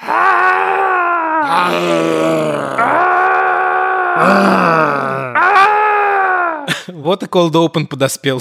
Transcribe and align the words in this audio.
Вот 0.00 0.06
и 7.22 7.26
Cold 7.26 7.52
Open 7.52 7.86
подоспел. 7.86 8.40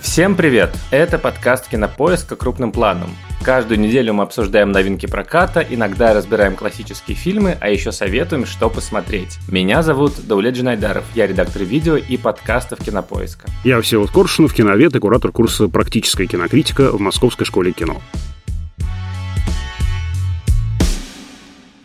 Всем 0.00 0.36
привет! 0.36 0.70
Это 0.92 1.18
подкаст 1.18 1.68
«Кинопоиска 1.68 2.36
крупным 2.36 2.70
планом». 2.70 3.16
Каждую 3.42 3.80
неделю 3.80 4.14
мы 4.14 4.24
обсуждаем 4.24 4.72
новинки 4.72 5.06
проката, 5.06 5.64
иногда 5.68 6.12
разбираем 6.12 6.56
классические 6.56 7.16
фильмы, 7.16 7.56
а 7.60 7.70
еще 7.70 7.92
советуем, 7.92 8.44
что 8.44 8.68
посмотреть. 8.68 9.38
Меня 9.48 9.82
зовут 9.82 10.14
Даулет 10.26 10.54
Джинайдаров, 10.54 11.04
я 11.14 11.26
редактор 11.26 11.62
видео 11.62 11.96
и 11.96 12.16
подкастов 12.16 12.80
«Кинопоиска». 12.80 13.48
Я 13.64 13.80
Всеволод 13.80 14.10
Коршунов, 14.10 14.52
киновед 14.52 14.94
и 14.96 14.98
куратор 14.98 15.32
курса 15.32 15.68
«Практическая 15.68 16.26
кинокритика» 16.26 16.90
в 16.90 17.00
Московской 17.00 17.46
школе 17.46 17.72
кино. 17.72 18.02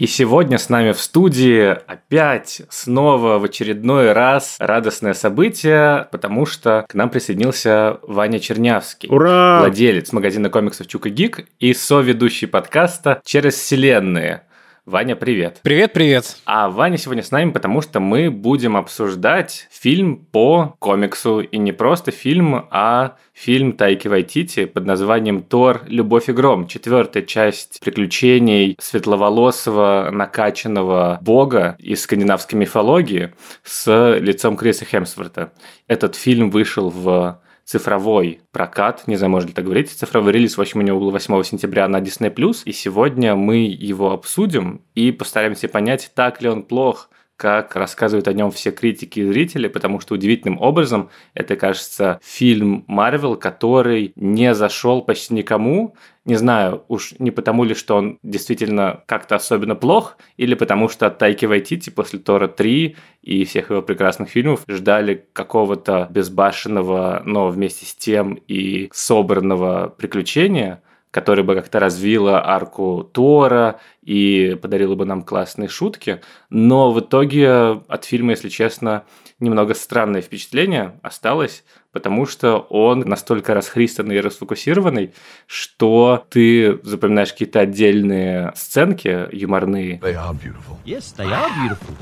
И 0.04 0.06
сегодня 0.06 0.58
с 0.58 0.68
нами 0.68 0.92
в 0.92 1.00
студии 1.00 1.66
опять 1.88 2.62
снова 2.70 3.40
в 3.40 3.46
очередной 3.46 4.12
раз 4.12 4.58
радостное 4.60 5.14
событие, 5.14 6.10
потому 6.12 6.46
что 6.46 6.86
к 6.90 6.94
нам 6.94 7.10
присоединился 7.10 8.00
Ваня 8.02 8.40
Чернявский. 8.40 9.08
Ура! 9.10 9.60
Владелец 9.62 10.12
магазина 10.12 10.50
комиксов 10.50 10.88
Чука 10.88 11.10
Гик 11.10 11.48
и 11.60 11.74
соведущий 11.74 12.50
подкаста 12.50 13.22
«Через 13.24 13.54
вселенные». 13.54 14.44
Ваня, 14.86 15.16
привет. 15.16 15.62
Привет, 15.64 15.94
привет. 15.94 16.36
А 16.44 16.68
Ваня 16.70 16.98
сегодня 16.98 17.24
с 17.24 17.32
нами, 17.32 17.52
потому 17.52 17.82
что 17.82 18.02
мы 18.02 18.30
будем 18.30 18.76
обсуждать 18.76 19.70
фильм 19.72 20.18
по 20.18 20.76
комиксу. 20.80 21.40
И 21.40 21.58
не 21.58 21.72
просто 21.72 22.12
фильм, 22.12 22.68
а 22.70 23.16
фильм 23.32 23.72
Тайки 23.78 24.10
Вайтити 24.10 24.66
под 24.66 24.86
названием 24.86 25.42
«Тор. 25.42 25.84
Любовь 25.88 26.28
и 26.28 26.34
гром». 26.34 26.68
Четвертая 26.68 27.24
часть 27.24 27.80
приключений 27.80 28.76
светловолосого, 28.78 30.10
накачанного 30.12 31.18
бога 31.22 31.78
из 31.80 32.02
скандинавской 32.02 32.60
мифологии 32.60 33.34
с 33.64 34.18
лицом 34.20 34.58
Криса 34.58 34.84
Хемсворта. 34.84 35.54
Этот 35.88 36.16
фильм 36.16 36.52
вышел 36.52 36.90
в 36.90 37.40
цифровой 37.66 38.42
прокат, 38.52 39.04
не 39.08 39.16
знаю, 39.16 39.32
можно 39.32 39.48
ли 39.48 39.54
так 39.54 39.66
говорить. 39.66 39.92
Цифровой 39.92 40.32
релиз 40.32 40.58
8, 40.58 40.90
у 40.90 41.10
8 41.10 41.44
сентября 41.44 41.88
на 41.88 42.02
Disney+. 42.02 42.62
И 42.66 42.72
сегодня 42.72 43.36
мы 43.36 43.58
его 43.58 44.12
обсудим 44.12 44.82
и 44.96 45.12
постараемся 45.12 45.68
понять, 45.68 46.12
так 46.14 46.42
ли 46.42 46.50
он 46.50 46.64
плох, 46.64 47.10
как 47.38 47.76
рассказывают 47.76 48.28
о 48.28 48.34
нем 48.34 48.52
все 48.52 48.72
критики 48.72 49.20
и 49.20 49.26
зрители, 49.26 49.68
потому 49.68 50.00
что 50.00 50.14
удивительным 50.14 50.62
образом 50.62 51.10
это, 51.34 51.56
кажется, 51.56 52.20
фильм 52.24 52.86
Марвел, 52.88 53.36
который 53.36 54.14
не 54.16 54.54
зашел 54.54 55.02
почти 55.02 55.34
никому. 55.34 55.96
Не 56.26 56.36
знаю, 56.36 56.86
уж 56.88 57.14
не 57.20 57.32
потому 57.32 57.64
ли, 57.64 57.74
что 57.74 57.96
он 57.98 58.20
действительно 58.24 59.04
как-то 59.08 59.36
особенно 59.36 59.76
плох, 59.76 60.18
или 60.38 60.56
потому 60.56 60.88
что 60.88 61.08
от 61.08 61.18
Тайки 61.18 61.46
Вайтити 61.46 61.90
после 61.90 62.20
Тора 62.20 62.48
3 62.48 62.96
и 63.24 63.46
всех 63.46 63.72
его 63.72 63.82
прекрасных 63.82 64.30
фильмов 64.30 64.64
ждали 64.68 65.28
какого-то 65.34 66.08
безбашенного, 66.10 67.24
но 67.26 67.50
вместе 67.50 67.86
с 67.86 67.96
тем 67.96 68.36
и 68.48 68.90
собранного 68.94 69.90
приключения– 69.90 70.82
которая 71.14 71.46
бы 71.46 71.54
как-то 71.54 71.80
развила 71.80 72.44
арку 72.44 73.08
Тора 73.14 73.80
и 74.02 74.58
подарила 74.60 74.96
бы 74.96 75.06
нам 75.06 75.22
классные 75.22 75.70
шутки. 75.70 76.22
Но 76.50 76.92
в 76.92 77.02
итоге 77.02 77.84
от 77.88 78.04
фильма, 78.04 78.32
если 78.32 78.50
честно, 78.50 79.04
немного 79.40 79.76
странное 79.76 80.24
впечатление 80.24 81.00
осталось, 81.04 81.64
потому 81.92 82.26
что 82.26 82.58
он 82.58 83.02
настолько 83.02 83.54
расхристанный 83.54 84.16
и 84.16 84.22
расфокусированный, 84.22 85.14
что 85.46 86.26
ты 86.32 86.80
запоминаешь 86.82 87.32
какие-то 87.32 87.60
отдельные 87.60 88.52
сценки 88.56 89.28
юморные. 89.32 90.00
They 90.00 90.16
are 90.16 90.34
beautiful. 90.34 90.80
Yes, 90.84 91.16
they 91.16 91.32
are 91.32 91.52
beautiful. 91.62 91.96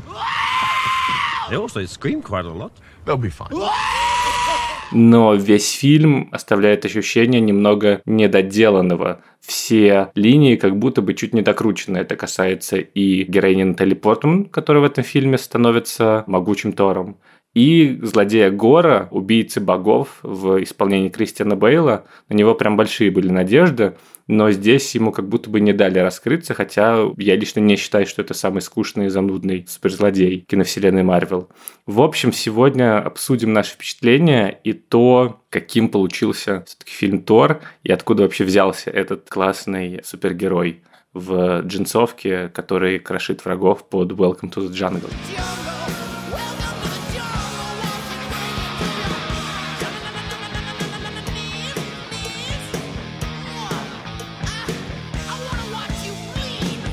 They 1.49 1.57
also 1.57 1.85
scream 1.85 2.22
quite 2.22 2.45
a 2.45 2.53
lot. 2.53 2.72
They'll 3.05 3.17
be 3.17 3.29
fine 3.29 3.49
но 4.91 5.34
весь 5.35 5.72
фильм 5.72 6.29
оставляет 6.31 6.85
ощущение 6.85 7.41
немного 7.41 8.02
недоделанного. 8.06 9.22
Все 9.40 10.12
линии 10.16 10.56
как 10.56 10.78
будто 10.78 11.02
бы 11.02 11.13
чуть 11.13 11.34
не 11.34 11.41
докручены. 11.41 11.97
Это 11.97 12.16
касается 12.16 12.78
и 12.78 13.24
героини 13.24 13.63
Натали 13.63 13.94
Портман, 13.94 14.46
которая 14.46 14.81
в 14.81 14.85
этом 14.85 15.03
фильме 15.03 15.38
становится 15.38 16.24
могучим 16.28 16.74
Тором, 16.74 17.18
и 17.53 18.00
злодея 18.01 18.50
Гора, 18.50 19.07
убийцы 19.12 19.59
богов 19.59 20.19
в 20.23 20.63
исполнении 20.63 21.09
Кристиана 21.09 21.56
Бейла. 21.56 22.06
На 22.29 22.35
него 22.35 22.56
прям 22.56 22.78
большие 22.78 23.12
были 23.12 23.29
надежды 23.29 23.95
но 24.31 24.50
здесь 24.51 24.95
ему 24.95 25.12
как 25.12 25.28
будто 25.28 25.50
бы 25.50 25.59
не 25.59 25.73
дали 25.73 26.00
раскрыться, 26.00 26.53
хотя 26.53 27.06
я 27.17 27.35
лично 27.35 27.59
не 27.59 27.75
считаю, 27.75 28.06
что 28.06 28.22
это 28.22 28.34
самый 28.34 28.61
скучный 28.61 29.07
и 29.07 29.09
занудный 29.09 29.66
суперзлодей 29.67 30.45
киновселенной 30.47 31.03
Марвел. 31.03 31.50
В 31.85 32.01
общем, 32.01 32.31
сегодня 32.31 33.00
обсудим 33.00 33.51
наши 33.51 33.73
впечатления 33.73 34.57
и 34.63 34.72
то, 34.72 35.41
каким 35.50 35.90
получился 35.90 36.63
все-таки 36.66 36.91
фильм 36.91 37.23
Тор 37.23 37.61
и 37.84 37.91
откуда 37.91 38.23
вообще 38.23 38.45
взялся 38.45 38.90
этот 38.90 39.29
классный 39.29 40.00
супергерой 40.03 40.81
в 41.13 41.63
джинсовке, 41.63 42.47
который 42.47 43.00
крошит 43.00 43.44
врагов 43.44 43.90
под 43.90 44.13
Welcome 44.13 44.53
to 44.53 44.66
the 44.66 44.72
Jungle. 44.72 45.09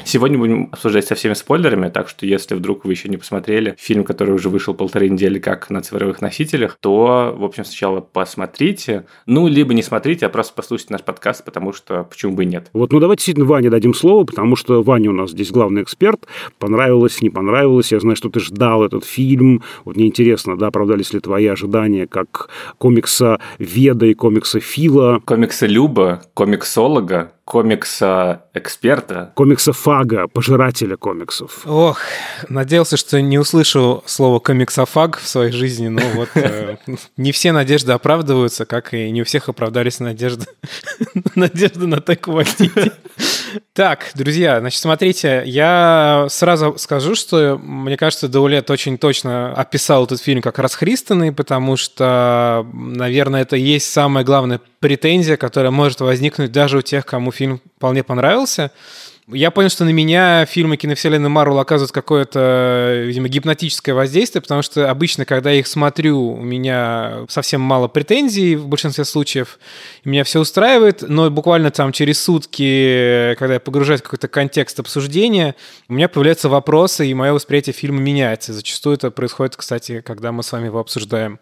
Сегодня 0.08 0.38
будем 0.38 0.70
обсуждать 0.72 1.06
со 1.06 1.14
всеми 1.14 1.34
спойлерами, 1.34 1.90
так 1.90 2.08
что 2.08 2.24
если 2.24 2.54
вдруг 2.54 2.86
вы 2.86 2.92
еще 2.92 3.10
не 3.10 3.18
посмотрели 3.18 3.74
фильм, 3.78 4.04
который 4.04 4.34
уже 4.34 4.48
вышел 4.48 4.72
полторы 4.72 5.10
недели 5.10 5.38
как 5.38 5.68
на 5.68 5.82
цифровых 5.82 6.22
носителях, 6.22 6.78
то, 6.80 7.36
в 7.36 7.44
общем, 7.44 7.66
сначала 7.66 8.00
посмотрите, 8.00 9.04
ну, 9.26 9.46
либо 9.48 9.74
не 9.74 9.82
смотрите, 9.82 10.24
а 10.24 10.30
просто 10.30 10.54
послушайте 10.54 10.94
наш 10.94 11.02
подкаст, 11.02 11.44
потому 11.44 11.74
что 11.74 12.04
почему 12.04 12.32
бы 12.32 12.44
и 12.44 12.46
нет. 12.46 12.70
Вот, 12.72 12.90
ну, 12.90 13.00
давайте 13.00 13.18
действительно 13.20 13.46
Ване 13.46 13.68
дадим 13.68 13.92
слово, 13.92 14.24
потому 14.24 14.56
что 14.56 14.82
Ваня 14.82 15.10
у 15.10 15.12
нас 15.12 15.32
здесь 15.32 15.50
главный 15.50 15.82
эксперт. 15.82 16.26
Понравилось, 16.58 17.20
не 17.20 17.28
понравилось. 17.28 17.92
Я 17.92 18.00
знаю, 18.00 18.16
что 18.16 18.30
ты 18.30 18.40
ждал 18.40 18.84
этот 18.84 19.04
фильм. 19.04 19.62
Вот 19.84 19.96
мне 19.96 20.06
интересно, 20.06 20.56
да, 20.56 20.68
оправдались 20.68 21.12
ли 21.12 21.20
твои 21.20 21.48
ожидания 21.48 22.06
как 22.06 22.48
комикса 22.78 23.40
Веда 23.58 24.06
и 24.06 24.14
комикса 24.14 24.58
Фила? 24.58 25.20
Комикса 25.26 25.66
Люба, 25.66 26.22
комиксолога, 26.32 27.32
комикса-эксперта. 27.48 29.32
Комиксофага, 29.34 30.28
пожирателя 30.28 30.98
комиксов. 30.98 31.62
Ох, 31.64 31.98
надеялся, 32.50 32.98
что 32.98 33.22
не 33.22 33.38
услышу 33.38 34.02
слово 34.04 34.38
комиксофаг 34.38 35.18
в 35.18 35.26
своей 35.26 35.50
жизни, 35.50 35.88
но 35.88 36.02
вот 36.14 36.28
э, 36.34 36.76
не 37.16 37.32
все 37.32 37.52
надежды 37.52 37.92
оправдываются, 37.92 38.66
как 38.66 38.92
и 38.92 39.10
не 39.10 39.22
у 39.22 39.24
всех 39.24 39.48
оправдались 39.48 39.98
надежды, 39.98 40.44
надежды 41.34 41.86
на 41.86 42.02
Тайку 42.02 42.32
Вайтити. 42.32 42.92
Так, 43.72 44.10
друзья, 44.14 44.60
значит, 44.60 44.80
смотрите, 44.80 45.42
я 45.46 46.26
сразу 46.28 46.74
скажу, 46.76 47.14
что 47.14 47.58
мне 47.62 47.96
кажется, 47.96 48.28
Даулет 48.28 48.70
очень 48.70 48.98
точно 48.98 49.54
описал 49.54 50.04
этот 50.04 50.20
фильм 50.20 50.42
как 50.42 50.58
расхристанный, 50.58 51.32
потому 51.32 51.76
что, 51.76 52.66
наверное, 52.74 53.42
это 53.42 53.56
и 53.56 53.62
есть 53.62 53.90
самая 53.90 54.24
главная 54.24 54.60
претензия, 54.80 55.36
которая 55.36 55.70
может 55.70 56.00
возникнуть 56.00 56.52
даже 56.52 56.78
у 56.78 56.82
тех, 56.82 57.06
кому 57.06 57.30
фильм 57.38 57.60
вполне 57.76 58.02
понравился. 58.02 58.72
Я 59.30 59.50
понял, 59.50 59.68
что 59.68 59.84
на 59.84 59.90
меня 59.90 60.46
фильмы 60.46 60.78
киновселенной 60.78 61.28
Марвел 61.28 61.58
оказывают 61.58 61.92
какое-то, 61.92 63.02
видимо, 63.04 63.28
гипнотическое 63.28 63.94
воздействие, 63.94 64.40
потому 64.40 64.62
что 64.62 64.90
обычно, 64.90 65.26
когда 65.26 65.50
я 65.50 65.58
их 65.58 65.66
смотрю, 65.66 66.32
у 66.32 66.40
меня 66.40 67.26
совсем 67.28 67.60
мало 67.60 67.88
претензий 67.88 68.56
в 68.56 68.66
большинстве 68.68 69.04
случаев, 69.04 69.58
меня 70.02 70.24
все 70.24 70.40
устраивает, 70.40 71.04
но 71.06 71.28
буквально 71.30 71.70
там 71.70 71.92
через 71.92 72.22
сутки, 72.22 73.34
когда 73.38 73.54
я 73.54 73.60
погружаюсь 73.60 74.00
в 74.00 74.04
какой-то 74.04 74.28
контекст 74.28 74.80
обсуждения, 74.80 75.54
у 75.90 75.92
меня 75.92 76.08
появляются 76.08 76.48
вопросы, 76.48 77.06
и 77.06 77.12
мое 77.12 77.34
восприятие 77.34 77.74
фильма 77.74 78.00
меняется. 78.00 78.54
Зачастую 78.54 78.94
это 78.94 79.10
происходит, 79.10 79.56
кстати, 79.56 80.00
когда 80.00 80.32
мы 80.32 80.42
с 80.42 80.50
вами 80.52 80.66
его 80.66 80.78
обсуждаем. 80.78 81.38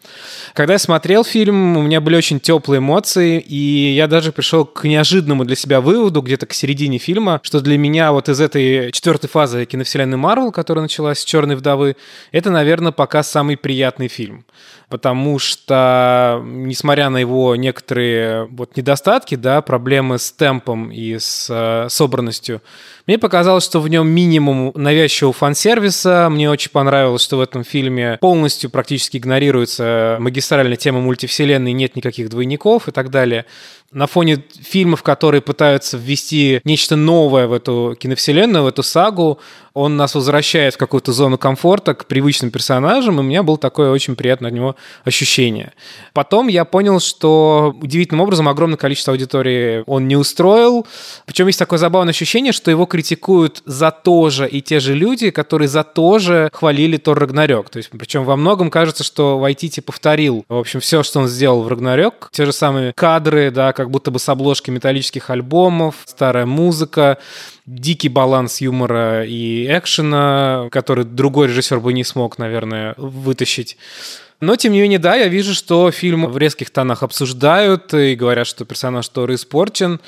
Когда 0.54 0.72
я 0.72 0.80
смотрел 0.80 1.22
фильм, 1.22 1.76
у 1.76 1.82
меня 1.82 2.00
были 2.00 2.16
очень 2.16 2.40
теплые 2.40 2.78
эмоции, 2.78 3.38
и 3.38 3.92
я 3.94 4.08
даже 4.08 4.32
пришел 4.32 4.64
к 4.64 4.82
неожиданному 4.82 5.44
для 5.44 5.54
себя 5.54 5.80
выводу 5.80 6.20
где-то 6.20 6.46
к 6.46 6.52
середине 6.52 6.98
фильма, 6.98 7.38
что 7.44 7.60
для 7.60 7.75
для 7.76 7.82
меня 7.82 8.12
вот 8.12 8.30
из 8.30 8.40
этой 8.40 8.90
четвертой 8.90 9.28
фазы 9.28 9.66
киновселенной 9.66 10.16
Марвел, 10.16 10.50
которая 10.50 10.82
началась 10.82 11.18
с 11.18 11.24
«Черной 11.24 11.56
вдовы», 11.56 11.96
это, 12.32 12.50
наверное, 12.50 12.90
пока 12.90 13.22
самый 13.22 13.58
приятный 13.58 14.08
фильм 14.08 14.46
потому 14.88 15.38
что, 15.38 16.40
несмотря 16.44 17.08
на 17.10 17.18
его 17.18 17.56
некоторые 17.56 18.46
вот 18.46 18.76
недостатки, 18.76 19.34
да, 19.34 19.60
проблемы 19.62 20.18
с 20.18 20.30
темпом 20.30 20.90
и 20.90 21.18
с 21.18 21.48
э, 21.50 21.88
собранностью, 21.88 22.62
мне 23.06 23.18
показалось, 23.18 23.64
что 23.64 23.80
в 23.80 23.88
нем 23.88 24.08
минимум 24.08 24.72
навязчивого 24.74 25.32
фан-сервиса. 25.32 26.28
Мне 26.30 26.50
очень 26.50 26.70
понравилось, 26.70 27.22
что 27.22 27.38
в 27.38 27.40
этом 27.40 27.64
фильме 27.64 28.18
полностью 28.20 28.70
практически 28.70 29.16
игнорируется 29.16 30.16
магистральная 30.20 30.76
тема 30.76 31.00
мультивселенной, 31.00 31.72
нет 31.72 31.96
никаких 31.96 32.28
двойников 32.28 32.88
и 32.88 32.92
так 32.92 33.10
далее 33.10 33.46
на 33.92 34.06
фоне 34.06 34.44
фильмов, 34.60 35.02
которые 35.02 35.40
пытаются 35.40 35.96
ввести 35.96 36.60
нечто 36.64 36.96
новое 36.96 37.46
в 37.46 37.52
эту 37.52 37.96
киновселенную, 37.98 38.64
в 38.64 38.66
эту 38.66 38.82
сагу, 38.82 39.38
он 39.76 39.98
нас 39.98 40.14
возвращает 40.14 40.74
в 40.74 40.78
какую-то 40.78 41.12
зону 41.12 41.36
комфорта 41.36 41.92
к 41.92 42.06
привычным 42.06 42.50
персонажам, 42.50 43.16
и 43.16 43.20
у 43.20 43.22
меня 43.22 43.42
было 43.42 43.58
такое 43.58 43.90
очень 43.90 44.16
приятное 44.16 44.48
от 44.48 44.54
него 44.54 44.74
ощущение. 45.04 45.74
Потом 46.14 46.48
я 46.48 46.64
понял, 46.64 46.98
что 46.98 47.76
удивительным 47.82 48.22
образом 48.22 48.48
огромное 48.48 48.78
количество 48.78 49.12
аудитории 49.12 49.84
он 49.86 50.08
не 50.08 50.16
устроил. 50.16 50.86
Причем 51.26 51.48
есть 51.48 51.58
такое 51.58 51.78
забавное 51.78 52.12
ощущение, 52.12 52.54
что 52.54 52.70
его 52.70 52.86
критикуют 52.86 53.62
за 53.66 53.90
то 53.90 54.30
же 54.30 54.48
и 54.48 54.62
те 54.62 54.80
же 54.80 54.94
люди, 54.94 55.28
которые 55.28 55.68
за 55.68 55.84
то 55.84 56.18
же 56.20 56.48
хвалили 56.54 56.96
Тор 56.96 57.18
Рагнарёк. 57.18 57.68
То 57.68 57.76
есть, 57.76 57.90
причем 57.90 58.24
во 58.24 58.36
многом 58.36 58.70
кажется, 58.70 59.04
что 59.04 59.38
Вайтити 59.38 59.80
повторил, 59.80 60.46
в 60.48 60.56
общем, 60.56 60.80
все, 60.80 61.02
что 61.02 61.20
он 61.20 61.28
сделал 61.28 61.62
в 61.62 61.68
Рагнарёк. 61.68 62.30
Те 62.32 62.46
же 62.46 62.54
самые 62.54 62.94
кадры, 62.94 63.50
да, 63.50 63.74
как 63.74 63.90
будто 63.90 64.10
бы 64.10 64.18
с 64.20 64.28
обложки 64.30 64.70
металлических 64.70 65.28
альбомов, 65.28 65.96
старая 66.06 66.46
музыка, 66.46 67.18
дикий 67.66 68.08
баланс 68.08 68.60
юмора 68.60 69.24
и 69.24 69.66
экшена, 69.66 70.68
который 70.70 71.04
другой 71.04 71.48
режиссер 71.48 71.80
бы 71.80 71.92
не 71.92 72.04
смог, 72.04 72.38
наверное, 72.38 72.94
вытащить. 72.96 73.76
Но, 74.40 74.56
тем 74.56 74.72
не 74.72 74.80
менее, 74.80 74.98
да, 74.98 75.16
я 75.16 75.28
вижу, 75.28 75.54
что 75.54 75.90
фильм 75.90 76.26
в 76.26 76.38
резких 76.38 76.70
тонах 76.70 77.02
обсуждают 77.02 77.92
и 77.94 78.14
говорят, 78.14 78.46
что 78.46 78.64
персонаж 78.64 79.08
Торы 79.08 79.34
испорчен. 79.34 80.00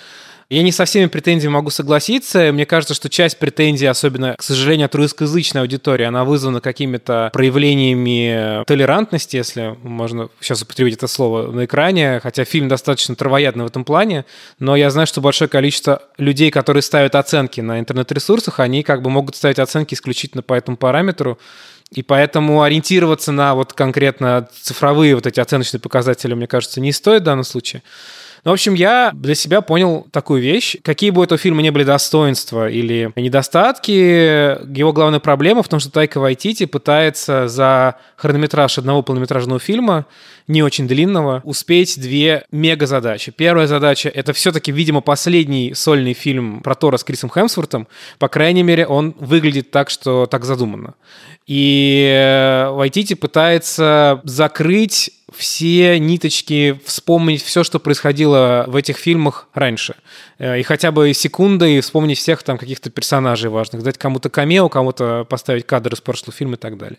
Я 0.51 0.63
не 0.63 0.73
со 0.73 0.87
всеми 0.87 1.07
претензиями 1.07 1.53
могу 1.53 1.69
согласиться. 1.69 2.51
Мне 2.53 2.65
кажется, 2.65 2.95
что 2.95 3.11
часть 3.11 3.39
претензий, 3.39 3.85
особенно, 3.85 4.35
к 4.35 4.43
сожалению, 4.43 4.87
от 4.87 4.95
русскоязычной 4.95 5.61
аудитории, 5.61 6.07
она 6.07 6.25
вызвана 6.25 6.63
какими-то 6.63 7.29
проявлениями 7.35 8.65
толерантности, 8.65 9.37
если 9.37 9.77
можно 9.83 10.31
сейчас 10.41 10.63
употребить 10.63 10.95
это 10.95 11.07
слово 11.07 11.53
на 11.53 11.67
экране, 11.67 12.19
хотя 12.23 12.45
фильм 12.45 12.69
достаточно 12.69 13.15
травоядный 13.15 13.65
в 13.65 13.67
этом 13.67 13.85
плане, 13.85 14.25
но 14.59 14.75
я 14.75 14.89
знаю, 14.89 15.07
что 15.07 15.21
большое 15.21 15.51
количество 15.51 16.03
людей, 16.17 16.51
которые 16.51 16.83
ставят 16.83 17.15
оценки 17.15 17.61
на 17.61 17.79
интернет-ресурсах, 17.79 18.59
они 18.59 18.83
как 18.83 19.03
бы 19.03 19.11
могут 19.11 19.37
ставить 19.37 19.59
оценки 19.59 19.93
исключительно 19.93 20.43
по 20.43 20.55
этому 20.55 20.79
параметру, 20.79 21.39
и 21.91 22.03
поэтому 22.03 22.63
ориентироваться 22.63 23.33
на 23.33 23.55
вот 23.55 23.75
конкретно 23.75 24.49
цифровые 24.63 25.15
вот 25.15 25.27
эти 25.27 25.41
оценочные 25.41 25.81
показатели, 25.81 26.33
мне 26.33 26.47
кажется, 26.47 26.81
не 26.81 26.93
стоит 26.93 27.21
в 27.21 27.25
данном 27.27 27.45
случае. 27.45 27.83
Ну, 28.45 28.51
в 28.51 28.55
общем, 28.55 28.75
я 28.75 29.11
для 29.15 29.35
себя 29.35 29.61
понял 29.61 30.07
такую 30.11 30.43
вещь. 30.43 30.77
Какие 30.83 31.11
бы 31.11 31.21
у 31.21 31.25
этого 31.25 31.39
фильма 31.39 31.63
не 31.63 31.71
были 31.71 31.85
достоинства 31.85 32.69
или 32.69 33.13
недостатки, 33.17 33.91
его 33.91 34.93
главная 34.93 35.21
проблема 35.21 35.63
в 35.63 35.69
том, 35.69 35.81
что 35.81 35.91
Тайка 35.91 36.19
Вайтити 36.19 36.67
пытается 36.67 37.49
за 37.49 37.97
хронометраж 38.17 38.79
одного 38.79 39.03
полнометражного 39.03 39.61
фильма, 39.61 40.07
не 40.49 40.63
очень 40.63 40.89
длинного, 40.89 41.43
успеть 41.45 42.01
две 42.01 42.45
мега-задачи. 42.51 43.31
Первая 43.31 43.67
задача— 43.67 44.09
это 44.15 44.33
все-таки, 44.33 44.73
видимо, 44.73 45.01
последний 45.01 45.75
сольный 45.75 46.15
фильм 46.15 46.61
про 46.61 46.75
Тора 46.75 46.97
с 46.97 47.05
Крисом 47.05 47.31
Хемсвортом. 47.31 47.87
По 48.19 48.29
крайней 48.29 48.63
мере, 48.63 48.87
он 48.87 49.15
выглядит 49.21 49.71
так, 49.71 49.91
что 49.91 50.27
так 50.27 50.45
задумано. 50.45 50.95
И 51.47 52.67
Вайтити 52.73 53.15
пытается 53.15 54.21
закрыть 54.25 55.11
все 55.35 55.99
ниточки, 55.99 56.81
вспомнить 56.85 57.43
все, 57.43 57.63
что 57.63 57.79
происходило 57.79 58.65
в 58.67 58.77
этих 58.77 58.97
фильмах 58.97 59.49
раньше. 59.53 59.95
Э, 60.39 60.59
и 60.59 60.63
хотя 60.63 60.91
бы 60.91 61.13
секундой 61.13 61.81
вспомнить 61.81 62.19
всех 62.19 62.43
там 62.43 62.57
каких-то 62.57 62.89
персонажей 62.91 63.51
важных, 63.51 63.83
дать 63.83 63.99
кому-то 63.99 64.31
камео, 64.31 64.69
кому-то 64.69 65.27
поставить 65.29 65.67
кадр 65.67 65.93
из 65.93 66.01
прошлого 66.01 66.33
фильма 66.33 66.55
и 66.55 66.59
так 66.59 66.79
далее. 66.79 66.99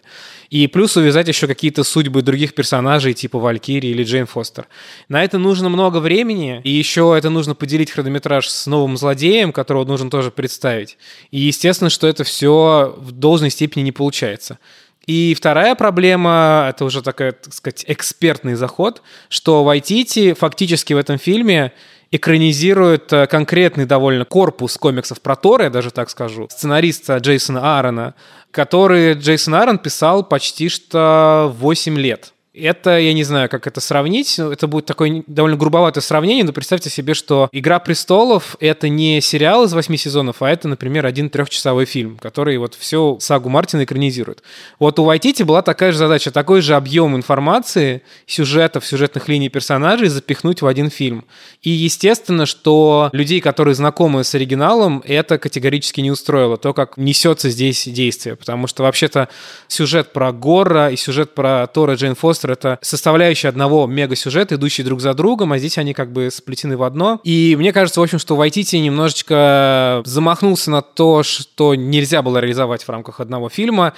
И 0.49 0.67
плюс 0.67 0.95
увязать 0.95 1.27
еще 1.27 1.47
какие-то 1.47 1.83
судьбы 1.83 2.21
других 2.21 2.53
персонажей, 2.53 3.13
типа 3.13 3.38
Валькири 3.39 3.87
или 3.87 4.03
Джейн 4.03 4.25
Фостер. 4.25 4.67
На 5.07 5.23
это 5.23 5.37
нужно 5.37 5.69
много 5.69 5.97
времени, 5.97 6.61
и 6.63 6.69
еще 6.69 7.15
это 7.17 7.29
нужно 7.29 7.55
поделить 7.55 7.91
хронометраж 7.91 8.47
с 8.47 8.67
новым 8.67 8.97
злодеем, 8.97 9.51
которого 9.51 9.85
нужно 9.85 10.09
тоже 10.09 10.31
представить. 10.31 10.97
И 11.31 11.39
естественно, 11.39 11.89
что 11.89 12.07
это 12.07 12.23
все 12.23 12.95
в 12.97 13.11
должной 13.11 13.49
степени 13.49 13.83
не 13.83 13.91
получается. 13.91 14.59
И 15.05 15.33
вторая 15.33 15.73
проблема, 15.73 16.67
это 16.69 16.85
уже 16.85 17.01
такой, 17.01 17.31
так 17.31 17.53
сказать, 17.53 17.83
экспертный 17.87 18.53
заход, 18.53 19.01
что 19.27 19.63
Вайтити 19.63 20.33
фактически 20.33 20.93
в 20.93 20.97
этом 20.97 21.17
фильме 21.17 21.73
экранизирует 22.11 23.11
э, 23.13 23.27
конкретный 23.27 23.85
довольно 23.85 24.25
корпус 24.25 24.77
комиксов 24.77 25.21
про 25.21 25.35
Тора, 25.35 25.65
я 25.65 25.69
даже 25.69 25.91
так 25.91 26.09
скажу, 26.09 26.47
сценариста 26.51 27.17
Джейсона 27.17 27.77
Аарона, 27.77 28.15
который 28.51 29.13
Джейсон 29.13 29.55
Аарон 29.55 29.77
писал 29.77 30.23
почти 30.23 30.69
что 30.69 31.53
8 31.57 31.97
лет. 31.97 32.33
Это, 32.61 32.99
я 32.99 33.13
не 33.13 33.23
знаю, 33.23 33.49
как 33.49 33.67
это 33.67 33.81
сравнить. 33.81 34.37
Это 34.39 34.67
будет 34.67 34.85
такое 34.85 35.23
довольно 35.27 35.57
грубоватое 35.57 36.01
сравнение, 36.01 36.43
но 36.43 36.53
представьте 36.53 36.89
себе, 36.89 37.13
что 37.13 37.49
«Игра 37.51 37.79
престолов»— 37.79 38.55
это 38.59 38.89
не 38.89 39.21
сериал 39.21 39.63
из 39.63 39.73
восьми 39.73 39.97
сезонов, 39.97 40.41
а 40.41 40.49
это, 40.49 40.67
например, 40.67 41.05
один 41.05 41.29
трехчасовой 41.29 41.85
фильм, 41.85 42.17
который 42.17 42.57
вот 42.57 42.75
всю 42.75 43.17
сагу 43.19 43.49
Мартина 43.49 43.83
экранизирует. 43.83 44.43
Вот 44.79 44.99
у 44.99 45.03
Вайтити 45.03 45.43
была 45.43 45.61
такая 45.61 45.91
же 45.91 45.97
задача, 45.97 46.31
такой 46.31 46.61
же 46.61 46.75
объем 46.75 47.15
информации, 47.15 48.01
сюжетов, 48.25 48.85
сюжетных 48.85 49.27
линий 49.27 49.49
персонажей 49.49 50.09
запихнуть 50.09 50.61
в 50.61 50.67
один 50.67 50.89
фильм. 50.89 51.25
И 51.61 51.69
естественно, 51.69 52.45
что 52.45 53.09
людей, 53.13 53.41
которые 53.41 53.75
знакомы 53.75 54.23
с 54.23 54.35
оригиналом, 54.35 55.03
это 55.05 55.37
категорически 55.37 56.01
не 56.01 56.11
устроило, 56.11 56.57
то, 56.57 56.73
как 56.73 56.97
несется 56.97 57.49
здесь 57.49 57.87
действие. 57.87 58.35
Потому 58.35 58.67
что 58.67 58.83
вообще-то 58.83 59.29
сюжет 59.67 60.13
про 60.13 60.31
Гора 60.31 60.89
и 60.89 60.95
сюжет 60.95 61.33
про 61.33 61.65
Тора 61.67 61.95
Джейн 61.95 62.15
Фостер 62.15 62.48
монстр— 62.49 62.51
это 62.51 62.79
составляющая 62.81 63.49
одного 63.49 63.87
мега-сюжета, 63.87 64.55
идущие 64.55 64.85
друг 64.85 65.01
за 65.01 65.13
другом, 65.13 65.53
а 65.53 65.57
здесь 65.57 65.77
они 65.77 65.93
как 65.93 66.11
бы 66.11 66.29
сплетены 66.31 66.77
в 66.77 66.83
одно. 66.83 67.19
И 67.23 67.55
мне 67.57 67.73
кажется, 67.73 67.99
в 67.99 68.03
общем, 68.03 68.19
что 68.19 68.35
Вайтити 68.35 68.77
немножечко 68.77 70.01
замахнулся 70.05 70.71
на 70.71 70.81
то, 70.81 71.23
что 71.23 71.75
нельзя 71.75 72.21
было 72.21 72.39
реализовать 72.39 72.83
в 72.83 72.89
рамках 72.89 73.19
одного 73.19 73.49
фильма, 73.49 73.93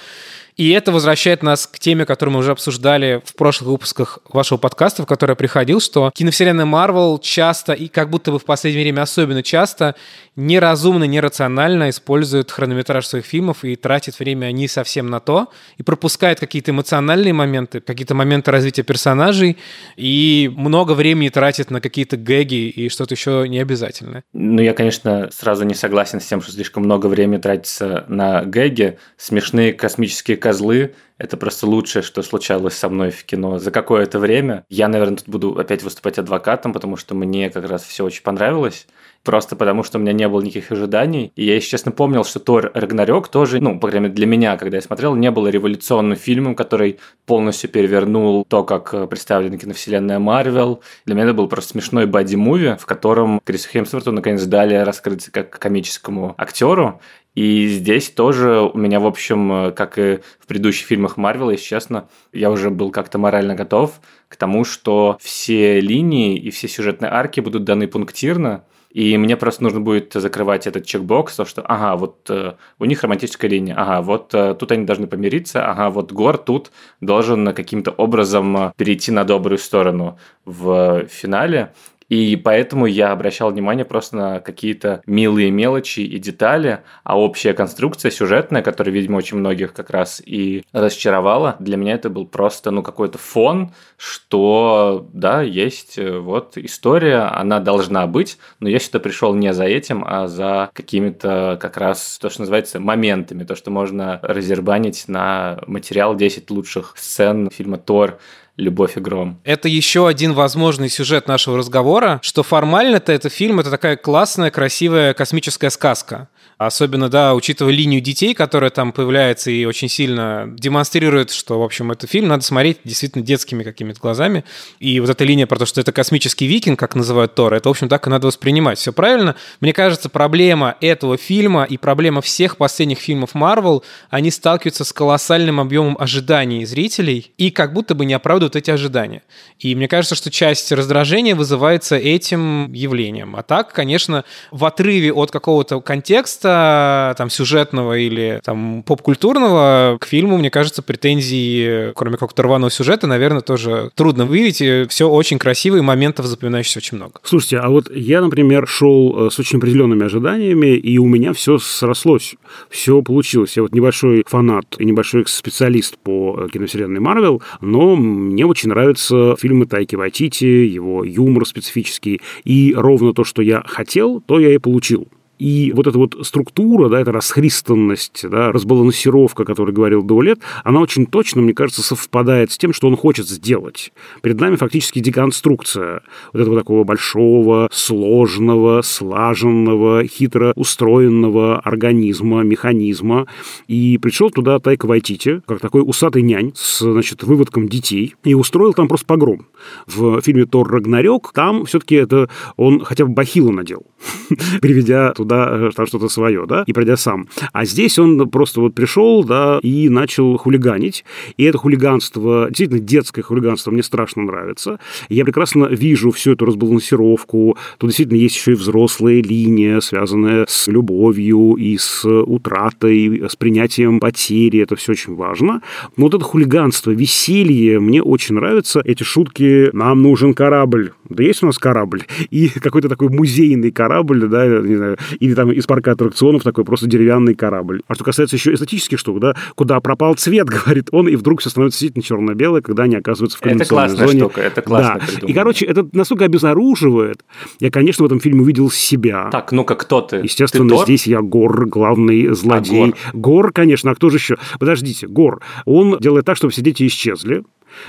и 0.62 0.70
это 0.70 0.92
возвращает 0.92 1.42
нас 1.42 1.66
к 1.66 1.80
теме, 1.80 2.06
которую 2.06 2.34
мы 2.34 2.38
уже 2.38 2.52
обсуждали 2.52 3.20
в 3.24 3.34
прошлых 3.34 3.70
выпусках 3.70 4.20
вашего 4.28 4.58
подкаста, 4.58 5.02
в 5.02 5.06
который 5.06 5.32
я 5.32 5.34
приходил, 5.34 5.80
что 5.80 6.12
киновселенная 6.14 6.66
Марвел 6.66 7.18
часто, 7.18 7.72
и 7.72 7.88
как 7.88 8.10
будто 8.10 8.30
бы 8.30 8.38
в 8.38 8.44
последнее 8.44 8.84
время 8.84 9.02
особенно 9.02 9.42
часто, 9.42 9.96
неразумно, 10.36 11.02
нерационально 11.02 11.90
использует 11.90 12.52
хронометраж 12.52 13.04
своих 13.04 13.24
фильмов 13.24 13.64
и 13.64 13.74
тратит 13.74 14.20
время 14.20 14.52
не 14.52 14.68
совсем 14.68 15.10
на 15.10 15.18
то, 15.18 15.48
и 15.78 15.82
пропускает 15.82 16.38
какие-то 16.38 16.70
эмоциональные 16.70 17.32
моменты, 17.32 17.80
какие-то 17.80 18.14
моменты 18.14 18.52
развития 18.52 18.84
персонажей, 18.84 19.58
и 19.96 20.48
много 20.54 20.92
времени 20.92 21.28
тратит 21.28 21.72
на 21.72 21.80
какие-то 21.80 22.16
гэги 22.16 22.68
и 22.68 22.88
что-то 22.88 23.14
еще 23.14 23.46
не 23.48 23.58
обязательно. 23.58 24.22
Ну, 24.32 24.62
я, 24.62 24.74
конечно, 24.74 25.28
сразу 25.32 25.64
не 25.64 25.74
согласен 25.74 26.20
с 26.20 26.26
тем, 26.26 26.40
что 26.40 26.52
слишком 26.52 26.84
много 26.84 27.08
времени 27.08 27.40
тратится 27.40 28.04
на 28.06 28.44
гэги. 28.44 28.98
Смешные 29.16 29.72
космические 29.72 30.36
козлы– 30.52 30.94
это 31.18 31.36
просто 31.36 31.66
лучшее, 31.66 32.02
что 32.02 32.22
случалось 32.22 32.74
со 32.74 32.88
мной 32.88 33.10
в 33.10 33.24
кино 33.24 33.58
за 33.58 33.70
какое-то 33.70 34.18
время. 34.18 34.64
Я, 34.68 34.88
наверное, 34.88 35.18
тут 35.18 35.28
буду 35.28 35.58
опять 35.58 35.82
выступать 35.82 36.18
адвокатом, 36.18 36.72
потому 36.72 36.96
что 36.96 37.14
мне 37.14 37.50
как 37.50 37.68
раз 37.68 37.84
все 37.84 38.04
очень 38.04 38.22
понравилось 38.22 38.86
просто 39.24 39.56
потому 39.56 39.82
что 39.82 39.98
у 39.98 40.00
меня 40.00 40.12
не 40.12 40.28
было 40.28 40.40
никаких 40.40 40.72
ожиданий. 40.72 41.32
И 41.36 41.44
я, 41.44 41.54
если 41.54 41.68
честно, 41.68 41.92
помнил, 41.92 42.24
что 42.24 42.40
Тор 42.40 42.70
Рагнарёк 42.74 43.28
тоже, 43.28 43.60
ну, 43.60 43.78
по 43.78 43.88
крайней 43.88 44.08
мере, 44.08 44.14
для 44.14 44.26
меня, 44.26 44.56
когда 44.56 44.78
я 44.78 44.82
смотрел, 44.82 45.14
не 45.14 45.30
был 45.30 45.48
революционным 45.48 46.16
фильмом, 46.16 46.54
который 46.54 46.98
полностью 47.26 47.70
перевернул 47.70 48.44
то, 48.44 48.64
как 48.64 48.92
э, 48.94 49.06
представлена 49.06 49.56
киновселенная 49.58 50.18
Марвел. 50.18 50.82
Для 51.06 51.14
меня 51.14 51.26
это 51.26 51.34
был 51.34 51.48
просто 51.48 51.72
смешной 51.72 52.06
боди-муви, 52.06 52.76
в 52.78 52.86
котором 52.86 53.40
Крису 53.44 53.68
Хемсворту 53.68 54.12
наконец 54.12 54.42
дали 54.44 54.74
раскрыться 54.74 55.30
как 55.30 55.58
комическому 55.58 56.34
актеру. 56.36 57.00
И 57.34 57.66
здесь 57.68 58.10
тоже 58.10 58.60
у 58.60 58.76
меня, 58.76 59.00
в 59.00 59.06
общем, 59.06 59.72
как 59.74 59.98
и 59.98 60.20
в 60.38 60.46
предыдущих 60.46 60.90
фильмах 61.02 61.16
Марвел, 61.16 61.50
если 61.50 61.64
честно, 61.64 62.08
я 62.32 62.50
уже 62.50 62.70
был 62.70 62.90
как-то 62.90 63.18
морально 63.18 63.54
готов 63.54 64.00
к 64.28 64.36
тому, 64.36 64.64
что 64.64 65.16
все 65.20 65.80
линии 65.80 66.36
и 66.36 66.50
все 66.50 66.68
сюжетные 66.68 67.10
арки 67.10 67.40
будут 67.40 67.64
даны 67.64 67.88
пунктирно, 67.88 68.64
и 68.90 69.16
мне 69.18 69.36
просто 69.36 69.62
нужно 69.62 69.80
будет 69.80 70.12
закрывать 70.12 70.66
этот 70.66 70.84
чекбокс, 70.84 71.36
то, 71.36 71.44
что, 71.44 71.62
ага, 71.62 71.96
вот 71.96 72.28
э, 72.28 72.52
у 72.78 72.84
них 72.84 73.02
романтическая 73.02 73.50
линия, 73.50 73.74
ага, 73.74 74.02
вот 74.02 74.34
э, 74.34 74.54
тут 74.54 74.70
они 74.70 74.84
должны 74.84 75.06
помириться, 75.06 75.66
ага, 75.66 75.90
вот 75.90 76.12
Гор 76.12 76.38
тут 76.38 76.70
должен 77.00 77.54
каким-то 77.54 77.90
образом 77.90 78.72
перейти 78.76 79.10
на 79.10 79.24
добрую 79.24 79.58
сторону 79.58 80.18
в 80.44 81.06
финале. 81.08 81.72
И 82.12 82.36
поэтому 82.36 82.84
я 82.84 83.10
обращал 83.10 83.50
внимание 83.50 83.86
просто 83.86 84.16
на 84.16 84.40
какие-то 84.40 85.00
милые 85.06 85.50
мелочи 85.50 86.00
и 86.00 86.18
детали, 86.18 86.80
а 87.04 87.18
общая 87.18 87.54
конструкция 87.54 88.10
сюжетная, 88.10 88.60
которая, 88.60 88.92
видимо, 88.92 89.16
очень 89.16 89.38
многих 89.38 89.72
как 89.72 89.88
раз 89.88 90.20
и 90.22 90.62
расчаровала, 90.72 91.56
для 91.58 91.78
меня 91.78 91.94
это 91.94 92.10
был 92.10 92.26
просто, 92.26 92.70
ну, 92.70 92.82
какой-то 92.82 93.16
фон, 93.16 93.72
что, 93.96 95.08
да, 95.14 95.40
есть 95.40 95.96
э, 95.96 96.18
вот 96.18 96.58
история, 96.58 97.30
она 97.34 97.60
должна 97.60 98.06
быть, 98.06 98.36
но 98.60 98.68
я 98.68 98.78
сюда 98.78 98.98
пришел 98.98 99.34
не 99.34 99.54
за 99.54 99.64
этим, 99.64 100.04
а 100.06 100.26
за 100.26 100.68
какими-то 100.74 101.56
как 101.62 101.78
раз 101.78 102.18
то, 102.20 102.28
что 102.28 102.42
называется 102.42 102.78
моментами, 102.78 103.44
то, 103.44 103.54
что 103.54 103.70
можно 103.70 104.20
разербанить 104.22 105.08
на 105.08 105.62
материал 105.66 106.14
10 106.14 106.50
лучших 106.50 106.92
сцен 106.98 107.48
фильма 107.48 107.78
«Тор», 107.78 108.18
«Любовь 108.62 108.96
и 108.96 109.00
гром». 109.00 109.40
Это 109.44 109.68
еще 109.68 110.06
один 110.06 110.32
возможный 110.32 110.88
сюжет 110.88 111.26
нашего 111.28 111.58
разговора, 111.58 112.20
что 112.22 112.42
формально-то 112.42 113.12
это 113.12 113.28
фильм, 113.28 113.60
это 113.60 113.70
такая 113.70 113.96
классная, 113.96 114.50
красивая 114.50 115.14
космическая 115.14 115.70
сказка. 115.70 116.28
Особенно, 116.58 117.08
да, 117.08 117.34
учитывая 117.34 117.72
линию 117.72 118.00
детей, 118.00 118.34
которая 118.34 118.70
там 118.70 118.92
появляется 118.92 119.50
и 119.50 119.64
очень 119.64 119.88
сильно 119.88 120.48
демонстрирует, 120.56 121.32
что, 121.32 121.58
в 121.58 121.62
общем, 121.62 121.90
этот 121.90 122.08
фильм 122.08 122.28
надо 122.28 122.44
смотреть 122.44 122.78
действительно 122.84 123.24
детскими 123.24 123.64
какими-то 123.64 123.98
глазами. 123.98 124.44
И 124.78 125.00
вот 125.00 125.10
эта 125.10 125.24
линия 125.24 125.46
про 125.46 125.58
то, 125.58 125.66
что 125.66 125.80
это 125.80 125.90
космический 125.90 126.46
викинг, 126.46 126.78
как 126.78 126.94
называют 126.94 127.34
Тор, 127.34 127.54
это, 127.54 127.68
в 127.68 127.72
общем, 127.72 127.88
так 127.88 128.06
и 128.06 128.10
надо 128.10 128.28
воспринимать. 128.28 128.78
Все 128.78 128.92
правильно. 128.92 129.34
Мне 129.60 129.72
кажется, 129.72 130.08
проблема 130.08 130.76
этого 130.80 131.16
фильма 131.16 131.64
и 131.64 131.76
проблема 131.78 132.20
всех 132.20 132.56
последних 132.56 132.98
фильмов 132.98 133.30
Marvel, 133.34 133.82
они 134.10 134.30
сталкиваются 134.30 134.84
с 134.84 134.92
колоссальным 134.92 135.58
объемом 135.58 135.96
ожиданий 135.98 136.64
зрителей 136.64 137.32
и 137.38 137.50
как 137.50 137.72
будто 137.72 137.94
бы 137.94 138.04
не 138.04 138.14
оправдывают 138.14 138.51
эти 138.56 138.70
ожидания. 138.70 139.22
И 139.58 139.74
мне 139.74 139.88
кажется, 139.88 140.14
что 140.14 140.30
часть 140.30 140.72
раздражения 140.72 141.34
вызывается 141.34 141.96
этим 141.96 142.72
явлением. 142.72 143.36
А 143.36 143.42
так, 143.42 143.72
конечно, 143.72 144.24
в 144.50 144.64
отрыве 144.64 145.12
от 145.12 145.30
какого-то 145.30 145.80
контекста 145.80 147.14
там 147.16 147.30
сюжетного 147.30 147.98
или 147.98 148.40
там 148.44 148.82
поп-культурного 148.82 149.98
к 150.00 150.06
фильму, 150.06 150.38
мне 150.38 150.50
кажется, 150.50 150.82
претензий, 150.82 151.92
кроме 151.94 152.16
какого-то 152.16 152.42
рваного 152.42 152.70
сюжета, 152.70 153.06
наверное, 153.06 153.40
тоже 153.40 153.90
трудно 153.94 154.26
выявить. 154.26 154.90
Все 154.90 155.08
очень 155.08 155.38
красиво, 155.38 155.76
и 155.76 155.80
моментов 155.80 156.26
запоминающихся 156.26 156.78
очень 156.78 156.96
много. 156.96 157.20
Слушайте, 157.22 157.58
а 157.58 157.68
вот 157.68 157.90
я, 157.94 158.20
например, 158.20 158.66
шел 158.66 159.26
э, 159.26 159.30
с 159.30 159.38
очень 159.38 159.58
определенными 159.58 160.04
ожиданиями, 160.04 160.76
и 160.76 160.98
у 160.98 161.06
меня 161.06 161.32
все 161.32 161.58
срослось, 161.58 162.34
все 162.70 163.02
получилось. 163.02 163.56
Я 163.56 163.62
вот 163.62 163.74
небольшой 163.74 164.24
фанат 164.26 164.66
и 164.78 164.84
небольшой 164.84 165.24
специалист 165.26 165.98
по 165.98 166.38
э, 166.38 166.48
киновселенной 166.52 167.00
Марвел, 167.00 167.42
но 167.60 167.96
мне 168.32 168.46
очень 168.46 168.70
нравятся 168.70 169.36
фильмы 169.38 169.66
Тайки 169.66 169.94
Вайтити, 169.94 170.44
его 170.44 171.04
юмор 171.04 171.46
специфический, 171.46 172.20
и 172.44 172.74
ровно 172.76 173.12
то, 173.12 173.24
что 173.24 173.42
я 173.42 173.62
хотел, 173.66 174.20
то 174.20 174.40
я 174.40 174.54
и 174.54 174.58
получил. 174.58 175.08
И 175.42 175.72
вот 175.72 175.88
эта 175.88 175.98
вот 175.98 176.16
структура, 176.22 176.88
да, 176.88 177.00
эта 177.00 177.10
расхристанность, 177.10 178.24
да, 178.30 178.52
разбалансировка, 178.52 179.42
о 179.42 179.44
которой 179.44 179.72
говорил 179.72 180.04
Даулет, 180.04 180.38
она 180.62 180.78
очень 180.78 181.04
точно, 181.04 181.42
мне 181.42 181.52
кажется, 181.52 181.82
совпадает 181.82 182.52
с 182.52 182.58
тем, 182.58 182.72
что 182.72 182.86
он 182.86 182.96
хочет 182.96 183.26
сделать. 183.26 183.92
Перед 184.22 184.40
нами 184.40 184.54
фактически 184.54 185.00
деконструкция 185.00 186.02
вот 186.32 186.42
этого 186.42 186.56
такого 186.56 186.84
большого, 186.84 187.68
сложного, 187.72 188.82
слаженного, 188.82 190.06
хитро 190.06 190.52
устроенного 190.54 191.58
организма, 191.58 192.44
механизма. 192.44 193.26
И 193.66 193.98
пришел 193.98 194.30
туда 194.30 194.60
Тайка 194.60 194.86
Вайтити, 194.86 195.42
как 195.44 195.58
такой 195.58 195.82
усатый 195.84 196.22
нянь 196.22 196.52
с, 196.54 196.78
значит, 196.78 197.24
выводком 197.24 197.68
детей, 197.68 198.14
и 198.22 198.34
устроил 198.34 198.74
там 198.74 198.86
просто 198.86 199.06
погром. 199.06 199.46
В 199.88 200.20
фильме 200.20 200.46
«Тор 200.46 200.70
Рагнарёк» 200.70 201.32
там 201.34 201.64
все-таки 201.64 201.96
это 201.96 202.28
он 202.56 202.84
хотя 202.84 203.06
бы 203.06 203.12
бахилу 203.12 203.50
надел, 203.50 203.82
приведя 204.60 205.12
туда 205.14 205.31
да, 205.32 205.48
э, 205.50 205.70
там 205.74 205.86
что-то 205.86 206.08
свое, 206.08 206.44
да, 206.46 206.64
и 206.66 206.72
пройдя 206.72 206.96
сам. 206.96 207.28
А 207.52 207.64
здесь 207.64 207.98
он 207.98 208.28
просто 208.28 208.60
вот 208.60 208.74
пришел, 208.74 209.24
да, 209.24 209.58
и 209.62 209.88
начал 209.88 210.36
хулиганить. 210.36 211.04
И 211.36 211.44
это 211.44 211.58
хулиганство, 211.58 212.46
действительно 212.48 212.80
детское 212.80 213.22
хулиганство 213.22 213.70
мне 213.70 213.82
страшно 213.82 214.22
нравится. 214.22 214.78
Я 215.08 215.24
прекрасно 215.24 215.66
вижу 215.66 216.10
всю 216.10 216.32
эту 216.32 216.44
разбалансировку. 216.44 217.56
Тут 217.78 217.88
действительно 217.88 218.18
есть 218.18 218.36
еще 218.36 218.52
и 218.52 218.54
взрослая 218.54 219.22
линия, 219.22 219.80
связанная 219.80 220.44
с 220.48 220.68
любовью 220.68 221.54
и 221.54 221.78
с 221.78 222.04
утратой, 222.04 223.24
с 223.28 223.36
принятием 223.36 224.00
потери. 224.00 224.60
Это 224.60 224.76
все 224.76 224.92
очень 224.92 225.14
важно. 225.14 225.62
Но 225.96 226.04
вот 226.04 226.14
это 226.14 226.24
хулиганство, 226.24 226.90
веселье 226.90 227.80
мне 227.80 228.02
очень 228.02 228.34
нравится. 228.34 228.82
Эти 228.84 229.02
шутки 229.02 229.70
«нам 229.72 230.02
нужен 230.02 230.34
корабль». 230.34 230.92
Да 231.08 231.22
есть 231.22 231.42
у 231.42 231.46
нас 231.46 231.58
корабль. 231.58 232.02
И 232.30 232.48
какой-то 232.48 232.88
такой 232.88 233.08
музейный 233.08 233.70
корабль, 233.70 234.26
да, 234.28 234.46
не 234.46 234.76
знаю, 234.76 234.96
или 235.22 235.34
там 235.34 235.52
из 235.52 235.66
парка 235.66 235.92
аттракционов 235.92 236.42
такой 236.42 236.64
просто 236.64 236.86
деревянный 236.86 237.34
корабль. 237.34 237.82
А 237.86 237.94
что 237.94 238.04
касается 238.04 238.36
еще 238.36 238.52
эстетических 238.52 238.98
штук, 238.98 239.20
да, 239.20 239.36
куда 239.54 239.80
пропал 239.80 240.14
цвет, 240.14 240.46
говорит 240.64 240.88
он, 240.90 241.08
и 241.08 241.14
вдруг 241.14 241.40
все 241.40 241.50
становится 241.50 241.78
действительно 241.78 242.02
черно-белое, 242.02 242.60
когда 242.60 242.84
они 242.84 242.96
оказываются 242.96 243.38
в 243.38 243.40
кондиционной 243.40 243.94
это 243.94 244.06
зоне. 244.06 244.20
Штука, 244.20 244.40
это 244.40 244.62
классно 244.62 245.00
да. 245.20 245.26
И, 245.26 245.32
короче, 245.32 245.64
это 245.64 245.86
настолько 245.92 246.24
обезоруживает. 246.24 247.24
Я, 247.60 247.70
конечно, 247.70 248.02
в 248.02 248.06
этом 248.06 248.20
фильме 248.20 248.42
увидел 248.42 248.70
себя. 248.70 249.28
Так, 249.30 249.52
ну-ка, 249.52 249.76
кто 249.76 250.00
ты? 250.00 250.16
Естественно, 250.16 250.76
ты 250.78 250.84
здесь 250.84 251.06
я 251.06 251.20
Гор, 251.20 251.66
главный 251.66 252.34
злодей. 252.34 252.82
А, 252.82 252.86
Гор. 252.86 252.96
Гор, 253.12 253.52
конечно, 253.52 253.92
а 253.92 253.94
кто 253.94 254.10
же 254.10 254.16
еще? 254.16 254.36
Подождите, 254.58 255.06
Гор. 255.06 255.40
Он 255.64 255.98
делает 256.00 256.26
так, 256.26 256.36
чтобы 256.36 256.52
все 256.52 256.62
дети 256.62 256.86
исчезли 256.86 257.44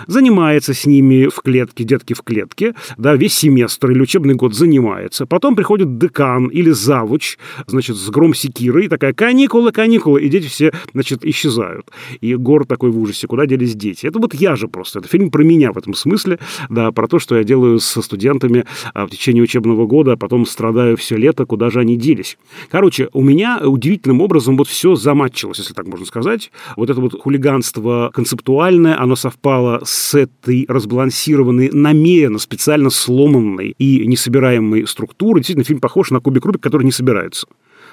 занимается 0.07 0.73
с 0.73 0.85
ними 0.85 1.27
в 1.27 1.41
клетке, 1.41 1.83
детки 1.83 2.13
в 2.13 2.21
клетке, 2.21 2.75
да, 2.97 3.15
весь 3.15 3.33
семестр 3.33 3.91
или 3.91 4.01
учебный 4.01 4.35
год 4.35 4.53
занимается. 4.53 5.25
Потом 5.25 5.55
приходит 5.55 5.97
декан 5.97 6.47
или 6.47 6.71
завуч, 6.71 7.37
значит, 7.67 7.95
с 7.95 8.09
гром 8.09 8.33
секирой, 8.33 8.87
такая 8.87 9.13
каникулы, 9.13 9.71
каникулы, 9.71 10.21
и 10.21 10.29
дети 10.29 10.47
все, 10.47 10.73
значит, 10.93 11.25
исчезают. 11.25 11.91
И 12.21 12.35
Гор 12.35 12.65
такой 12.65 12.91
в 12.91 12.99
ужасе, 12.99 13.27
куда 13.27 13.45
делись 13.45 13.75
дети? 13.75 14.05
Это 14.07 14.19
вот 14.19 14.33
я 14.33 14.55
же 14.55 14.67
просто, 14.67 14.99
это 14.99 15.07
фильм 15.07 15.31
про 15.31 15.43
меня 15.43 15.71
в 15.71 15.77
этом 15.77 15.93
смысле, 15.93 16.39
да, 16.69 16.91
про 16.91 17.07
то, 17.07 17.19
что 17.19 17.37
я 17.37 17.43
делаю 17.43 17.79
со 17.79 18.01
студентами 18.01 18.65
а, 18.93 19.05
в 19.05 19.09
течение 19.09 19.43
учебного 19.43 19.85
года, 19.85 20.13
а 20.13 20.17
потом 20.17 20.45
страдаю 20.45 20.97
все 20.97 21.17
лето, 21.17 21.45
куда 21.45 21.69
же 21.69 21.79
они 21.79 21.97
делись. 21.97 22.37
Короче, 22.69 23.09
у 23.13 23.21
меня 23.21 23.59
удивительным 23.63 24.21
образом 24.21 24.57
вот 24.57 24.67
все 24.67 24.95
заматчилось, 24.95 25.59
если 25.59 25.73
так 25.73 25.87
можно 25.87 26.05
сказать. 26.05 26.51
Вот 26.75 26.89
это 26.89 26.99
вот 27.01 27.19
хулиганство 27.19 28.11
концептуальное, 28.13 28.99
оно 28.99 29.15
совпало 29.15 29.72
с 29.83 30.15
этой 30.15 30.65
разбалансированной, 30.67 31.69
намеренно, 31.71 32.39
специально 32.39 32.89
сломанной 32.89 33.75
и 33.77 34.05
несобираемой 34.07 34.87
структурой. 34.87 35.41
Действительно, 35.41 35.65
фильм 35.65 35.79
похож 35.79 36.11
на 36.11 36.19
кубик 36.19 36.45
Рубик, 36.45 36.61
который 36.61 36.83
не 36.83 36.91
собирается 36.91 37.47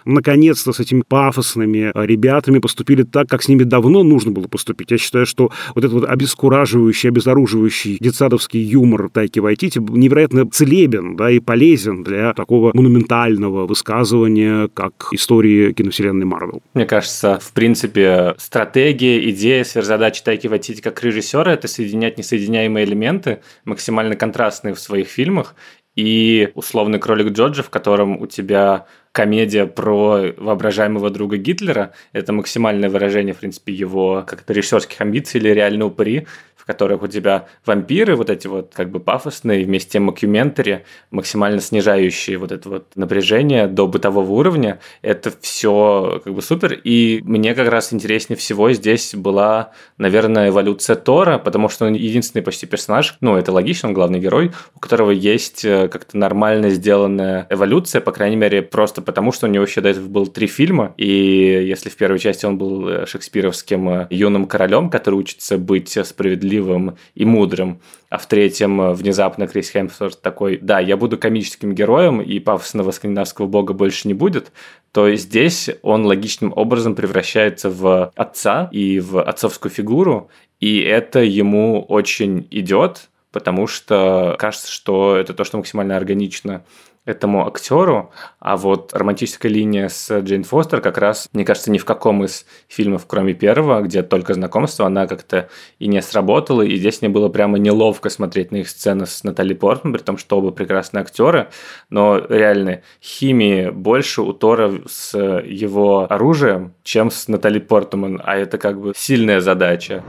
наконец-то 0.05 0.73
с 0.73 0.81
этими 0.81 1.03
пафосными 1.07 1.91
э, 1.95 2.07
ребятами 2.07 2.59
поступили 2.59 3.03
так, 3.03 3.29
как 3.29 3.43
с 3.43 3.49
ними 3.49 3.65
давно 3.65 4.03
нужно 4.03 4.33
было 4.33 4.49
поступить. 4.49 4.91
Я 4.91 4.99
считаю, 4.99 5.27
что 5.27 5.51
вот 5.75 5.85
этот 5.85 5.93
вот 5.93 6.09
обескураживающий, 6.09 7.09
обезоруживающий 7.09 7.99
детсадовский 8.01 8.61
юмор 8.61 9.11
Тайки 9.11 9.39
Вайтити 9.39 9.79
невероятно 9.79 10.49
целебен 10.51 11.17
да, 11.17 11.31
и 11.31 11.41
полезен 11.41 12.03
для 12.03 12.33
такого 12.35 12.73
монументального 12.75 13.67
высказывания, 13.67 14.69
как 14.69 15.09
истории 15.13 15.73
киновселенной 15.73 16.27
Марвел. 16.27 16.63
Мне 16.75 16.87
кажется, 16.87 17.39
в 17.41 17.53
принципе, 17.53 18.35
стратегия, 18.39 19.29
идея, 19.31 19.65
сверхзадача 19.65 20.25
Тайки 20.25 20.47
Вайтити 20.47 20.81
как 20.81 21.03
режиссера– 21.03 21.53
это 21.53 21.69
соединять 21.69 22.19
несоединяемые 22.19 22.87
элементы, 22.87 23.41
максимально 23.65 24.17
контрастные 24.17 24.75
в 24.75 24.81
своих 24.81 25.09
фильмах, 25.09 25.55
и 25.97 26.51
условный 26.55 26.99
кролик 26.99 27.33
Джорджа, 27.33 27.63
в 27.63 27.71
котором 27.71 28.21
у 28.21 28.27
тебя 28.27 28.87
комедия 29.13 29.67
про 29.67 30.33
воображаемого 30.37 31.11
друга 31.11 31.37
Гитлера. 31.37 31.93
Это 32.13 32.33
максимальное 32.33 32.89
выражение, 32.89 33.35
в 33.35 33.39
принципе, 33.39 33.73
его 33.73 34.25
как-то 34.27 34.53
режиссерских 34.53 35.01
амбиций 35.01 35.41
или 35.41 35.49
реально 35.49 35.87
упыри 35.87 36.27
которых 36.71 37.03
у 37.03 37.09
тебя 37.09 37.47
вампиры, 37.67 38.15
вот 38.15 38.31
эти 38.31 38.47
вот 38.47 38.73
как 38.73 38.91
бы 38.93 39.01
пафосные, 39.01 39.65
вместе 39.65 39.99
макюментари, 39.99 40.85
максимально 41.11 41.61
снижающие 41.61 42.39
вот 42.39 42.53
это 42.53 42.69
вот 42.69 42.87
напряжение 42.95 43.67
до 43.67 43.89
бытового 43.89 44.31
уровня, 44.31 44.79
это 45.03 45.33
все 45.41 46.21
как 46.23 46.33
бы 46.33 46.43
супер. 46.43 46.75
И 46.75 47.23
мне 47.25 47.55
как 47.57 47.69
раз 47.69 47.93
интереснее 47.93 48.37
всего 48.37 48.73
здесь 48.73 49.17
была, 49.17 49.73
наверное, 49.99 50.51
эволюция 50.51 50.95
Тора, 50.95 51.39
потому 51.39 51.69
что 51.69 51.87
он 51.87 51.95
единственный 51.95 52.43
почти 52.43 52.67
персонаж, 52.67 53.17
ну, 53.21 53.37
это 53.37 53.51
логично, 53.51 53.89
он 53.89 53.95
главный 53.95 54.21
герой, 54.21 54.53
у 54.77 54.79
которого 54.79 55.11
есть 55.11 55.65
э, 55.65 55.89
как-то 55.89 56.17
нормально 56.17 56.71
сделанная 56.71 57.49
эволюция, 57.51 58.01
по 58.01 58.13
крайней 58.13 58.37
мере, 58.37 58.63
просто 58.63 59.03
потому, 59.03 59.33
что 59.33 59.47
у 59.47 59.51
него 59.51 59.65
еще 59.65 59.81
до 59.81 59.89
этого 59.89 60.07
было 60.07 60.27
три 60.27 60.47
фильма, 60.47 60.95
и 60.97 61.07
если 61.07 61.89
в 61.89 61.97
первой 61.97 62.21
части 62.21 62.47
он 62.47 62.59
был 62.59 62.89
э, 62.89 63.07
шекспировским 63.07 63.89
э, 63.89 64.07
юным 64.11 64.47
королем, 64.47 64.89
который 64.89 65.17
учится 65.17 65.59
быть 65.59 65.99
справедливым 66.05 66.60
справедливым 66.61 66.97
и 67.15 67.25
мудрым. 67.25 67.81
А 68.09 68.19
в 68.19 68.27
третьем 68.27 68.81
э, 68.81 68.93
внезапно 68.93 69.47
Крис 69.47 69.71
Хемсворт 69.71 70.21
такой, 70.21 70.59
да, 70.61 70.81
я 70.81 70.97
буду 70.97 71.19
комическим 71.19 71.75
героем, 71.75 72.21
и 72.21 72.39
пафосного 72.41 72.91
скандинавского 72.91 73.47
бога 73.47 73.73
больше 73.73 74.09
не 74.09 74.15
будет, 74.15 74.53
то 74.93 75.13
здесь 75.15 75.71
он 75.83 76.05
логичным 76.05 76.53
образом 76.55 76.95
превращается 76.95 77.71
в 77.71 78.13
отца 78.17 78.69
и 78.73 79.01
в 79.01 79.23
отцовскую 79.23 79.71
фигуру, 79.71 80.29
и 80.61 80.81
это 80.81 81.21
ему 81.21 81.83
очень 81.83 82.47
идет, 82.51 83.09
потому 83.33 83.67
что 83.67 84.37
кажется, 84.39 84.71
что 84.71 85.17
это 85.17 85.33
то, 85.33 85.45
что 85.45 85.59
максимально 85.59 85.97
органично 85.97 86.65
этому 87.11 87.47
актеру, 87.47 88.11
а 88.39 88.57
вот 88.57 88.95
романтическая 88.95 89.51
линия 89.51 89.89
с 89.89 90.21
Джейн 90.21 90.45
Фостер 90.45 90.81
как 90.81 90.99
раз, 90.99 91.29
мне 91.33 91.45
кажется, 91.45 91.71
ни 91.71 91.79
в 91.79 91.85
каком 91.85 92.25
из 92.25 92.47
фильмов, 92.69 93.05
кроме 93.07 93.35
первого, 93.35 93.83
где 93.83 94.03
только 94.03 94.35
знакомство, 94.35 94.87
она 94.87 95.07
как-то 95.07 95.49
и 95.79 95.87
не 95.87 96.01
сработала, 96.01 96.63
и 96.63 96.77
здесь 96.77 97.03
мне 97.03 97.11
было 97.11 97.29
прямо 97.29 97.59
неловко 97.59 98.09
смотреть 98.09 98.53
на 98.53 98.57
их 98.57 98.69
сцены 98.69 99.07
с 99.07 99.25
Натали 99.25 99.55
Портман, 99.55 99.93
при 99.93 100.01
том, 100.01 100.17
что 100.17 100.39
оба 100.39 100.51
прекрасные 100.51 101.03
актеры, 101.03 101.49
но 101.91 102.19
реально 102.19 102.83
химии 103.03 103.71
больше 103.71 104.23
у 104.23 104.33
Тора 104.33 104.73
с 104.87 105.19
его 105.19 106.07
оружием, 106.11 106.75
чем 106.83 107.11
с 107.11 107.29
Натали 107.29 107.59
Портман, 107.59 108.21
а 108.25 108.37
это 108.37 108.59
как 108.59 108.81
бы 108.81 108.93
сильная 108.97 109.41
задача. 109.41 110.03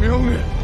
Милны! 0.00 0.55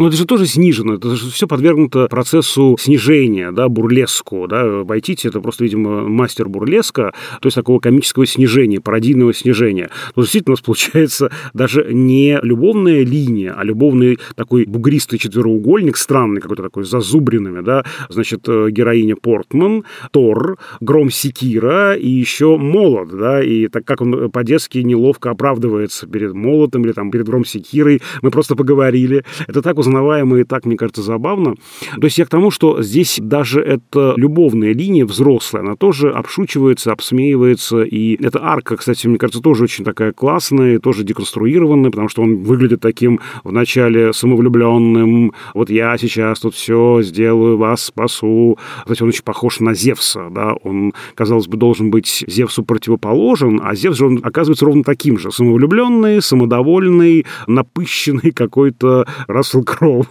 Но 0.00 0.08
это 0.08 0.16
же 0.16 0.24
тоже 0.24 0.46
снижено, 0.46 0.94
это 0.94 1.14
же 1.14 1.30
все 1.30 1.46
подвергнуто 1.46 2.06
процессу 2.08 2.74
снижения, 2.80 3.52
да, 3.52 3.68
бурлеску, 3.68 4.46
да, 4.48 4.82
Вайтити 4.82 5.26
это 5.26 5.42
просто, 5.42 5.64
видимо, 5.64 6.08
мастер 6.08 6.48
бурлеска, 6.48 7.12
то 7.38 7.46
есть 7.46 7.54
такого 7.54 7.80
комического 7.80 8.24
снижения, 8.24 8.80
пародийного 8.80 9.34
снижения. 9.34 9.90
Но 10.16 10.22
действительно 10.22 10.52
у 10.52 10.56
нас 10.56 10.62
получается 10.62 11.30
даже 11.52 11.86
не 11.92 12.38
любовная 12.40 13.04
линия, 13.04 13.52
а 13.54 13.62
любовный 13.62 14.18
такой 14.36 14.64
бугристый 14.64 15.18
четвероугольник, 15.18 15.98
странный 15.98 16.40
какой-то 16.40 16.62
такой, 16.62 16.86
с 16.86 16.88
зазубринами, 16.88 17.60
да, 17.60 17.84
значит, 18.08 18.48
э, 18.48 18.70
героиня 18.70 19.16
Портман, 19.16 19.84
Тор, 20.12 20.56
Гром 20.80 21.10
Секира 21.10 21.94
и 21.94 22.08
еще 22.08 22.56
Молот, 22.56 23.10
да, 23.10 23.42
и 23.42 23.68
так 23.68 23.84
как 23.84 24.00
он 24.00 24.30
по-детски 24.30 24.78
неловко 24.78 25.28
оправдывается 25.28 26.06
перед 26.06 26.32
Молотом 26.32 26.86
или 26.86 26.92
там 26.92 27.10
перед 27.10 27.26
Гром 27.26 27.44
Секирой, 27.44 28.00
мы 28.22 28.30
просто 28.30 28.56
поговорили. 28.56 29.26
Это 29.46 29.60
так 29.60 29.76
узнаваемо 29.90 30.40
и 30.40 30.44
так, 30.44 30.64
мне 30.64 30.76
кажется, 30.76 31.02
забавно. 31.02 31.54
То 32.00 32.04
есть 32.04 32.18
я 32.18 32.24
к 32.24 32.28
тому, 32.28 32.50
что 32.50 32.82
здесь 32.82 33.18
даже 33.20 33.60
эта 33.60 34.14
любовная 34.16 34.72
линия 34.72 35.04
взрослая, 35.04 35.62
она 35.62 35.76
тоже 35.76 36.10
обшучивается, 36.10 36.92
обсмеивается, 36.92 37.82
и 37.82 38.22
эта 38.24 38.42
арка, 38.42 38.76
кстати, 38.76 39.06
мне 39.06 39.18
кажется, 39.18 39.42
тоже 39.42 39.64
очень 39.64 39.84
такая 39.84 40.12
классная, 40.12 40.78
тоже 40.78 41.04
деконструированная, 41.04 41.90
потому 41.90 42.08
что 42.08 42.22
он 42.22 42.42
выглядит 42.42 42.80
таким 42.80 43.20
вначале 43.44 44.12
самовлюбленным, 44.12 45.32
вот 45.54 45.70
я 45.70 45.98
сейчас 45.98 46.40
тут 46.40 46.54
все 46.54 47.00
сделаю, 47.02 47.56
вас 47.56 47.84
спасу. 47.84 48.58
Кстати, 48.82 49.02
он 49.02 49.08
очень 49.08 49.24
похож 49.24 49.60
на 49.60 49.74
Зевса, 49.74 50.28
да, 50.30 50.54
он, 50.62 50.92
казалось 51.14 51.48
бы, 51.48 51.56
должен 51.56 51.90
быть 51.90 52.24
Зевсу 52.26 52.62
противоположен, 52.62 53.60
а 53.62 53.74
Зевс 53.74 53.98
же 53.98 54.06
он 54.06 54.20
оказывается 54.22 54.64
ровно 54.64 54.84
таким 54.84 55.18
же, 55.18 55.30
самовлюбленный, 55.30 56.22
самодовольный, 56.22 57.26
напыщенный 57.46 58.30
какой-то 58.30 59.06
Рассел 59.26 59.62
시끄러워. 59.70 60.02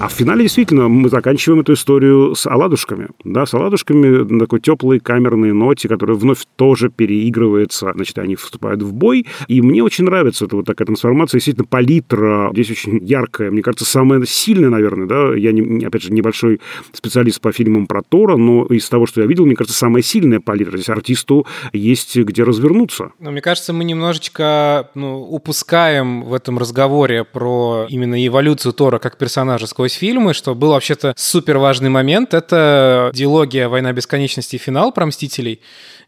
А 0.00 0.08
в 0.08 0.12
финале 0.12 0.44
действительно 0.44 0.88
мы 0.88 1.10
заканчиваем 1.10 1.60
эту 1.60 1.74
историю 1.74 2.34
с 2.34 2.46
оладушками. 2.46 3.08
Да, 3.22 3.44
с 3.44 3.52
оладушками 3.52 4.24
на 4.32 4.40
такой 4.40 4.60
теплой 4.60 4.98
камерной 4.98 5.52
ноте, 5.52 5.88
которая 5.88 6.16
вновь 6.16 6.38
тоже 6.56 6.88
переигрывается. 6.88 7.92
Значит, 7.94 8.16
они 8.16 8.34
вступают 8.34 8.80
в 8.80 8.94
бой. 8.94 9.26
И 9.46 9.60
мне 9.60 9.82
очень 9.82 10.04
нравится 10.04 10.46
эта 10.46 10.56
вот 10.56 10.64
такая 10.64 10.86
трансформация. 10.86 11.36
Действительно, 11.36 11.66
палитра 11.66 12.48
здесь 12.54 12.70
очень 12.70 13.04
яркая. 13.04 13.50
Мне 13.50 13.60
кажется, 13.60 13.84
самая 13.84 14.24
сильная, 14.24 14.70
наверное, 14.70 15.06
да. 15.06 15.34
Я, 15.34 15.52
не, 15.52 15.84
опять 15.84 16.02
же, 16.02 16.14
небольшой 16.14 16.62
специалист 16.94 17.38
по 17.38 17.52
фильмам 17.52 17.86
про 17.86 18.00
Тора, 18.00 18.38
но 18.38 18.64
из 18.68 18.88
того, 18.88 19.04
что 19.04 19.20
я 19.20 19.26
видел, 19.26 19.44
мне 19.44 19.54
кажется, 19.54 19.78
самая 19.78 20.02
сильная 20.02 20.40
палитра. 20.40 20.78
Здесь 20.78 20.88
артисту 20.88 21.46
есть 21.74 22.16
где 22.16 22.42
развернуться. 22.42 23.12
Но 23.18 23.32
мне 23.32 23.42
кажется, 23.42 23.74
мы 23.74 23.84
немножечко 23.84 24.88
ну, 24.94 25.20
упускаем 25.20 26.22
в 26.22 26.32
этом 26.32 26.58
разговоре 26.58 27.24
про 27.24 27.84
именно 27.90 28.26
эволюцию 28.26 28.72
Тора 28.72 28.98
как 28.98 29.18
персонажа 29.18 29.66
сквозь 29.66 29.89
сквозь 29.90 29.98
фильмы, 29.98 30.34
что 30.34 30.54
был 30.54 30.70
вообще-то 30.70 31.14
супер 31.16 31.58
важный 31.58 31.90
момент. 31.90 32.34
Это 32.34 33.10
диалогия 33.12 33.68
«Война 33.68 33.92
бесконечности» 33.92 34.56
и 34.56 34.58
финал 34.58 34.92
про 34.92 35.06
«Мстителей», 35.06 35.60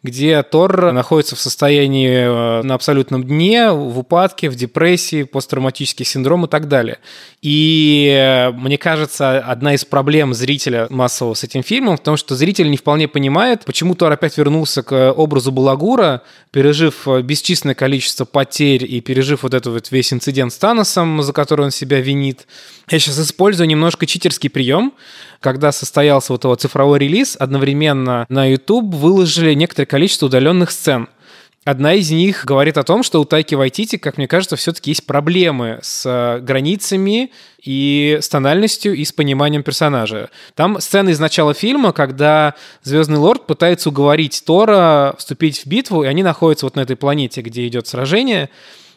где 0.02 0.42
Тор 0.42 0.92
находится 0.92 1.36
в 1.36 1.40
состоянии 1.40 2.10
э, 2.10 2.62
на 2.62 2.74
абсолютном 2.74 3.22
дне, 3.22 3.70
в 3.70 4.00
упадке, 4.00 4.50
в 4.50 4.56
депрессии, 4.56 5.22
посттравматический 5.22 6.04
синдром 6.04 6.44
и 6.44 6.48
так 6.48 6.66
далее. 6.66 6.98
И 7.40 8.12
э, 8.12 8.50
мне 8.50 8.78
кажется, 8.78 9.38
одна 9.38 9.74
из 9.74 9.84
проблем 9.84 10.34
зрителя 10.34 10.88
массового 10.90 11.34
с 11.34 11.44
этим 11.44 11.62
фильмом 11.62 11.96
в 11.96 12.00
том, 12.00 12.16
что 12.16 12.34
зритель 12.34 12.68
не 12.68 12.76
вполне 12.76 13.06
понимает, 13.06 13.64
почему 13.64 13.94
Тор 13.94 14.10
опять 14.10 14.36
вернулся 14.38 14.82
к 14.82 15.12
образу 15.12 15.52
Балагура, 15.52 16.22
пережив 16.50 17.06
э, 17.06 17.22
бесчисленное 17.22 17.76
количество 17.76 18.24
потерь 18.24 18.84
и 18.84 19.00
пережив 19.00 19.44
вот 19.44 19.54
этот 19.54 19.72
вот 19.72 19.90
весь 19.92 20.12
инцидент 20.12 20.52
с 20.52 20.58
Таносом, 20.58 21.22
за 21.22 21.32
который 21.32 21.66
он 21.66 21.70
себя 21.70 22.00
винит. 22.00 22.48
Я 22.90 22.98
сейчас 22.98 23.20
использую 23.20 23.68
немножко 23.68 24.06
читерский 24.06 24.50
прием, 24.50 24.92
когда 25.40 25.72
состоялся 25.72 26.32
вот 26.32 26.44
его 26.44 26.54
цифровой 26.54 26.98
релиз, 26.98 27.36
одновременно 27.38 28.26
на 28.28 28.46
YouTube 28.46 28.94
выложили 28.94 29.54
некоторое 29.54 29.86
количество 29.92 30.24
удаленных 30.24 30.70
сцен. 30.70 31.06
Одна 31.66 31.92
из 31.92 32.10
них 32.10 32.46
говорит 32.46 32.78
о 32.78 32.82
том, 32.82 33.02
что 33.02 33.20
у 33.20 33.26
Тайки 33.26 33.54
Вайтити, 33.54 33.96
как 33.96 34.16
мне 34.16 34.26
кажется, 34.26 34.56
все-таки 34.56 34.90
есть 34.90 35.04
проблемы 35.04 35.80
с 35.82 36.06
э, 36.06 36.40
границами 36.40 37.30
и 37.62 38.18
с 38.22 38.26
тональностью, 38.30 38.94
и 38.94 39.04
с 39.04 39.12
пониманием 39.12 39.62
персонажа. 39.62 40.30
Там 40.54 40.80
сцена 40.80 41.10
из 41.10 41.20
начала 41.20 41.52
фильма, 41.52 41.92
когда 41.92 42.54
Звездный 42.82 43.18
Лорд 43.18 43.46
пытается 43.46 43.90
уговорить 43.90 44.42
Тора 44.46 45.14
вступить 45.18 45.58
в 45.58 45.66
битву, 45.66 46.04
и 46.04 46.06
они 46.06 46.22
находятся 46.22 46.64
вот 46.64 46.74
на 46.74 46.80
этой 46.80 46.96
планете, 46.96 47.42
где 47.42 47.66
идет 47.68 47.86
сражение, 47.86 48.48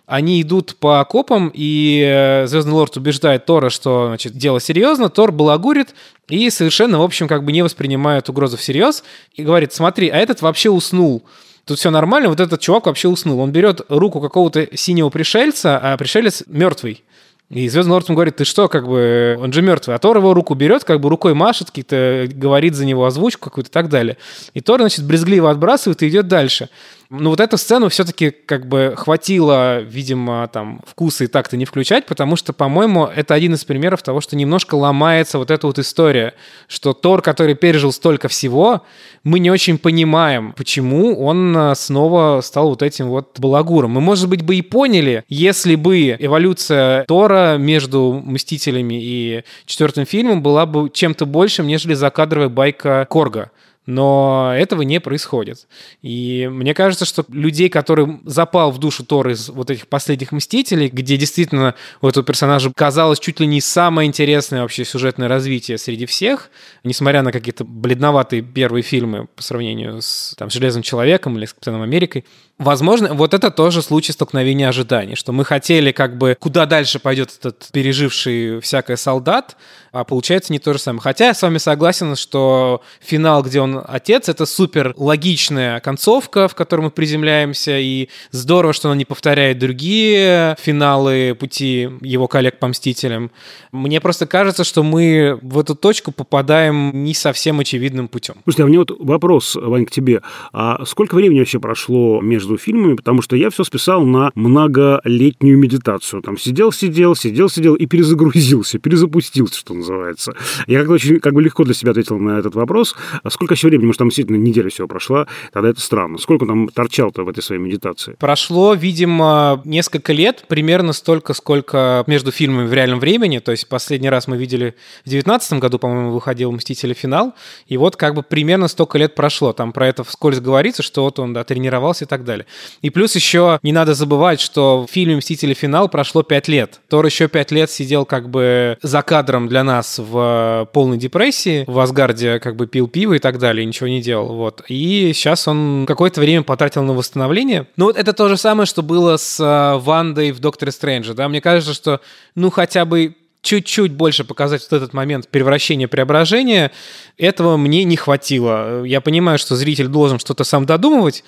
они 0.05 0.41
идут 0.41 0.75
по 0.75 0.99
окопам, 0.99 1.51
и 1.53 2.03
э, 2.05 2.47
Звездный 2.47 2.73
Лорд 2.73 2.95
убеждает 2.97 3.45
Тора, 3.45 3.69
что 3.69 4.07
значит, 4.07 4.33
дело 4.33 4.59
серьезно, 4.59 5.09
Тор 5.09 5.31
балагурит 5.31 5.95
и 6.27 6.49
совершенно, 6.49 6.99
в 6.99 7.03
общем, 7.03 7.27
как 7.27 7.43
бы 7.43 7.51
не 7.51 7.63
воспринимает 7.63 8.29
угрозу 8.29 8.57
всерьез 8.57 9.03
и 9.33 9.43
говорит, 9.43 9.73
смотри, 9.73 10.09
а 10.09 10.17
этот 10.17 10.41
вообще 10.41 10.69
уснул. 10.69 11.23
Тут 11.65 11.79
все 11.79 11.89
нормально, 11.89 12.29
вот 12.29 12.39
этот 12.39 12.61
чувак 12.61 12.85
вообще 12.85 13.07
уснул. 13.07 13.39
Он 13.39 13.51
берет 13.51 13.81
руку 13.89 14.21
какого-то 14.21 14.67
синего 14.77 15.09
пришельца, 15.09 15.79
а 15.79 15.97
пришелец 15.97 16.43
мертвый. 16.45 17.03
И 17.49 17.69
Звездный 17.69 17.93
Лорд 17.93 18.07
ему 18.07 18.15
говорит, 18.15 18.37
ты 18.37 18.45
что, 18.45 18.67
как 18.67 18.87
бы, 18.87 19.37
он 19.39 19.53
же 19.53 19.61
мертвый. 19.61 19.95
А 19.95 19.99
Тор 19.99 20.17
его 20.17 20.33
руку 20.33 20.55
берет, 20.55 20.83
как 20.83 20.99
бы 20.99 21.09
рукой 21.09 21.35
машет, 21.35 21.67
какие-то 21.67 22.27
говорит 22.31 22.73
за 22.73 22.85
него 22.85 23.05
озвучку 23.05 23.49
какую-то 23.49 23.69
и 23.69 23.73
так 23.73 23.89
далее. 23.89 24.17
И 24.55 24.61
Тор, 24.61 24.79
значит, 24.79 25.05
брезгливо 25.05 25.51
отбрасывает 25.51 26.01
и 26.01 26.09
идет 26.09 26.27
дальше. 26.27 26.69
Ну, 27.09 27.29
вот 27.29 27.39
эту 27.39 27.57
сцену 27.57 27.89
все-таки 27.89 28.31
как 28.31 28.67
бы 28.67 28.95
хватило, 28.97 29.79
видимо, 29.81 30.47
там, 30.51 30.81
вкуса 30.87 31.25
и 31.25 31.27
так-то 31.27 31.55
не 31.55 31.65
включать, 31.65 32.05
потому 32.07 32.35
что, 32.35 32.51
по-моему, 32.51 33.05
это 33.05 33.33
один 33.33 33.53
из 33.53 33.63
примеров 33.63 34.01
того, 34.01 34.21
что 34.21 34.35
немножко 34.35 34.75
ломается 34.75 35.37
вот 35.37 35.51
эта 35.51 35.67
вот 35.67 35.77
история, 35.77 36.33
что 36.67 36.93
Тор, 36.93 37.21
который 37.21 37.53
пережил 37.55 37.91
столько 37.91 38.27
всего, 38.27 38.81
мы 39.23 39.39
не 39.39 39.51
очень 39.51 39.77
понимаем, 39.77 40.53
почему 40.53 41.19
он 41.23 41.55
э, 41.55 41.75
снова 41.75 42.41
стал 42.41 42.69
вот 42.69 42.81
этим 42.81 43.09
вот 43.09 43.39
балагуром. 43.39 43.91
Мы, 43.91 44.01
может 44.01 44.27
быть, 44.27 44.41
бы 44.41 44.55
и 44.55 44.61
поняли, 44.61 45.23
если 45.27 45.75
бы 45.75 46.15
эволюция 46.17 47.05
Тора 47.05 47.57
между 47.57 48.21
«Мстителями» 48.25 48.99
и 49.01 49.43
четвертым 49.65 50.05
фильмом 50.05 50.41
была 50.41 50.65
бы 50.65 50.89
чем-то 50.91 51.25
большим, 51.25 51.67
нежели 51.67 51.93
закадровая 51.93 52.49
байка 52.49 53.05
Корга 53.09 53.51
но 53.85 54.53
этого 54.55 54.81
не 54.81 54.99
происходит. 54.99 55.67
И 56.01 56.47
мне 56.51 56.73
кажется, 56.73 57.05
что 57.05 57.25
людей, 57.29 57.69
которым 57.69 58.21
запал 58.25 58.71
в 58.71 58.79
душу 58.79 59.05
Тор 59.05 59.29
из 59.29 59.49
вот 59.49 59.69
этих 59.69 59.87
последних 59.87 60.31
«Мстителей», 60.31 60.89
где 60.89 61.17
действительно 61.17 61.75
у 62.01 62.07
этого 62.07 62.25
персонажа 62.25 62.71
казалось 62.75 63.19
чуть 63.19 63.39
ли 63.39 63.47
не 63.47 63.61
самое 63.61 64.07
интересное 64.07 64.61
вообще 64.61 64.85
сюжетное 64.85 65.27
развитие 65.27 65.77
среди 65.77 66.05
всех, 66.05 66.49
несмотря 66.83 67.21
на 67.21 67.31
какие-то 67.31 67.63
бледноватые 67.63 68.41
первые 68.41 68.83
фильмы 68.83 69.27
по 69.35 69.43
сравнению 69.43 70.01
с 70.01 70.33
там, 70.37 70.49
«Железным 70.49 70.83
человеком» 70.83 71.37
или 71.37 71.45
с 71.45 71.53
«Капитаном 71.53 71.81
Америкой», 71.81 72.25
Возможно, 72.57 73.13
вот 73.13 73.33
это 73.33 73.51
тоже 73.51 73.81
случай 73.81 74.13
столкновения 74.13 74.69
ожиданий, 74.69 75.15
что 75.15 75.33
мы 75.33 75.43
хотели 75.43 75.91
как 75.91 76.17
бы, 76.17 76.37
куда 76.39 76.65
дальше 76.65 76.99
пойдет 76.99 77.35
этот 77.37 77.67
переживший 77.73 78.61
всякое 78.61 78.95
солдат, 78.95 79.57
а 79.91 80.05
получается 80.05 80.53
не 80.53 80.59
то 80.59 80.71
же 80.71 80.79
самое. 80.79 81.01
Хотя 81.01 81.27
я 81.27 81.33
с 81.33 81.41
вами 81.41 81.57
согласен, 81.57 82.15
что 82.15 82.81
финал, 83.01 83.43
где 83.43 83.59
он 83.59 83.74
отец. 83.85 84.29
Это 84.29 84.45
супер 84.45 84.93
логичная 84.97 85.79
концовка, 85.79 86.47
в 86.47 86.55
которой 86.55 86.81
мы 86.81 86.91
приземляемся, 86.91 87.77
и 87.79 88.09
здорово, 88.31 88.73
что 88.73 88.89
он 88.89 88.97
не 88.97 89.05
повторяет 89.05 89.59
другие 89.59 90.55
финалы 90.59 91.35
пути 91.39 91.89
его 92.01 92.27
коллег 92.27 92.59
по 92.59 92.67
Мстителям. 92.67 93.31
Мне 93.71 93.99
просто 94.01 94.25
кажется, 94.27 94.63
что 94.63 94.83
мы 94.83 95.39
в 95.41 95.59
эту 95.59 95.75
точку 95.75 96.11
попадаем 96.11 96.91
не 97.03 97.13
совсем 97.13 97.59
очевидным 97.59 98.07
путем. 98.07 98.35
Слушай, 98.43 98.61
а 98.61 98.65
мне 98.67 98.79
вот 98.79 98.91
вопрос, 98.99 99.55
Вань, 99.55 99.85
к 99.85 99.91
тебе. 99.91 100.21
А 100.53 100.85
сколько 100.85 101.15
времени 101.15 101.39
вообще 101.39 101.59
прошло 101.59 102.21
между 102.21 102.57
фильмами? 102.57 102.95
Потому 102.95 103.21
что 103.21 103.35
я 103.35 103.49
все 103.49 103.63
списал 103.63 104.05
на 104.05 104.31
многолетнюю 104.35 105.57
медитацию. 105.57 106.21
Там 106.21 106.37
сидел, 106.37 106.71
сидел, 106.71 107.15
сидел, 107.15 107.49
сидел 107.49 107.75
и 107.75 107.85
перезагрузился, 107.85 108.79
перезапустился, 108.79 109.59
что 109.59 109.73
называется. 109.73 110.33
Я 110.67 110.79
как-то 110.79 110.93
очень 110.93 111.19
как 111.19 111.33
бы 111.33 111.41
легко 111.41 111.63
для 111.63 111.73
себя 111.73 111.91
ответил 111.91 112.17
на 112.19 112.39
этот 112.39 112.55
вопрос. 112.55 112.95
А 113.23 113.29
сколько 113.29 113.53
еще 113.53 113.64
времени? 113.69 113.87
Может, 113.87 113.99
там 113.99 114.09
действительно 114.09 114.37
неделя 114.37 114.69
всего 114.69 114.87
прошла? 114.87 115.27
Тогда 115.53 115.69
это 115.69 115.81
странно. 115.81 116.17
Сколько 116.17 116.45
там 116.45 116.67
торчал-то 116.69 117.23
в 117.23 117.29
этой 117.29 117.43
своей 117.43 117.61
медитации? 117.61 118.15
Прошло, 118.19 118.73
видимо, 118.73 119.61
несколько 119.65 120.13
лет, 120.13 120.45
примерно 120.47 120.93
столько, 120.93 121.33
сколько 121.33 122.03
между 122.07 122.31
фильмами 122.31 122.67
в 122.67 122.73
реальном 122.73 122.99
времени. 122.99 123.39
То 123.39 123.51
есть 123.51 123.67
последний 123.67 124.09
раз 124.09 124.27
мы 124.27 124.37
видели 124.37 124.75
в 125.01 125.09
2019 125.09 125.59
году, 125.59 125.79
по-моему, 125.79 126.11
выходил 126.11 126.51
«Мстители. 126.51 126.93
Финал». 126.93 127.33
И 127.67 127.77
вот 127.77 127.95
как 127.95 128.15
бы 128.15 128.23
примерно 128.23 128.67
столько 128.67 128.97
лет 128.97 129.15
прошло. 129.15 129.53
Там 129.53 129.71
про 129.71 129.87
это 129.87 130.03
вскользь 130.03 130.39
говорится, 130.39 130.83
что 130.83 131.03
вот 131.03 131.19
он 131.19 131.33
да, 131.33 131.43
тренировался 131.43 132.05
и 132.05 132.07
так 132.07 132.23
далее. 132.23 132.45
И 132.81 132.89
плюс 132.89 133.15
еще 133.15 133.59
не 133.63 133.71
надо 133.71 133.93
забывать, 133.93 134.39
что 134.39 134.85
в 134.87 134.91
фильме 134.91 135.17
«Мстители. 135.17 135.53
Финал» 135.53 135.89
прошло 135.89 136.23
5 136.23 136.47
лет. 136.47 136.81
Тор 136.89 137.05
еще 137.05 137.27
5 137.27 137.51
лет 137.51 137.71
сидел 137.71 138.05
как 138.05 138.29
бы 138.29 138.77
за 138.81 139.01
кадром 139.01 139.47
для 139.47 139.63
нас 139.63 139.99
в 139.99 140.69
полной 140.73 140.97
депрессии, 140.97 141.63
в 141.67 141.79
Асгарде 141.79 142.39
как 142.39 142.55
бы 142.55 142.67
пил 142.67 142.87
пиво 142.87 143.13
и 143.13 143.19
так 143.19 143.39
далее, 143.39 143.54
ничего 143.63 143.87
не 143.87 144.01
делал. 144.01 144.35
Вот. 144.35 144.63
И 144.67 145.11
сейчас 145.13 145.47
он 145.47 145.85
какое-то 145.87 146.19
время 146.19 146.43
потратил 146.43 146.83
на 146.83 146.93
восстановление. 146.93 147.67
Ну 147.77 147.85
вот 147.85 147.97
это 147.97 148.13
то 148.13 148.27
же 148.27 148.37
самое, 148.37 148.65
что 148.65 148.81
было 148.81 149.17
с 149.17 149.39
э, 149.39 149.79
Вандой 149.79 150.31
в 150.31 150.39
«Докторе 150.39 150.71
Стрэнджа». 150.71 151.13
Да? 151.13 151.29
Мне 151.29 151.41
кажется, 151.41 151.73
что 151.73 152.01
ну 152.35 152.49
хотя 152.49 152.85
бы 152.85 153.15
чуть-чуть 153.45 153.91
больше 153.91 154.23
показать 154.23 154.63
вот 154.69 154.75
этот 154.75 154.93
момент 154.93 155.29
превращения, 155.29 155.87
преображения, 155.87 156.71
этого 157.17 157.57
мне 157.57 157.83
не 157.83 157.95
хватило. 157.95 158.83
Я 158.83 159.01
понимаю, 159.01 159.37
что 159.37 159.55
зритель 159.55 159.87
должен 159.87 160.19
что-то 160.19 160.43
сам 160.43 160.65
додумывать, 160.65 161.23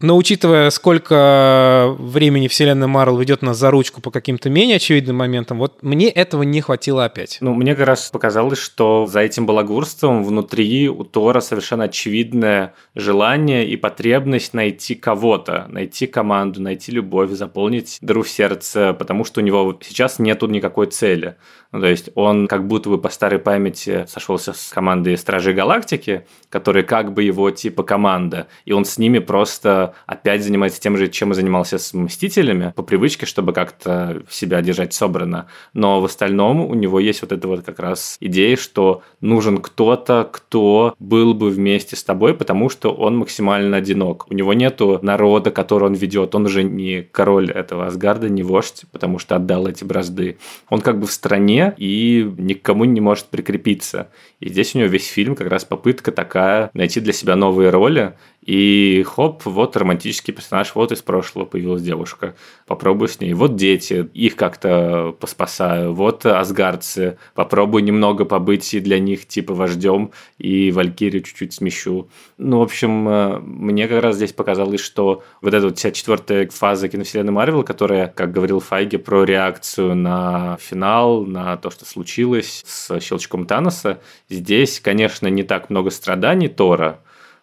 но 0.00 0.16
учитывая, 0.16 0.70
сколько 0.70 1.94
времени 1.98 2.48
вселенная 2.48 2.88
Марвел 2.88 3.18
ведет 3.18 3.42
нас 3.42 3.58
за 3.58 3.70
ручку 3.70 4.00
по 4.00 4.10
каким-то 4.10 4.48
менее 4.48 4.76
очевидным 4.76 5.16
моментам, 5.16 5.58
вот 5.58 5.82
мне 5.82 6.08
этого 6.08 6.42
не 6.42 6.60
хватило 6.60 7.04
опять. 7.04 7.38
Ну, 7.40 7.54
мне 7.54 7.74
как 7.74 7.86
раз 7.86 8.10
показалось, 8.10 8.58
что 8.58 9.06
за 9.06 9.20
этим 9.20 9.46
балагурством 9.46 10.24
внутри 10.24 10.88
у 10.88 11.04
Тора 11.04 11.40
совершенно 11.40 11.84
очевидное 11.84 12.74
желание 12.94 13.66
и 13.68 13.76
потребность 13.76 14.54
найти 14.54 14.94
кого-то, 14.94 15.66
найти 15.68 16.06
команду, 16.06 16.62
найти 16.62 16.92
любовь, 16.92 17.30
заполнить 17.30 17.98
дыру 18.00 18.22
в 18.22 18.28
сердце, 18.28 18.94
потому 18.94 19.24
что 19.24 19.40
у 19.40 19.44
него 19.44 19.78
сейчас 19.82 20.18
нету 20.18 20.46
никакой 20.46 20.86
цели. 20.86 21.36
Ну, 21.72 21.80
то 21.80 21.86
есть 21.86 22.10
он 22.14 22.48
как 22.48 22.66
будто 22.66 22.90
бы 22.90 22.98
по 22.98 23.08
старой 23.08 23.38
памяти 23.38 24.04
сошелся 24.08 24.52
с 24.52 24.70
командой 24.70 25.16
Стражей 25.16 25.54
Галактики, 25.54 26.26
которые 26.48 26.82
как 26.82 27.12
бы 27.12 27.22
его 27.22 27.50
типа 27.50 27.82
команда, 27.84 28.48
и 28.64 28.72
он 28.72 28.84
с 28.84 28.98
ними 28.98 29.20
просто 29.20 29.94
опять 30.06 30.42
занимается 30.42 30.80
тем 30.80 30.96
же, 30.96 31.08
чем 31.08 31.32
и 31.32 31.34
занимался 31.34 31.78
с 31.78 31.94
Мстителями, 31.94 32.72
по 32.74 32.82
привычке, 32.82 33.26
чтобы 33.26 33.52
как-то 33.52 34.22
себя 34.28 34.60
держать 34.62 34.94
собрано. 34.94 35.46
Но 35.72 36.00
в 36.00 36.04
остальном 36.04 36.60
у 36.60 36.74
него 36.74 36.98
есть 36.98 37.22
вот 37.22 37.32
эта 37.32 37.46
вот 37.46 37.62
как 37.62 37.78
раз 37.78 38.16
идея, 38.20 38.56
что 38.56 39.02
нужен 39.20 39.58
кто-то, 39.58 40.28
кто 40.30 40.94
был 40.98 41.34
бы 41.34 41.50
вместе 41.50 41.94
с 41.94 42.02
тобой, 42.02 42.34
потому 42.34 42.68
что 42.68 42.92
он 42.92 43.16
максимально 43.18 43.76
одинок. 43.76 44.26
У 44.30 44.34
него 44.34 44.54
нету 44.54 44.98
народа, 45.02 45.50
который 45.50 45.84
он 45.84 45.94
ведет. 45.94 46.34
Он 46.34 46.46
уже 46.46 46.62
не 46.64 47.02
король 47.02 47.50
этого 47.50 47.86
Асгарда, 47.86 48.28
не 48.28 48.42
вождь, 48.42 48.84
потому 48.90 49.18
что 49.18 49.36
отдал 49.36 49.66
эти 49.66 49.84
бразды. 49.84 50.38
Он 50.68 50.80
как 50.80 50.98
бы 50.98 51.06
в 51.06 51.12
стране, 51.12 51.59
и 51.68 52.28
никому 52.38 52.84
не 52.84 53.00
может 53.00 53.26
прикрепиться. 53.26 54.10
И 54.40 54.48
здесь 54.48 54.74
у 54.74 54.78
него 54.78 54.88
весь 54.88 55.06
фильм 55.06 55.36
как 55.36 55.48
раз 55.48 55.64
попытка 55.64 56.12
такая 56.12 56.70
найти 56.74 57.00
для 57.00 57.12
себя 57.12 57.36
новые 57.36 57.70
роли. 57.70 58.14
И 58.50 59.04
хоп, 59.06 59.44
вот 59.44 59.76
романтический 59.76 60.34
персонаж, 60.34 60.74
вот 60.74 60.90
из 60.90 61.02
прошлого 61.02 61.44
появилась 61.44 61.82
девушка. 61.82 62.34
Попробую 62.66 63.06
с 63.06 63.20
ней. 63.20 63.32
Вот 63.32 63.54
дети, 63.54 64.10
их 64.12 64.34
как-то 64.34 65.14
поспасаю. 65.20 65.94
Вот 65.94 66.26
асгардцы, 66.26 67.16
попробую 67.34 67.84
немного 67.84 68.24
побыть 68.24 68.74
и 68.74 68.80
для 68.80 68.98
них 68.98 69.28
типа 69.28 69.54
вождем, 69.54 70.10
и 70.38 70.72
Валькирию 70.72 71.22
чуть-чуть 71.22 71.52
смещу. 71.52 72.08
Ну, 72.38 72.58
в 72.58 72.62
общем, 72.62 73.08
э, 73.08 73.38
мне 73.38 73.86
как 73.86 74.02
раз 74.02 74.16
здесь 74.16 74.32
показалось, 74.32 74.80
что 74.80 75.22
вот 75.42 75.54
эта 75.54 75.66
вот 75.66 75.78
вся 75.78 75.92
четвертая 75.92 76.48
фаза 76.48 76.88
киновселенной 76.88 77.32
Марвел, 77.32 77.62
которая, 77.62 78.08
как 78.08 78.32
говорил 78.32 78.58
Файги, 78.58 78.96
про 78.96 79.22
реакцию 79.22 79.94
на 79.94 80.58
финал, 80.60 81.24
на 81.24 81.56
то, 81.56 81.70
что 81.70 81.84
случилось 81.84 82.64
с 82.66 82.98
щелчком 82.98 83.46
Таноса, 83.46 84.00
Здесь, 84.28 84.80
конечно, 84.80 85.28
не 85.28 85.44
так 85.44 85.70
много 85.70 85.90
страданий 85.90 86.48
Тора. 86.48 87.00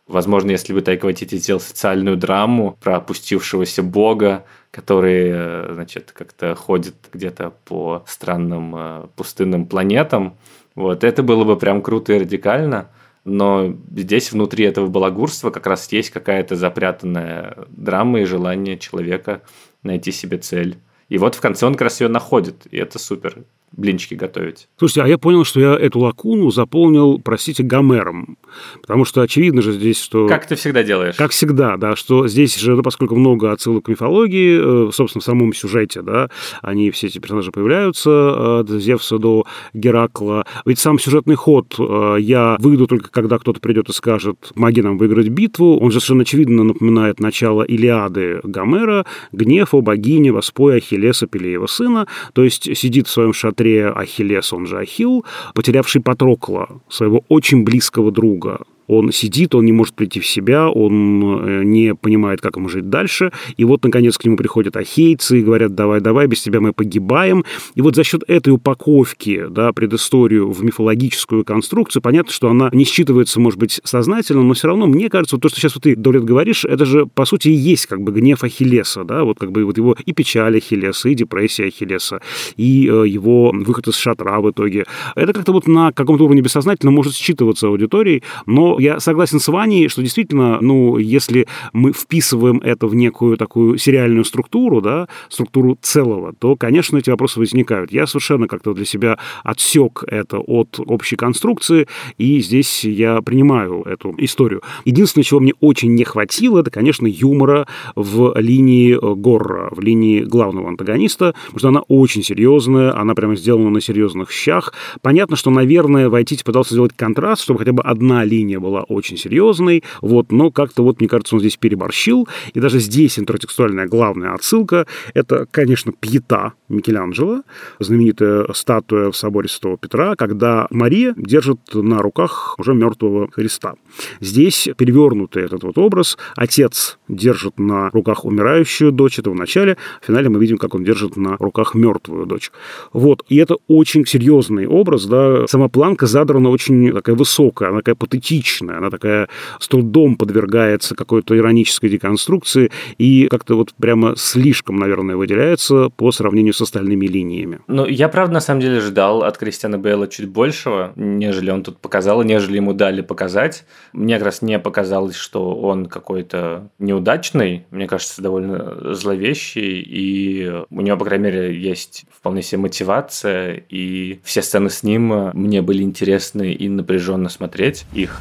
Возможно, 0.08 0.52
если 0.52 0.72
бы 0.74 0.82
Тайка 0.82 1.06
Вайтити 1.06 1.36
сделал 1.36 1.60
социальную 1.60 2.15
драму 2.15 2.78
про 2.82 2.98
опустившегося 2.98 3.84
бога, 3.84 4.46
который, 4.72 5.30
э, 5.30 5.74
значит, 5.74 6.13
как-то 6.13 6.56
ходит 6.56 6.96
где-то 7.12 7.54
по 7.65 8.04
странным 8.08 8.74
э, 8.76 9.08
пустынным 9.17 9.65
планетам, 9.65 10.38
вот, 10.76 11.04
это 11.04 11.24
было 11.24 11.43
бы 11.43 11.58
прям 11.58 11.82
круто 11.82 12.13
и 12.13 12.20
радикально. 12.20 12.89
Но 13.26 13.76
здесь 13.93 14.32
внутри 14.32 14.63
этого 14.63 14.88
балагурства 14.88 15.50
как 15.50 15.67
раз 15.67 15.91
есть 15.91 16.12
какая-то 16.12 16.56
запрятанная 16.56 17.65
драма 17.67 18.22
и 18.22 18.26
желание 18.26 18.78
человека 18.78 19.41
найти 19.84 20.13
себе 20.13 20.38
цель. 20.38 20.78
И 21.10 21.17
вот 21.17 21.36
в 21.36 21.41
конце 21.41 21.65
он 21.65 21.74
как 21.74 21.82
раз 21.82 22.00
ее 22.00 22.08
находит, 22.08 22.67
и 22.72 22.78
это 22.78 23.00
супер 23.00 23.43
блинчики 23.72 24.16
готовить. 24.16 24.68
Слушайте, 24.78 25.04
а 25.04 25.08
я 25.08 25.18
понял, 25.18 25.46
что 25.46 25.60
я 25.60 25.74
эту 25.76 26.00
лакуну 26.00 26.50
заполнил, 26.52 27.20
простите, 27.20 27.64
Гомером. 27.64 28.38
Потому 28.82 29.06
что 29.06 29.22
очевидно 29.22 29.62
же 29.62 29.74
здесь, 29.74 30.02
что... 30.02 30.28
Как 30.28 30.48
ты 30.48 30.56
всегда 30.56 30.84
делаешь. 30.84 31.16
Как 31.16 31.32
всегда, 31.32 31.78
да, 31.78 31.96
что 31.96 32.28
здесь 32.28 32.58
же, 32.58 32.76
ну, 32.76 32.82
поскольку 32.82 33.16
много 33.16 33.52
отсылок 33.52 33.86
к 33.86 33.88
мифологии, 33.90 34.88
э, 34.88 34.92
собственно, 34.92 35.22
в 35.22 35.26
самом 35.26 35.54
сюжете, 35.54 36.02
да, 36.02 36.30
они 36.62 36.92
все 36.92 37.08
эти 37.08 37.20
персонажи 37.20 37.52
появляются, 37.52 38.60
от 38.60 38.70
Зевса 38.70 39.20
до 39.20 39.46
Геракла. 39.74 40.46
Ведь 40.66 40.80
сам 40.80 40.98
сюжетный 40.98 41.36
ход 41.36 41.76
э, 41.78 42.18
«я 42.20 42.58
выйду 42.60 42.88
только 42.88 43.12
когда 43.12 43.38
кто-то 43.38 43.60
придет 43.60 43.90
и 43.90 43.94
скажет, 43.94 44.52
помоги 44.56 44.82
нам 44.82 44.98
выиграть 44.98 45.28
битву», 45.28 45.78
он 45.78 45.92
же 45.92 46.00
совершенно 46.00 46.24
очевидно 46.24 46.64
напоминает 46.64 47.20
начало 47.20 47.64
Илиады 47.64 48.40
Гомера, 48.44 49.06
гнев 49.32 49.74
о 49.74 49.82
богине, 49.82 50.32
воспоя 50.32 50.78
Ахиллеса, 50.78 51.28
Пелеева 51.28 51.68
сына, 51.68 52.08
то 52.34 52.44
есть 52.44 52.76
сидит 52.76 53.08
в 53.08 53.12
своем 53.12 53.34
шатре 53.34 53.57
шатре 53.58 53.89
Ахиллес, 53.89 54.54
он 54.54 54.67
же 54.67 54.78
Ахилл, 54.78 55.26
потерявший 55.54 56.02
Патрокла, 56.02 56.67
своего 56.89 57.24
очень 57.28 57.63
близкого 57.63 58.12
друга, 58.12 58.60
он 58.88 59.12
сидит, 59.12 59.54
он 59.56 59.65
не 59.65 59.71
может 59.71 59.93
прийти 59.93 60.19
в 60.19 60.26
себя, 60.26 60.69
он 60.69 61.41
э, 61.41 61.63
не 61.63 61.93
понимает, 61.95 62.41
как 62.41 62.56
ему 62.56 62.69
жить 62.69 62.89
дальше. 62.89 63.32
И 63.58 63.65
вот, 63.65 63.84
наконец, 63.84 64.17
к 64.17 64.26
нему 64.26 64.38
приходят 64.38 64.76
ахейцы 64.76 65.39
и 65.39 65.43
говорят, 65.43 65.76
давай, 65.76 66.02
давай, 66.02 66.28
без 66.28 66.41
тебя 66.41 66.62
мы 66.62 66.73
погибаем. 66.73 67.43
И 67.76 67.82
вот 67.82 67.95
за 67.95 68.04
счет 68.04 68.23
этой 68.28 68.50
упаковки, 68.54 69.45
да, 69.50 69.73
предысторию 69.73 70.50
в 70.50 70.63
мифологическую 70.63 71.43
конструкцию, 71.43 72.02
понятно, 72.02 72.32
что 72.32 72.50
она 72.50 72.69
не 72.73 72.86
считывается, 72.86 73.39
может 73.39 73.60
быть, 73.60 73.82
сознательно, 73.84 74.43
но 74.43 74.54
все 74.54 74.67
равно, 74.67 74.88
мне 74.88 75.10
кажется, 75.10 75.36
вот 75.36 75.41
то, 75.41 75.50
что 75.50 75.60
сейчас 75.60 75.76
вот 75.76 75.84
ты, 75.84 75.95
Дорит, 75.95 76.23
говоришь, 76.23 76.65
это 76.65 76.86
же, 76.86 77.06
по 77.06 77.26
сути, 77.26 77.50
и 77.50 77.54
есть 77.54 77.86
как 77.86 78.02
бы 78.02 78.12
гнев 78.12 78.43
Ахиллеса, 78.43 79.04
да, 79.04 79.23
вот 79.23 79.38
как 79.39 79.52
бы 79.52 79.65
вот 79.65 79.78
его 79.78 79.95
и 80.06 80.13
печаль 80.13 80.58
Ахиллеса, 80.58 81.10
и 81.10 81.15
депрессия 81.15 81.65
Ахиллеса, 81.65 82.21
и 82.56 82.88
э, 82.88 83.08
его 83.08 83.52
выход 83.54 83.88
из 83.88 83.95
шатра 83.95 84.39
в 84.39 84.50
итоге. 84.50 84.86
Это 85.15 85.34
как-то 85.34 85.52
вот 85.52 85.67
на 85.67 85.91
каком-то 85.91 86.23
уровне 86.23 86.41
бессознательно 86.41 86.91
может 86.91 87.13
считываться 87.13 87.67
аудиторией, 87.67 88.23
но 88.45 88.77
я 88.80 89.00
согласен 89.00 89.40
с 89.40 89.48
Ваней, 89.48 89.88
что 89.88 90.02
действительно, 90.02 90.60
ну, 90.62 90.98
если 90.98 91.48
мы 91.74 91.94
вписываем 91.94 92.60
это 92.60 92.88
в 92.88 92.96
некую 92.96 93.38
такую 93.38 93.78
сериальную 93.78 94.26
структуру, 94.26 94.82
да, 94.82 95.08
структуру 95.30 95.78
целого, 95.82 96.34
то, 96.34 96.56
конечно, 96.56 96.98
эти 96.98 97.10
вопросы 97.10 97.40
возникают. 97.40 97.92
Я 97.92 98.08
совершенно 98.08 98.48
как-то 98.48 98.74
для 98.74 98.86
себя 98.86 99.18
отсек 99.44 100.04
это 100.08 100.40
от 100.40 100.80
общей 100.86 101.16
конструкции, 101.16 101.88
и 102.18 102.40
здесь 102.40 102.84
я 102.84 103.22
принимаю 103.22 103.84
эту 103.84 104.13
историю. 104.18 104.62
Единственное, 104.86 105.24
чего 105.24 105.40
мне 105.40 105.54
очень 105.60 105.94
не 105.96 106.04
хватило, 106.04 106.60
это, 106.60 106.72
конечно, 106.72 107.08
юмора 107.08 107.68
в 107.96 108.34
линии 108.40 108.96
э, 108.96 109.16
Горра, 109.16 109.70
в 109.72 109.80
линии 109.80 110.22
главного 110.22 110.70
антагониста, 110.70 111.34
потому 111.46 111.60
что 111.60 111.68
она 111.70 111.82
очень 111.88 112.24
серьезная, 112.24 112.98
она 112.98 113.16
прямо 113.16 113.36
сделана 113.36 113.70
на 113.70 113.82
серьезных 113.82 114.32
щах. 114.32 114.74
Понятно, 115.02 115.36
что, 115.36 115.50
наверное, 115.50 116.10
Вайтити 116.10 116.44
пытался 116.44 116.74
сделать 116.74 116.92
контраст, 116.96 117.44
чтобы 117.44 117.60
хотя 117.60 117.72
бы 117.72 117.84
одна 117.84 118.24
линия 118.24 118.60
была 118.60 118.67
была 118.68 118.84
очень 118.84 119.18
серьезной, 119.18 119.84
вот, 120.02 120.32
но 120.32 120.52
как-то 120.52 120.84
вот, 120.84 121.00
мне 121.00 121.08
кажется, 121.10 121.36
он 121.36 121.40
здесь 121.40 121.58
переборщил, 121.58 122.28
и 122.54 122.60
даже 122.60 122.80
здесь 122.80 123.18
интертекстуальная 123.18 123.88
главная 123.88 124.34
отсылка— 124.34 124.86
это, 125.14 125.48
конечно, 125.50 125.92
пьета 125.92 126.54
Микеланджело, 126.70 127.44
знаменитая 127.80 128.48
статуя 128.54 129.10
в 129.12 129.16
соборе 129.16 129.48
Святого 129.48 129.78
Петра, 129.78 130.16
когда 130.16 130.68
Мария 130.70 131.14
держит 131.16 131.60
на 131.74 132.02
руках 132.02 132.56
уже 132.58 132.74
мертвого 132.74 133.30
Христа. 133.32 133.76
Здесь 134.20 134.68
перевернутый 134.78 135.44
этот 135.44 135.64
вот 135.64 135.78
образ. 135.78 136.18
Отец 136.36 136.98
держит 137.08 137.58
на 137.58 137.90
руках 137.92 138.26
умирающую 138.26 138.92
дочь, 138.92 139.20
это 139.20 139.32
в 139.32 139.36
начале. 139.36 139.78
В 140.02 140.06
финале 140.08 140.30
мы 140.30 140.40
видим, 140.40 140.58
как 140.58 140.76
он 140.76 140.84
держит 140.84 141.16
на 141.16 141.38
руках 141.38 141.74
мертвую 141.74 142.26
дочь. 142.26 142.52
Вот. 142.92 143.24
И 143.30 143.38
это 143.38 143.56
очень 143.68 144.06
серьезный 144.06 144.68
образ, 144.68 145.06
да. 145.06 145.48
Сама 145.48 145.70
планка 145.70 146.06
задрана 146.06 146.50
очень 146.50 146.92
такая 146.92 147.16
высокая, 147.16 147.70
она 147.70 147.78
такая 147.78 147.96
патетичная, 147.96 148.57
она 148.62 148.89
такая 148.89 149.28
с 149.60 149.67
трудом 149.67 150.15
подвергается 150.15 150.96
какой-то 150.96 151.38
иронической 151.38 151.89
деконструкции 151.89 152.72
и 152.98 153.28
как-то 153.28 153.56
вот 153.56 153.74
прямо 153.74 154.15
слишком, 154.15 154.78
наверное, 154.78 155.15
выделяется 155.15 155.89
по 155.89 156.12
сравнению 156.12 156.54
с 156.54 156.62
остальными 156.62 157.06
линиями. 157.06 157.60
Ну, 157.67 157.86
я, 157.86 158.10
правда, 158.10 158.34
на 158.36 158.39
самом 158.39 158.62
деле 158.62 158.80
ждал 158.80 159.24
от 159.24 159.38
Кристиана 159.38 159.78
Бейла 159.78 160.08
чуть 160.08 160.30
большего, 160.30 160.93
нежели 160.96 161.52
он 161.52 161.63
тут 161.63 161.78
показал, 161.80 162.24
нежели 162.24 162.58
ему 162.58 162.74
дали 162.74 163.02
показать. 163.02 163.65
Мне 163.93 164.15
как 164.15 164.26
раз 164.26 164.41
не 164.41 164.60
показалось, 164.60 165.15
что 165.15 165.56
он 165.56 165.86
какой-то 165.86 166.70
неудачный. 166.80 167.65
Мне 167.72 167.88
кажется, 167.88 168.22
довольно 168.22 168.93
зловещий, 168.93 169.82
и 169.82 170.52
у 170.70 170.82
него, 170.82 170.98
по 170.98 171.06
крайней 171.06 171.26
мере, 171.26 171.60
есть 171.60 172.06
вполне 172.12 172.41
себе 172.41 172.62
мотивация, 172.62 173.63
и 173.70 174.20
все 174.24 174.41
сцены 174.41 174.70
с 174.70 174.84
ним 174.84 175.32
мне 175.34 175.62
были 175.62 175.84
интересны 175.84 176.54
и 176.54 176.70
напряженно 176.70 177.30
смотреть 177.30 177.86
их. 177.93 178.20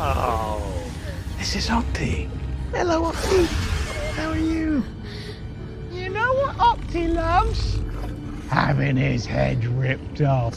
Oh, 0.00 0.62
this 1.38 1.56
is 1.56 1.68
Opti. 1.68 2.28
Hello, 2.72 3.10
Opti. 3.10 3.46
How 4.16 4.30
are 4.30 4.36
you? 4.36 4.82
You 5.92 6.08
know 6.10 6.32
what 6.34 6.56
Opti 6.56 7.12
loves? 7.12 7.78
Having 8.50 8.96
his 8.96 9.26
head 9.26 9.64
ripped 9.66 10.20
off. 10.20 10.54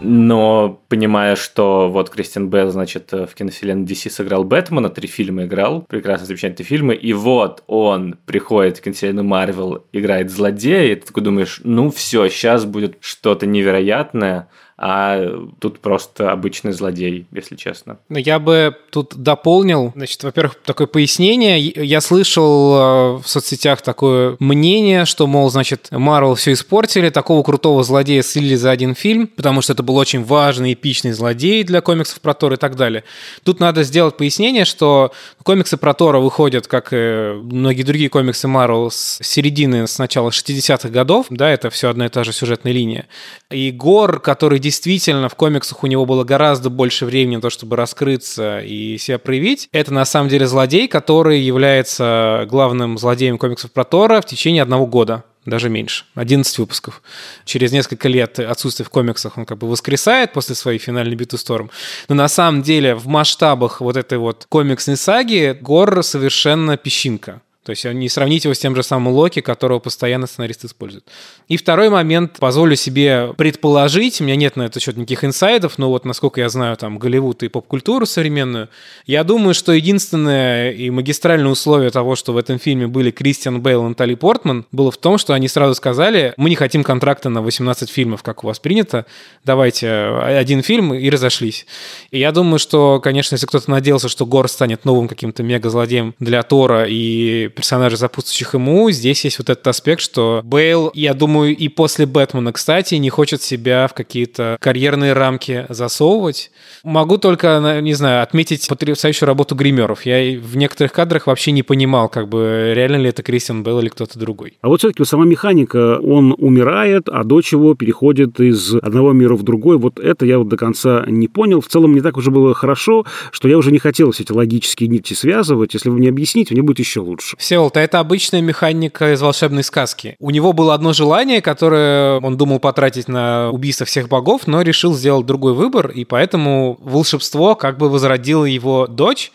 Но 0.00 0.80
понимая, 0.88 1.36
что 1.36 1.90
вот 1.90 2.08
Кристиан 2.08 2.48
Белл, 2.48 2.70
значит, 2.70 3.12
в 3.12 3.28
киновселенной 3.34 3.84
DC 3.84 4.08
сыграл 4.10 4.44
Бэтмена, 4.44 4.88
три 4.88 5.06
фильма 5.06 5.44
играл, 5.44 5.82
прекрасно 5.82 6.26
замечательные 6.26 6.66
фильмы, 6.66 6.94
и 6.94 7.12
вот 7.12 7.62
он 7.66 8.16
приходит 8.24 8.78
в 8.78 8.80
киновселенную 8.80 9.26
Марвел, 9.26 9.84
играет 9.92 10.30
злодея, 10.30 10.92
и 10.92 10.94
ты 10.94 11.06
такой 11.06 11.22
думаешь, 11.22 11.60
ну 11.64 11.90
все, 11.90 12.28
сейчас 12.28 12.64
будет 12.64 12.96
что-то 13.00 13.46
невероятное, 13.46 14.48
а 14.82 15.46
тут 15.58 15.80
просто 15.80 16.32
обычный 16.32 16.72
злодей, 16.72 17.26
если 17.32 17.54
честно. 17.54 17.98
Ну, 18.08 18.16
я 18.16 18.38
бы 18.38 18.74
тут 18.88 19.14
дополнил, 19.14 19.92
значит, 19.94 20.22
во-первых, 20.24 20.56
такое 20.64 20.86
пояснение. 20.86 21.60
Я 21.60 22.00
слышал 22.00 22.74
э, 22.74 22.78
в 23.18 23.24
соцсетях 23.26 23.82
такое 23.82 24.36
мнение, 24.38 25.04
что, 25.04 25.26
мол, 25.26 25.50
значит, 25.50 25.88
Марвел 25.90 26.34
все 26.34 26.52
испортили, 26.52 27.10
такого 27.10 27.42
крутого 27.42 27.84
злодея 27.84 28.22
слили 28.22 28.54
за 28.54 28.70
один 28.70 28.94
фильм, 28.94 29.26
потому 29.26 29.60
что 29.60 29.74
это 29.74 29.82
был 29.82 29.96
очень 29.96 30.24
важный, 30.24 30.72
эпичный 30.72 31.12
злодей 31.12 31.62
для 31.62 31.82
комиксов 31.82 32.18
про 32.22 32.32
Тор 32.32 32.54
и 32.54 32.56
так 32.56 32.76
далее. 32.76 33.04
Тут 33.44 33.60
надо 33.60 33.82
сделать 33.82 34.16
пояснение, 34.16 34.64
что 34.64 35.12
комиксы 35.42 35.76
про 35.76 35.92
Тора 35.92 36.20
выходят, 36.20 36.66
как 36.66 36.88
и 36.92 37.34
многие 37.34 37.82
другие 37.82 38.08
комиксы 38.08 38.48
Марвел, 38.48 38.90
с 38.90 39.18
середины, 39.20 39.86
с 39.86 39.98
начала 39.98 40.30
60-х 40.30 40.88
годов, 40.88 41.26
да, 41.28 41.50
это 41.50 41.68
все 41.68 41.90
одна 41.90 42.06
и 42.06 42.08
та 42.08 42.24
же 42.24 42.32
сюжетная 42.32 42.72
линия. 42.72 43.06
И 43.50 43.70
Гор, 43.72 44.20
который 44.20 44.58
действительно 44.70 45.28
в 45.28 45.34
комиксах 45.34 45.82
у 45.82 45.88
него 45.88 46.06
было 46.06 46.22
гораздо 46.22 46.70
больше 46.70 47.04
времени 47.04 47.36
на 47.36 47.42
то, 47.42 47.50
чтобы 47.50 47.74
раскрыться 47.74 48.60
и 48.60 48.98
себя 48.98 49.18
проявить. 49.18 49.68
Это 49.72 49.92
на 49.92 50.04
самом 50.04 50.28
деле 50.28 50.46
злодей, 50.46 50.86
который 50.86 51.40
является 51.40 52.46
главным 52.48 52.96
злодеем 52.96 53.36
комиксов 53.36 53.72
про 53.72 53.84
Тора 53.84 54.20
в 54.20 54.26
течение 54.26 54.62
одного 54.62 54.86
года 54.86 55.24
даже 55.46 55.70
меньше, 55.70 56.04
11 56.14 56.58
выпусков. 56.58 57.02
Через 57.46 57.72
несколько 57.72 58.08
лет 58.08 58.38
отсутствия 58.38 58.84
в 58.84 58.90
комиксах 58.90 59.38
он 59.38 59.46
как 59.46 59.58
бы 59.58 59.68
воскресает 59.68 60.32
после 60.32 60.54
своей 60.54 60.78
финальной 60.78 61.16
битвы 61.16 61.38
с 61.38 61.44
Тором. 61.44 61.70
Но 62.08 62.14
на 62.14 62.28
самом 62.28 62.62
деле 62.62 62.94
в 62.94 63.06
масштабах 63.06 63.80
вот 63.80 63.96
этой 63.96 64.18
вот 64.18 64.46
комиксной 64.48 64.96
саги 64.96 65.58
Гор 65.60 66.04
совершенно 66.04 66.76
песчинка. 66.76 67.40
То 67.70 67.72
есть 67.72 67.84
не 67.84 68.08
сравнить 68.08 68.42
его 68.42 68.52
с 68.52 68.58
тем 68.58 68.74
же 68.74 68.82
самым 68.82 69.12
Локи, 69.12 69.40
которого 69.40 69.78
постоянно 69.78 70.26
сценарист 70.26 70.64
использует. 70.64 71.04
И 71.46 71.56
второй 71.56 71.88
момент, 71.88 72.38
позволю 72.40 72.74
себе 72.74 73.32
предположить, 73.38 74.20
у 74.20 74.24
меня 74.24 74.34
нет 74.34 74.56
на 74.56 74.62
это 74.62 74.80
счет 74.80 74.96
никаких 74.96 75.22
инсайдов, 75.22 75.78
но 75.78 75.88
вот 75.88 76.04
насколько 76.04 76.40
я 76.40 76.48
знаю 76.48 76.76
там 76.76 76.98
Голливуд 76.98 77.44
и 77.44 77.48
поп-культуру 77.48 78.06
современную, 78.06 78.70
я 79.06 79.22
думаю, 79.22 79.54
что 79.54 79.70
единственное 79.70 80.72
и 80.72 80.90
магистральное 80.90 81.52
условие 81.52 81.90
того, 81.90 82.16
что 82.16 82.32
в 82.32 82.38
этом 82.38 82.58
фильме 82.58 82.88
были 82.88 83.12
Кристиан 83.12 83.60
Бейл 83.60 83.86
и 83.86 83.88
Натали 83.88 84.16
Портман, 84.16 84.66
было 84.72 84.90
в 84.90 84.96
том, 84.96 85.16
что 85.16 85.32
они 85.34 85.46
сразу 85.46 85.76
сказали, 85.76 86.34
мы 86.36 86.50
не 86.50 86.56
хотим 86.56 86.82
контракта 86.82 87.28
на 87.28 87.40
18 87.40 87.88
фильмов, 87.88 88.24
как 88.24 88.42
у 88.42 88.48
вас 88.48 88.58
принято, 88.58 89.06
давайте 89.44 89.88
один 89.92 90.64
фильм 90.64 90.92
и 90.92 91.08
разошлись. 91.08 91.66
И 92.10 92.18
я 92.18 92.32
думаю, 92.32 92.58
что, 92.58 92.98
конечно, 92.98 93.36
если 93.36 93.46
кто-то 93.46 93.70
надеялся, 93.70 94.08
что 94.08 94.26
Гор 94.26 94.48
станет 94.48 94.84
новым 94.84 95.06
каким-то 95.06 95.44
мега-злодеем 95.44 96.16
для 96.18 96.42
Тора 96.42 96.86
и 96.88 97.48
персонажей, 97.60 97.98
запутавших 97.98 98.54
ему, 98.54 98.90
здесь 98.90 99.22
есть 99.24 99.38
вот 99.38 99.50
этот 99.50 99.66
аспект, 99.66 100.00
что 100.00 100.40
Бейл, 100.44 100.90
я 100.94 101.12
думаю, 101.12 101.54
и 101.54 101.68
после 101.68 102.06
Бэтмена, 102.06 102.54
кстати, 102.54 102.94
не 102.94 103.10
хочет 103.10 103.42
себя 103.42 103.86
в 103.86 103.92
какие-то 103.92 104.56
карьерные 104.60 105.12
рамки 105.12 105.66
засовывать. 105.68 106.50
Могу 106.84 107.18
только, 107.18 107.80
не 107.82 107.92
знаю, 107.92 108.22
отметить 108.22 108.66
потрясающую 108.66 109.26
работу 109.26 109.54
гримеров. 109.54 110.06
Я 110.06 110.40
в 110.40 110.56
некоторых 110.56 110.92
кадрах 110.92 111.26
вообще 111.26 111.52
не 111.52 111.62
понимал, 111.62 112.08
как 112.08 112.30
бы 112.30 112.72
реально 112.74 112.96
ли 112.96 113.10
это 113.10 113.22
Кристиан 113.22 113.62
Бейл 113.62 113.80
или 113.80 113.88
кто-то 113.88 114.18
другой. 114.18 114.54
А 114.62 114.68
вот 114.68 114.80
все-таки 114.80 115.04
сама 115.04 115.26
механика, 115.26 115.98
он 115.98 116.34
умирает, 116.38 117.10
а 117.10 117.24
дочь 117.24 117.52
его 117.52 117.74
переходит 117.74 118.40
из 118.40 118.74
одного 118.74 119.12
мира 119.12 119.36
в 119.36 119.42
другой. 119.42 119.76
Вот 119.76 120.00
это 120.00 120.24
я 120.24 120.38
вот 120.38 120.48
до 120.48 120.56
конца 120.56 121.04
не 121.06 121.28
понял. 121.28 121.60
В 121.60 121.68
целом 121.68 121.92
не 121.92 122.00
так 122.00 122.16
уже 122.16 122.30
было 122.30 122.54
хорошо, 122.54 123.04
что 123.32 123.48
я 123.48 123.58
уже 123.58 123.70
не 123.70 123.78
хотел 123.78 124.12
все 124.12 124.22
эти 124.22 124.32
логические 124.32 124.88
нити 124.88 125.12
связывать. 125.12 125.74
Если 125.74 125.90
вы 125.90 126.00
не 126.00 126.08
объясните, 126.08 126.54
мне 126.54 126.62
будет 126.62 126.78
еще 126.78 127.00
лучше. 127.00 127.36
Всеволод, 127.40 127.74
а 127.78 127.80
это 127.80 128.00
обычная 128.00 128.42
механика 128.42 129.14
из 129.14 129.22
волшебной 129.22 129.64
сказки. 129.64 130.14
У 130.20 130.28
него 130.28 130.52
было 130.52 130.74
одно 130.74 130.92
желание, 130.92 131.40
которое 131.40 132.20
он 132.20 132.36
думал 132.36 132.60
потратить 132.60 133.08
на 133.08 133.48
убийство 133.50 133.86
всех 133.86 134.10
богов, 134.10 134.46
но 134.46 134.60
решил 134.60 134.92
сделать 134.92 135.24
другой 135.24 135.54
выбор, 135.54 135.88
и 135.88 136.04
поэтому 136.04 136.76
волшебство 136.82 137.54
как 137.54 137.78
бы 137.78 137.88
возродило 137.88 138.44
его 138.44 138.86
дочь, 138.86 139.32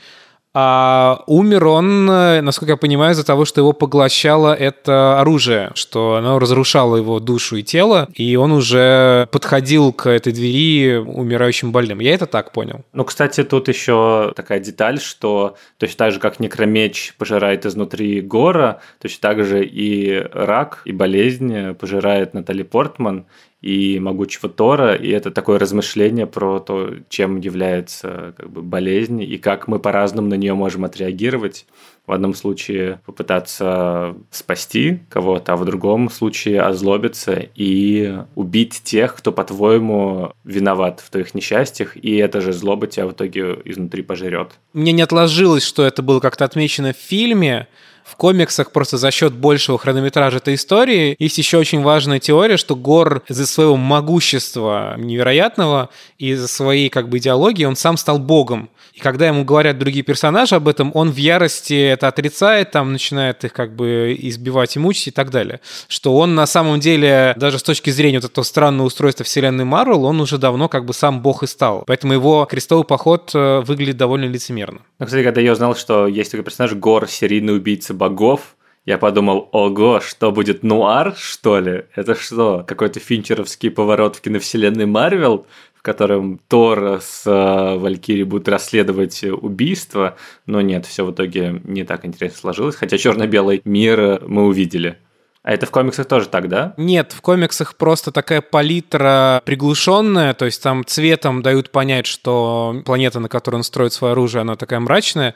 а 0.58 1.22
умер 1.28 1.68
он, 1.68 2.06
насколько 2.06 2.72
я 2.72 2.78
понимаю, 2.78 3.12
из-за 3.12 3.26
того, 3.26 3.44
что 3.44 3.60
его 3.60 3.74
поглощало 3.74 4.54
это 4.54 5.20
оружие, 5.20 5.72
что 5.76 6.16
оно 6.16 6.40
разрушало 6.40 6.96
его 6.96 7.20
душу 7.20 7.58
и 7.58 7.64
тело, 7.64 8.08
и 8.14 8.38
он 8.38 8.54
уже 8.54 9.28
подходил 9.34 9.92
к 9.92 10.10
этой 10.10 10.32
двери 10.32 10.96
умирающим 10.96 11.74
больным. 11.74 12.00
Я 12.00 12.14
это 12.14 12.26
так 12.26 12.54
понял. 12.54 12.86
Ну, 12.94 13.04
кстати, 13.04 13.44
тут 13.44 13.68
еще 13.68 14.32
такая 14.34 14.60
деталь, 14.62 15.02
что 15.02 15.58
точно 15.78 15.98
так 15.98 16.12
же, 16.14 16.20
как 16.22 16.40
некромеч 16.40 17.16
пожирает 17.18 17.66
изнутри 17.66 18.22
гора, 18.22 18.80
точно 19.02 19.20
так 19.22 19.44
же 19.44 19.66
и 19.66 20.26
рак, 20.32 20.84
и 20.86 20.94
болезнь 20.94 21.74
пожирает 21.74 22.34
Натали 22.34 22.64
Портман, 22.64 23.26
и 23.66 24.00
могучего 24.00 24.48
Тора, 24.48 24.94
и 24.94 25.10
это 25.10 25.32
такое 25.32 25.58
размышление 25.58 26.28
про 26.28 26.60
то, 26.60 26.94
чем 27.10 27.40
является 27.40 28.36
как 28.38 28.52
бы, 28.52 28.62
болезнь 28.62 29.24
и 29.24 29.40
как 29.40 29.68
мы 29.68 29.80
по-разному 29.80 30.28
на 30.28 30.36
нее 30.36 30.54
можем 30.54 30.86
отреагировать. 30.86 31.66
В 32.06 32.12
одном 32.12 32.36
случае 32.36 33.02
попытаться 33.08 34.16
спасти 34.30 35.00
кого-то, 35.10 35.54
а 35.54 35.56
в 35.56 35.66
другом 35.66 36.12
случае 36.12 36.62
озлобиться 36.62 37.44
и 37.56 38.20
убить 38.36 38.82
тех, 38.84 39.16
кто, 39.16 39.32
по-твоему, 39.32 40.34
виноват 40.44 41.00
в 41.00 41.10
твоих 41.10 41.34
несчастьях, 41.34 41.98
и 41.98 42.18
эта 42.18 42.42
же 42.42 42.54
злоба 42.54 42.86
тебя 42.86 43.08
в 43.08 43.14
итоге 43.14 43.58
изнутри 43.66 44.04
пожрет. 44.04 44.60
Мне 44.74 44.92
не 44.92 45.02
отложилось, 45.02 45.66
что 45.66 45.84
это 45.84 46.04
было 46.04 46.20
как-то 46.20 46.46
отмечено 46.46 46.94
в 46.94 46.98
фильме, 46.98 47.68
в 48.06 48.18
комиксах 48.18 48.72
просто 48.72 48.98
за 48.98 49.10
счет 49.10 49.34
большего 49.34 49.80
хронометража 49.80 50.38
этой 50.38 50.54
истории 50.54 51.16
есть 51.18 51.40
еще 51.40 51.58
очень 51.58 51.82
важная 51.82 52.20
теория, 52.20 52.56
что 52.56 52.76
Гор 52.76 53.24
из-за 53.28 53.48
своего 53.48 53.78
могущества 53.78 54.94
невероятного 54.98 55.90
и 56.20 56.30
из-за 56.30 56.48
своей 56.48 56.90
как 56.90 57.10
бы 57.10 57.18
идеологии 57.18 57.66
он 57.66 57.76
сам 57.76 57.98
стал 57.98 58.20
богом. 58.20 58.70
И 58.96 59.02
когда 59.02 59.28
ему 59.28 59.44
говорят 59.44 59.78
другие 59.78 60.04
персонажи 60.04 60.56
об 60.56 60.70
этом, 60.70 60.90
он 60.94 61.12
в 61.12 61.18
ярости 61.18 61.74
это 61.74 62.08
отрицает, 62.08 62.72
там 62.72 62.94
начинает 62.94 63.44
их 63.44 63.52
как 63.52 63.76
бы 63.76 64.16
избивать 64.18 64.78
и 64.78 64.80
мучить 64.80 65.08
и 65.08 65.12
так 65.12 65.32
далее. 65.32 65.60
Что 65.90 66.16
он 66.16 66.34
на 66.34 66.46
самом 66.46 66.80
деле, 66.80 67.34
даже 67.36 67.60
с 67.60 67.64
точки 67.64 67.90
зрения 67.90 68.20
вот 68.20 68.32
этого 68.32 68.46
странного 68.46 68.88
устройства 68.88 69.26
вселенной 69.26 69.66
Марвел, 69.66 70.06
он 70.06 70.22
уже 70.22 70.38
давно 70.38 70.70
как 70.70 70.86
бы 70.86 70.94
сам 70.94 71.22
бог 71.22 71.44
и 71.44 71.48
стал. 71.48 71.84
Поэтому 71.86 72.14
его 72.14 72.46
крестовый 72.46 72.86
поход 72.86 73.32
э, 73.34 73.60
выглядит 73.66 73.98
довольно 73.98 74.26
лицемерно. 74.26 74.80
Ну, 75.00 75.06
кстати, 75.06 75.24
когда 75.26 75.42
я 75.42 75.52
узнал, 75.52 75.76
что 75.76 76.08
есть 76.08 76.32
такой 76.32 76.46
персонаж 76.46 76.74
Гор, 76.74 77.10
серийный 77.10 77.58
убийца 77.58 77.94
богов, 77.94 78.56
Я 78.86 79.00
подумал, 79.00 79.50
ого, 79.52 80.00
что 80.00 80.32
будет, 80.32 80.62
нуар, 80.62 81.16
что 81.18 81.60
ли? 81.60 81.86
Это 81.96 82.14
что, 82.14 82.64
какой-то 82.68 83.00
финчеровский 83.00 83.72
поворот 83.72 84.18
в 84.18 84.22
киновселенной 84.22 84.86
Марвел? 84.86 85.48
в 85.76 85.82
котором 85.86 86.40
Тор 86.48 87.00
с 87.00 87.28
э, 87.28 87.78
Валькири 87.78 88.24
будут 88.24 88.48
расследовать 88.48 89.24
убийство, 89.24 90.16
но 90.48 90.62
нет, 90.62 90.88
все 90.88 91.06
в 91.06 91.12
итоге 91.12 91.62
не 91.64 91.84
так 91.84 92.06
интересно 92.06 92.40
сложилось, 92.40 92.76
хотя 92.76 92.98
черно-белый 92.98 93.62
мир 93.66 94.20
мы 94.26 94.48
увидели. 94.48 94.98
А 95.46 95.54
это 95.54 95.68
в 95.68 95.70
комиксах 95.70 96.08
тоже 96.08 96.28
так, 96.28 96.50
да? 96.50 96.74
Нет, 96.76 97.12
в 97.12 97.22
комиксах 97.22 97.76
просто 97.76 98.12
такая 98.12 98.42
палитра 98.42 99.44
приглушенная, 99.46 100.34
то 100.34 100.46
есть 100.46 100.64
там 100.64 100.84
цветом 100.84 101.44
дают 101.44 101.70
понять, 101.70 102.08
что 102.08 102.82
планета, 102.84 103.20
на 103.20 103.30
которой 103.30 103.58
он 103.58 103.64
строит 103.64 103.94
свое 103.94 104.14
оружие, 104.14 104.42
она 104.42 104.56
такая 104.56 104.80
мрачная. 104.80 105.36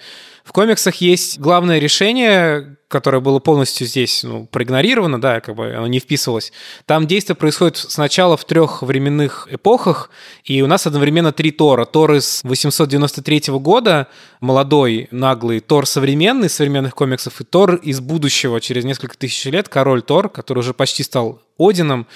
В 0.50 0.52
комиксах 0.52 0.96
есть 0.96 1.40
главное 1.40 1.78
решение, 1.78 2.76
которое 2.88 3.20
было 3.20 3.38
полностью 3.38 3.86
здесь 3.86 4.24
ну, 4.24 4.48
проигнорировано, 4.48 5.22
да, 5.22 5.42
как 5.42 5.54
бы 5.56 5.76
оно 5.76 5.86
не 5.86 6.00
вписывалось. 6.00 6.52
Там 6.88 7.06
действие 7.06 7.36
происходит 7.36 7.78
сначала 7.78 8.36
в 8.36 8.44
трех 8.46 8.82
временных 8.82 9.48
эпохах, 9.52 10.10
и 10.44 10.64
у 10.64 10.68
нас 10.68 10.88
одновременно 10.88 11.32
три 11.32 11.52
Тора. 11.52 11.86
Тор 11.86 12.14
из 12.14 12.40
893 12.42 13.60
года, 13.60 14.08
молодой, 14.42 15.08
наглый, 15.12 15.60
Тор 15.60 15.86
современный, 15.86 16.50
современных 16.50 16.96
комиксов, 16.96 17.40
и 17.42 17.44
Тор 17.44 17.76
из 17.76 18.00
будущего, 18.00 18.60
через 18.60 18.86
несколько 18.86 19.16
тысяч 19.16 19.46
лет, 19.46 19.70
король 19.70 20.02
Тор, 20.02 20.30
который 20.30 20.60
уже 20.62 20.74
почти 20.74 21.04
стал 21.04 21.44
Одином, 21.60 22.08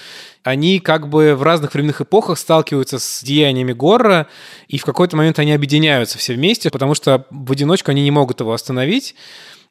они 0.44 0.78
как 0.78 1.08
бы 1.08 1.34
в 1.34 1.42
разных 1.42 1.74
временных 1.74 2.02
эпохах 2.02 2.38
сталкиваются 2.38 2.98
с 2.98 3.22
деяниями 3.24 3.72
Горра, 3.72 4.28
и 4.68 4.78
в 4.78 4.84
какой-то 4.84 5.16
момент 5.16 5.38
они 5.38 5.52
объединяются 5.52 6.18
все 6.18 6.34
вместе, 6.34 6.70
потому 6.70 6.94
что 6.94 7.26
в 7.30 7.50
одиночку 7.50 7.90
они 7.90 8.02
не 8.02 8.10
могут 8.10 8.40
его 8.40 8.52
остановить 8.52 9.16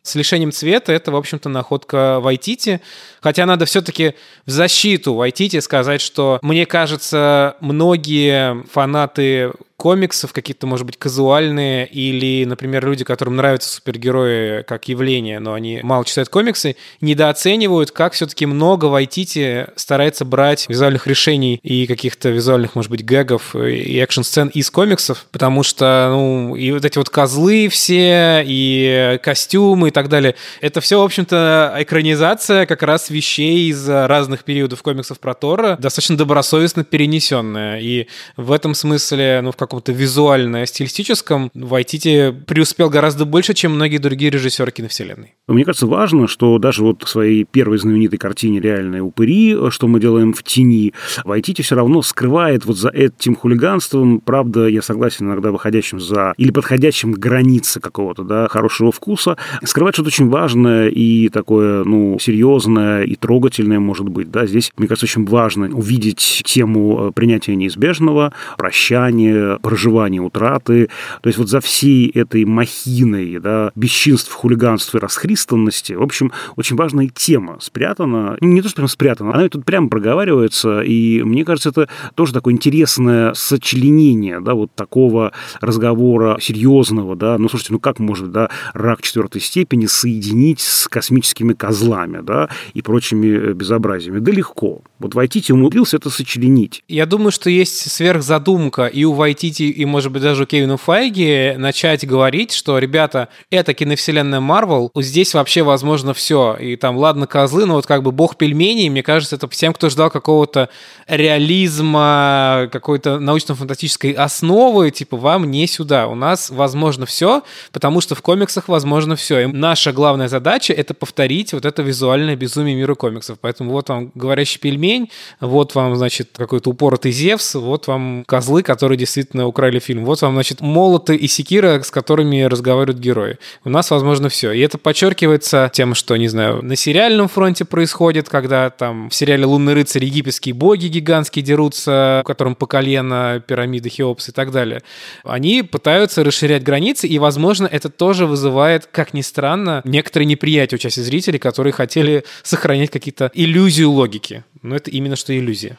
с 0.04 0.16
лишением 0.16 0.52
цвета 0.52 0.92
это, 0.92 1.12
в 1.12 1.16
общем-то, 1.16 1.50
находка 1.50 2.20
Вайтити. 2.20 2.82
Хотя 3.22 3.46
надо 3.46 3.66
все-таки 3.66 4.16
в 4.46 4.52
защиту 4.52 5.14
Вайтити 5.14 5.62
сказать, 5.62 6.02
что, 6.02 6.40
мне 6.42 6.66
кажется, 6.66 7.56
многие 7.62 8.64
фанаты 8.70 9.54
комиксов, 9.78 10.34
какие-то, 10.34 10.68
может 10.68 10.86
быть, 10.86 10.98
казуальные, 10.98 11.88
или, 11.88 12.46
например, 12.46 12.86
люди, 12.86 13.04
которым 13.04 13.36
нравятся 13.36 13.70
супергерои 13.70 14.62
как 14.64 14.88
явление, 14.88 15.40
но 15.40 15.54
они 15.54 15.82
мало 15.84 16.06
читают 16.06 16.30
комиксы, 16.30 16.76
недооценивают, 17.02 17.92
как 17.92 18.14
все-таки 18.14 18.46
много 18.46 18.86
Вайтити 18.86 19.68
старается 19.76 20.26
брать 20.26 20.68
визуальных 20.70 21.08
решений 21.08 21.60
и 21.64 21.88
каких-то 21.88 22.30
визуальных, 22.30 22.76
может 22.76 22.92
быть, 22.92 23.04
гэгов 23.04 23.56
и 23.56 23.98
экшн-сцен 24.00 24.50
из 24.50 24.70
комиксов, 24.70 25.26
потому 25.32 25.64
что, 25.64 26.08
ну, 26.12 26.56
и 26.56 26.72
вот 26.72 26.86
эти 26.86 26.98
вот 26.98 27.10
козлы 27.10 27.68
все, 27.70 28.44
и 28.46 29.20
костюмы 29.22 29.90
и 29.90 29.92
так 29.92 30.08
далее, 30.10 30.36
это 30.62 30.82
все, 30.82 31.00
в 31.00 31.04
общем-то, 31.04 31.76
экранизация 31.80 32.66
как 32.66 32.84
раз 32.84 33.10
вещей 33.10 33.70
из 33.70 33.88
разных 33.90 34.44
периодов 34.44 34.82
комиксов 34.82 35.20
про 35.20 35.34
Тора, 35.34 35.78
достаточно 35.80 36.16
добросовестно 36.16 36.84
перенесенная, 36.84 37.80
и 37.80 38.08
в 38.38 38.52
этом 38.52 38.74
смысле, 38.76 39.42
ну, 39.42 39.52
в 39.52 39.58
каком-то 39.66 39.92
визуально-стилистическом 39.92 41.52
Вайтити 41.54 42.34
преуспел 42.46 42.90
гораздо 42.90 43.26
больше, 43.26 43.54
чем 43.54 43.76
многие 43.76 43.98
другие 43.98 44.32
режиссеры 44.32 44.72
киновселенной. 44.72 45.34
Мне 45.48 45.66
кажется, 45.66 45.88
важно, 45.88 46.28
что 46.28 46.58
даже 46.58 46.84
вот 46.84 47.04
в 47.04 47.10
своей 47.10 47.44
первой 47.44 47.78
знаменитой 47.78 48.18
картине 48.18 48.60
«Реальные 48.60 49.02
упыри», 49.02 49.56
что 49.70 49.88
мы 49.88 50.00
делаем 50.00 50.34
в 50.34 50.44
тени, 50.44 50.94
Вайтити 51.24 51.62
все 51.62 51.76
равно 51.76 52.02
скрывает 52.02 52.66
вот 52.66 52.78
за 52.78 52.90
этим 52.90 53.36
хулиганством, 53.36 54.20
правда, 54.20 54.68
я 54.68 54.82
согласен, 54.82 55.26
иногда 55.26 55.52
выходящим 55.52 56.00
за 56.00 56.34
или 56.38 56.52
подходящим 56.52 57.14
к 57.14 57.18
границе 57.18 57.80
какого-то, 57.80 58.24
да, 58.24 58.48
хорошего 58.48 58.92
вкуса, 58.92 59.38
скрывает 59.64 59.96
что-то 59.96 60.08
очень 60.08 60.30
важное 60.30 60.88
и 60.88 61.30
такое, 61.30 61.84
ну, 61.84 62.18
серьезное 62.20 63.04
и 63.04 63.16
трогательное, 63.16 63.80
может 63.80 64.08
быть, 64.10 64.32
да, 64.32 64.46
здесь, 64.46 64.72
мне 64.78 64.88
кажется, 64.88 65.06
очень 65.06 65.26
важно 65.26 65.68
увидеть 65.68 66.42
тему 66.46 67.08
э, 67.08 67.12
принятия 67.12 67.56
неизбежного, 67.56 68.34
прощания, 68.58 69.53
проживания 69.62 70.20
утраты. 70.20 70.90
То 71.22 71.28
есть 71.28 71.38
вот 71.38 71.50
за 71.50 71.60
всей 71.60 72.10
этой 72.10 72.46
махиной 72.46 73.40
да, 73.40 73.72
бесчинств, 73.76 74.32
хулиганств 74.32 74.94
и 74.96 75.00
расхристанности, 75.00 75.94
в 75.94 76.02
общем, 76.02 76.32
очень 76.56 76.76
важная 76.76 77.10
тема 77.14 77.58
спрятана. 77.60 78.38
Ну, 78.40 78.48
не 78.48 78.62
то, 78.62 78.70
что 78.70 78.78
прям 78.78 78.88
спрятана, 78.88 79.34
она 79.34 79.50
тут 79.50 79.66
прямо 79.66 79.90
проговаривается, 79.90 80.82
и 80.82 81.22
мне 81.24 81.46
кажется, 81.46 81.70
это 81.70 81.90
тоже 82.16 82.34
такое 82.34 82.54
интересное 82.54 83.34
сочленение, 83.34 84.40
да, 84.40 84.54
вот 84.54 84.74
такого 84.76 85.32
разговора 85.62 86.38
серьезного, 86.40 87.16
да, 87.16 87.38
ну, 87.38 87.50
слушайте, 87.50 87.74
ну 87.74 87.80
как 87.80 88.00
может, 88.00 88.32
да, 88.32 88.50
рак 88.74 89.02
четвертой 89.02 89.42
степени 89.42 89.86
соединить 89.86 90.60
с 90.60 90.88
космическими 90.88 91.54
козлами, 91.54 92.22
да, 92.22 92.50
и 92.74 92.82
прочими 92.82 93.54
безобразиями? 93.54 94.20
Да 94.20 94.32
легко. 94.32 94.82
Вот 95.00 95.16
Вайтити 95.16 95.52
умудрился 95.52 95.98
это 95.98 96.10
сочленить. 96.10 96.84
Я 96.88 97.06
думаю, 97.06 97.32
что 97.32 97.50
есть 97.50 97.92
сверхзадумка 97.92 98.86
и 98.86 99.04
у 99.04 99.14
Вайтити, 99.14 99.43
Вайтити 99.44 99.64
и, 99.64 99.86
может 99.86 100.12
быть, 100.12 100.22
даже 100.22 100.46
Кевину 100.46 100.78
Файги 100.78 101.54
начать 101.58 102.06
говорить, 102.08 102.54
что, 102.54 102.80
ребята, 102.80 103.30
это 103.50 103.74
киновселенная 103.74 104.40
Марвел, 104.40 104.92
здесь 104.96 105.34
вообще 105.34 105.64
возможно 105.64 106.14
все. 106.14 106.56
И 106.60 106.76
там, 106.76 106.98
ладно, 106.98 107.28
козлы, 107.28 107.66
но 107.66 107.76
вот 107.76 107.86
как 107.86 108.04
бы 108.04 108.12
бог 108.12 108.38
пельменей, 108.38 108.90
мне 108.90 109.04
кажется, 109.04 109.36
это 109.36 109.48
всем, 109.50 109.74
кто 109.74 109.90
ждал 109.90 110.10
какого-то 110.10 110.70
реализма, 111.08 112.70
какой-то 112.72 113.20
научно-фантастической 113.20 114.12
основы, 114.12 114.92
типа, 114.92 115.18
вам 115.18 115.52
не 115.52 115.68
сюда. 115.68 116.08
У 116.08 116.16
нас 116.16 116.50
возможно 116.50 117.06
все, 117.06 117.44
потому 117.72 118.02
что 118.02 118.16
в 118.16 118.22
комиксах 118.22 118.70
возможно 118.70 119.16
все. 119.16 119.42
И 119.42 119.46
наша 119.48 119.92
главная 119.92 120.28
задача— 120.28 120.74
это 120.78 120.94
повторить 120.94 121.54
вот 121.54 121.66
это 121.66 121.82
визуальное 121.82 122.36
безумие 122.36 122.76
мира 122.76 122.96
комиксов. 122.96 123.38
Поэтому 123.42 123.72
вот 123.72 123.90
вам 123.90 124.12
говорящий 124.16 124.60
пельмень, 124.60 125.10
вот 125.40 125.76
вам, 125.76 125.96
значит, 125.96 126.30
какой-то 126.38 126.70
упоротый 126.70 127.12
Зевс, 127.12 127.56
вот 127.56 127.88
вам 127.88 128.24
козлы, 128.26 128.64
которые 128.64 128.98
действительно 128.98 129.33
действительно 129.34 129.48
украли 129.48 129.80
фильм. 129.80 130.06
Вот 130.06 130.22
вам, 130.22 130.34
значит, 130.34 130.62
молоты 130.62 131.16
и 131.16 131.28
секира, 131.28 131.82
с 131.82 131.92
которыми 131.92 132.44
разговаривают 132.44 133.00
герои. 133.00 133.38
У 133.66 133.70
нас, 133.70 133.92
возможно, 133.92 134.30
все. 134.30 134.52
И 134.52 134.60
это 134.60 134.78
подчеркивается 134.78 135.70
тем, 135.74 135.96
что, 135.96 136.16
не 136.18 136.28
знаю, 136.28 136.62
на 136.64 136.76
сериальном 136.76 137.28
фронте 137.28 137.66
происходит, 137.66 138.30
когда 138.30 138.70
там 138.70 139.10
в 139.10 139.16
сериале 139.16 139.46
«Лунный 139.46 139.74
рыцарь» 139.74 140.06
египетские 140.06 140.54
боги 140.54 140.88
гигантские 140.88 141.44
дерутся, 141.44 142.22
которым 142.26 142.56
по 142.56 142.68
колено 142.68 143.42
пирамиды 143.46 143.90
Хеопс 143.90 144.30
и 144.30 144.32
так 144.32 144.52
далее. 144.52 144.82
Они 145.24 145.64
пытаются 145.64 146.24
расширять 146.24 146.64
границы, 146.64 147.08
и, 147.08 147.20
возможно, 147.20 147.68
это 147.68 147.90
тоже 147.90 148.26
вызывает, 148.26 148.86
как 148.86 149.14
ни 149.14 149.22
странно, 149.22 149.82
некоторые 149.84 150.28
неприятие 150.28 150.78
у 150.78 150.80
части 150.80 151.02
зрителей, 151.02 151.40
которые 151.40 151.74
хотели 151.74 152.24
сохранять 152.44 152.92
какие-то 152.92 153.32
иллюзию 153.34 153.90
логики. 153.90 154.44
Но 154.62 154.76
это 154.76 154.92
именно 154.92 155.16
что 155.16 155.36
иллюзия. 155.36 155.78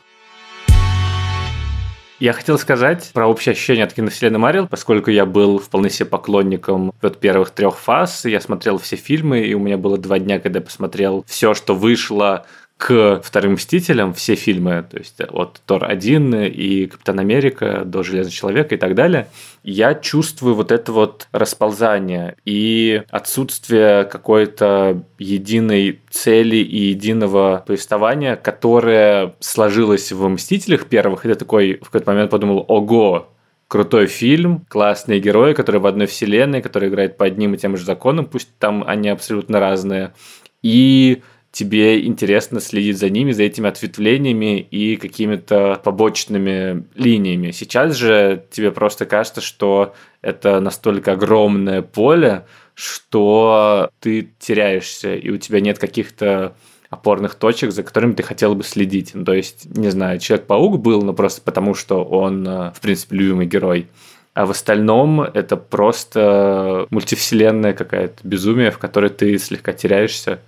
Я 2.20 2.32
хотел 2.32 2.58
сказать 2.58 3.10
про 3.12 3.26
общее 3.26 3.52
ощущение 3.52 3.84
от 3.84 3.92
киновселенной 3.92 4.38
Марвел, 4.38 4.68
поскольку 4.68 5.10
я 5.10 5.26
был 5.26 5.58
вполне 5.58 5.90
себе 5.90 6.06
поклонником 6.06 6.92
вот 7.02 7.18
первых 7.18 7.50
трех 7.50 7.76
фаз, 7.76 8.24
я 8.24 8.40
смотрел 8.40 8.78
все 8.78 8.94
фильмы, 8.94 9.40
и 9.40 9.52
у 9.54 9.58
меня 9.58 9.76
было 9.76 9.98
два 9.98 10.20
дня, 10.20 10.38
когда 10.38 10.60
я 10.60 10.64
посмотрел 10.64 11.24
все, 11.26 11.54
что 11.54 11.74
вышло 11.74 12.46
к 12.76 13.20
вторым 13.22 13.52
Мстителям 13.52 14.12
все 14.14 14.34
фильмы, 14.34 14.84
то 14.90 14.98
есть 14.98 15.20
от 15.20 15.60
Тор-1 15.64 16.48
и 16.48 16.86
Капитан 16.86 17.20
Америка 17.20 17.82
до 17.84 18.02
Железного 18.02 18.32
Человека 18.32 18.74
и 18.74 18.78
так 18.78 18.94
далее, 18.94 19.28
я 19.62 19.94
чувствую 19.94 20.54
вот 20.54 20.72
это 20.72 20.92
вот 20.92 21.28
расползание 21.32 22.36
и 22.44 23.02
отсутствие 23.10 24.04
какой-то 24.04 25.02
единой 25.18 26.00
цели 26.10 26.56
и 26.56 26.88
единого 26.88 27.62
повествования, 27.66 28.36
которое 28.36 29.34
сложилось 29.38 30.10
в 30.10 30.28
Мстителях 30.28 30.86
первых, 30.86 31.24
и 31.24 31.28
ты 31.28 31.36
такой 31.36 31.78
в 31.80 31.86
какой-то 31.86 32.10
момент 32.10 32.30
подумал, 32.30 32.64
ого, 32.66 33.28
крутой 33.68 34.08
фильм, 34.08 34.66
классные 34.68 35.20
герои, 35.20 35.54
которые 35.54 35.80
в 35.80 35.86
одной 35.86 36.06
вселенной, 36.06 36.60
которые 36.60 36.90
играют 36.90 37.16
по 37.16 37.24
одним 37.24 37.54
и 37.54 37.58
тем 37.58 37.76
же 37.76 37.84
законам, 37.84 38.26
пусть 38.26 38.48
там 38.58 38.84
они 38.86 39.08
абсолютно 39.08 39.60
разные. 39.60 40.12
И 40.62 41.22
тебе 41.54 42.04
интересно 42.04 42.60
следить 42.60 42.98
за 42.98 43.08
ними, 43.08 43.30
за 43.30 43.44
этими 43.44 43.68
ответвлениями 43.68 44.58
и 44.58 44.96
какими-то 44.96 45.80
побочными 45.84 46.84
линиями. 46.96 47.52
Сейчас 47.52 47.94
же 47.94 48.44
тебе 48.50 48.72
просто 48.72 49.06
кажется, 49.06 49.40
что 49.40 49.94
это 50.20 50.58
настолько 50.58 51.12
огромное 51.12 51.80
поле, 51.80 52.44
что 52.74 53.88
ты 54.00 54.32
теряешься, 54.40 55.14
и 55.14 55.30
у 55.30 55.38
тебя 55.38 55.60
нет 55.60 55.78
каких-то 55.78 56.56
опорных 56.90 57.36
точек, 57.36 57.70
за 57.70 57.84
которыми 57.84 58.14
ты 58.14 58.24
хотел 58.24 58.56
бы 58.56 58.64
следить. 58.64 59.12
Ну, 59.14 59.24
то 59.24 59.32
есть, 59.32 59.64
не 59.76 59.90
знаю, 59.90 60.18
Человек-паук 60.18 60.80
был, 60.80 61.02
но 61.02 61.12
просто 61.12 61.40
потому, 61.40 61.74
что 61.74 62.02
он, 62.02 62.46
э, 62.46 62.72
в 62.72 62.80
принципе, 62.80 63.16
любимый 63.16 63.46
герой. 63.46 63.86
А 64.32 64.46
в 64.46 64.50
остальном 64.50 65.20
это 65.20 65.56
просто 65.56 66.88
мультивселенная 66.90 67.74
какая-то 67.74 68.16
безумие, 68.24 68.72
в 68.72 68.78
которой 68.78 69.10
ты 69.10 69.38
слегка 69.38 69.72
теряешься 69.72 70.40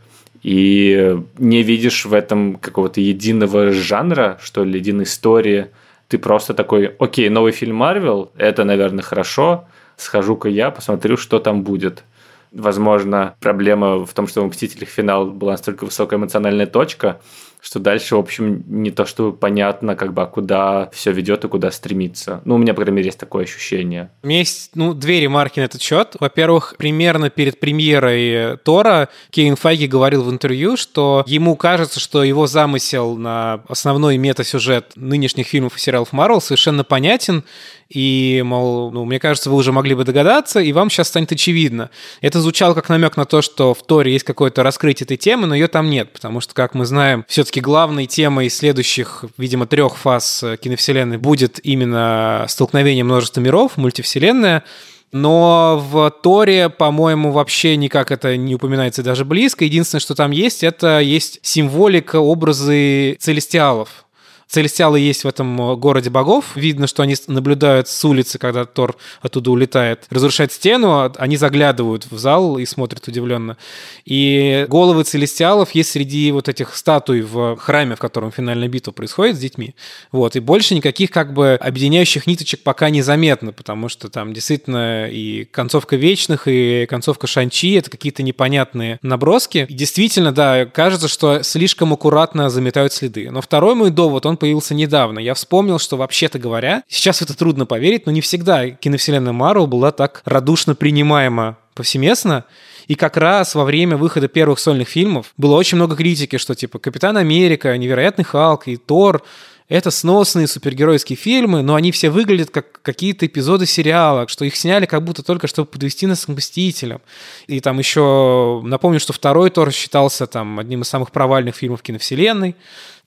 и 0.42 1.18
не 1.38 1.62
видишь 1.62 2.04
в 2.04 2.14
этом 2.14 2.56
какого-то 2.56 3.00
единого 3.00 3.72
жанра, 3.72 4.38
что 4.42 4.64
ли, 4.64 4.78
единой 4.78 5.04
истории. 5.04 5.68
Ты 6.08 6.18
просто 6.18 6.54
такой, 6.54 6.94
окей, 6.98 7.28
новый 7.28 7.52
фильм 7.52 7.76
Марвел, 7.76 8.30
это, 8.36 8.64
наверное, 8.64 9.02
хорошо, 9.02 9.64
схожу-ка 9.96 10.48
я, 10.48 10.70
посмотрю, 10.70 11.16
что 11.16 11.38
там 11.38 11.62
будет. 11.62 12.04
возможно, 12.52 13.34
проблема 13.40 14.04
в 14.04 14.12
том, 14.12 14.26
что 14.26 14.42
у 14.42 14.46
«Мстителей» 14.46 14.86
финал 14.86 15.26
была 15.26 15.52
настолько 15.52 15.84
высокая 15.84 16.18
эмоциональная 16.18 16.66
точка, 16.66 17.20
что 17.66 17.80
дальше, 17.80 18.14
в 18.14 18.20
общем, 18.20 18.62
не 18.68 18.92
то, 18.92 19.06
что 19.06 19.32
понятно, 19.32 19.96
как 19.96 20.14
бы, 20.14 20.22
а 20.22 20.26
куда 20.26 20.88
все 20.92 21.10
ведет 21.10 21.44
и 21.44 21.48
куда 21.48 21.72
стремится. 21.72 22.40
Ну, 22.44 22.54
у 22.54 22.58
меня, 22.58 22.74
по 22.74 22.82
крайней 22.82 22.98
мере, 22.98 23.06
есть 23.06 23.18
такое 23.18 23.42
ощущение. 23.42 24.08
У 24.22 24.28
меня 24.28 24.38
есть, 24.38 24.70
ну, 24.74 24.94
две 24.94 25.18
ремарки 25.18 25.58
на 25.58 25.64
этот 25.64 25.82
счет. 25.82 26.14
Во-первых, 26.20 26.76
примерно 26.78 27.28
перед 27.28 27.58
премьерой 27.58 28.56
Тора 28.58 29.08
Кевин 29.30 29.56
Файги 29.56 29.88
говорил 29.88 30.22
в 30.22 30.30
интервью, 30.30 30.76
что 30.76 31.24
ему 31.26 31.56
кажется, 31.56 31.98
что 31.98 32.22
его 32.22 32.46
замысел 32.46 33.16
на 33.16 33.64
основной 33.68 34.16
метасюжет 34.16 34.92
нынешних 34.94 35.48
фильмов 35.48 35.76
и 35.76 35.80
сериалов 35.80 36.12
Марвел 36.12 36.40
совершенно 36.40 36.84
понятен, 36.84 37.42
и, 37.88 38.42
мол, 38.44 38.90
ну, 38.90 39.04
мне 39.04 39.20
кажется, 39.20 39.48
вы 39.48 39.56
уже 39.56 39.72
могли 39.72 39.94
бы 39.94 40.04
догадаться, 40.04 40.60
и 40.60 40.72
вам 40.72 40.90
сейчас 40.90 41.08
станет 41.08 41.30
очевидно. 41.30 41.90
Это 42.20 42.40
звучало 42.40 42.74
как 42.74 42.88
намек 42.88 43.16
на 43.16 43.24
то, 43.26 43.42
что 43.42 43.74
в 43.74 43.82
Торе 43.84 44.12
есть 44.12 44.24
какое-то 44.24 44.62
раскрытие 44.62 45.04
этой 45.04 45.16
темы, 45.16 45.46
но 45.46 45.54
ее 45.54 45.68
там 45.68 45.88
нет, 45.88 46.12
потому 46.12 46.40
что, 46.40 46.54
как 46.54 46.74
мы 46.74 46.84
знаем, 46.84 47.24
все-таки 47.28 47.55
главной 47.60 48.06
темой 48.06 48.48
следующих, 48.50 49.24
видимо, 49.38 49.66
трех 49.66 49.96
фаз 49.96 50.44
киновселенной 50.60 51.18
будет 51.18 51.60
именно 51.64 52.46
столкновение 52.48 53.04
множества 53.04 53.40
миров, 53.40 53.76
мультивселенная, 53.76 54.64
но 55.12 55.82
в 55.90 56.10
Торе, 56.10 56.68
по-моему, 56.68 57.30
вообще 57.30 57.76
никак 57.76 58.10
это 58.10 58.36
не 58.36 58.54
упоминается 58.54 59.02
даже 59.02 59.24
близко. 59.24 59.64
Единственное, 59.64 60.00
что 60.00 60.14
там 60.14 60.30
есть, 60.30 60.64
это 60.64 61.00
есть 61.00 61.38
символика, 61.42 62.16
образы 62.16 63.16
целестиалов. 63.20 64.05
Целестиалы 64.48 65.00
есть 65.00 65.24
в 65.24 65.28
этом 65.28 65.60
э, 65.60 65.76
городе 65.76 66.08
богов. 66.08 66.54
Видно, 66.54 66.86
что 66.86 67.02
они 67.02 67.16
наблюдают 67.26 67.88
с 67.88 68.04
улицы, 68.04 68.38
когда 68.38 68.64
Тор 68.64 68.96
оттуда 69.20 69.50
улетает. 69.50 70.04
Разрушает 70.08 70.52
стену, 70.52 70.92
а 70.92 71.12
они 71.18 71.36
заглядывают 71.36 72.06
в 72.08 72.16
зал 72.16 72.56
и 72.56 72.64
смотрят 72.64 73.08
удивленно. 73.08 73.56
И 74.04 74.64
головы 74.68 75.02
целестиалов 75.02 75.72
есть 75.72 75.90
среди 75.90 76.30
вот 76.30 76.48
этих 76.48 76.76
статуй 76.76 77.22
в 77.22 77.56
храме, 77.56 77.96
в 77.96 77.98
котором 77.98 78.30
финальная 78.30 78.68
битва 78.68 78.92
происходит 78.92 79.36
с 79.36 79.40
детьми. 79.40 79.74
Вот. 80.12 80.36
И 80.36 80.40
больше 80.40 80.76
никаких 80.76 81.10
как 81.10 81.32
бы 81.32 81.54
объединяющих 81.60 82.28
ниточек 82.28 82.62
пока 82.62 82.88
незаметно, 82.88 83.52
потому 83.52 83.88
что 83.88 84.08
там 84.08 84.32
действительно 84.32 85.08
и 85.08 85.44
концовка 85.44 85.96
Вечных, 85.96 86.46
и 86.46 86.86
концовка 86.88 87.26
Шанчи— 87.26 87.74
это 87.74 87.90
какие-то 87.90 88.22
непонятные 88.22 89.00
наброски. 89.02 89.66
И 89.68 89.74
действительно, 89.74 90.30
да, 90.30 90.66
кажется, 90.66 91.08
что 91.08 91.42
слишком 91.42 91.92
аккуратно 91.92 92.48
заметают 92.48 92.92
следы. 92.92 93.30
Но 93.30 93.40
второй 93.40 93.74
мой 93.74 93.90
довод, 93.90 94.24
он 94.26 94.35
появился 94.36 94.74
недавно. 94.74 95.18
Я 95.18 95.34
вспомнил, 95.34 95.78
что 95.78 95.96
вообще-то 95.96 96.38
говоря, 96.38 96.82
сейчас 96.88 97.22
это 97.22 97.36
трудно 97.36 97.66
поверить, 97.66 98.06
но 98.06 98.12
не 98.12 98.20
всегда 98.20 98.70
киновселенная 98.70 99.32
Марвел 99.32 99.66
была 99.66 99.92
так 99.92 100.22
радушно 100.24 100.74
принимаема 100.74 101.58
повсеместно. 101.74 102.44
И 102.88 102.94
как 102.94 103.16
раз 103.16 103.54
во 103.54 103.64
время 103.64 103.96
выхода 103.96 104.28
первых 104.28 104.58
сольных 104.58 104.88
фильмов 104.88 105.32
было 105.36 105.56
очень 105.56 105.76
много 105.76 105.96
критики, 105.96 106.38
что 106.38 106.54
типа 106.54 106.78
Капитан 106.78 107.16
Америка, 107.16 107.76
Невероятный 107.76 108.24
Халк 108.24 108.68
и 108.68 108.76
Тор 108.76 109.22
это 109.68 109.90
сносные 109.90 110.46
супергеройские 110.46 111.16
фильмы, 111.16 111.62
но 111.62 111.74
они 111.74 111.90
все 111.90 112.08
выглядят 112.08 112.50
как 112.50 112.80
какие-то 112.82 113.26
эпизоды 113.26 113.66
сериала, 113.66 114.28
что 114.28 114.44
их 114.44 114.54
сняли 114.54 114.86
как 114.86 115.02
будто 115.02 115.24
только 115.24 115.48
чтобы 115.48 115.68
подвести 115.68 116.06
нас 116.06 116.24
к 116.24 116.28
Мстителям. 116.28 117.00
И 117.48 117.58
там 117.58 117.78
еще, 117.78 118.60
напомню, 118.64 119.00
что 119.00 119.12
второй 119.12 119.50
Тор 119.50 119.72
считался 119.72 120.28
там 120.28 120.60
одним 120.60 120.82
из 120.82 120.88
самых 120.88 121.10
провальных 121.10 121.56
фильмов 121.56 121.82
киновселенной. 121.82 122.54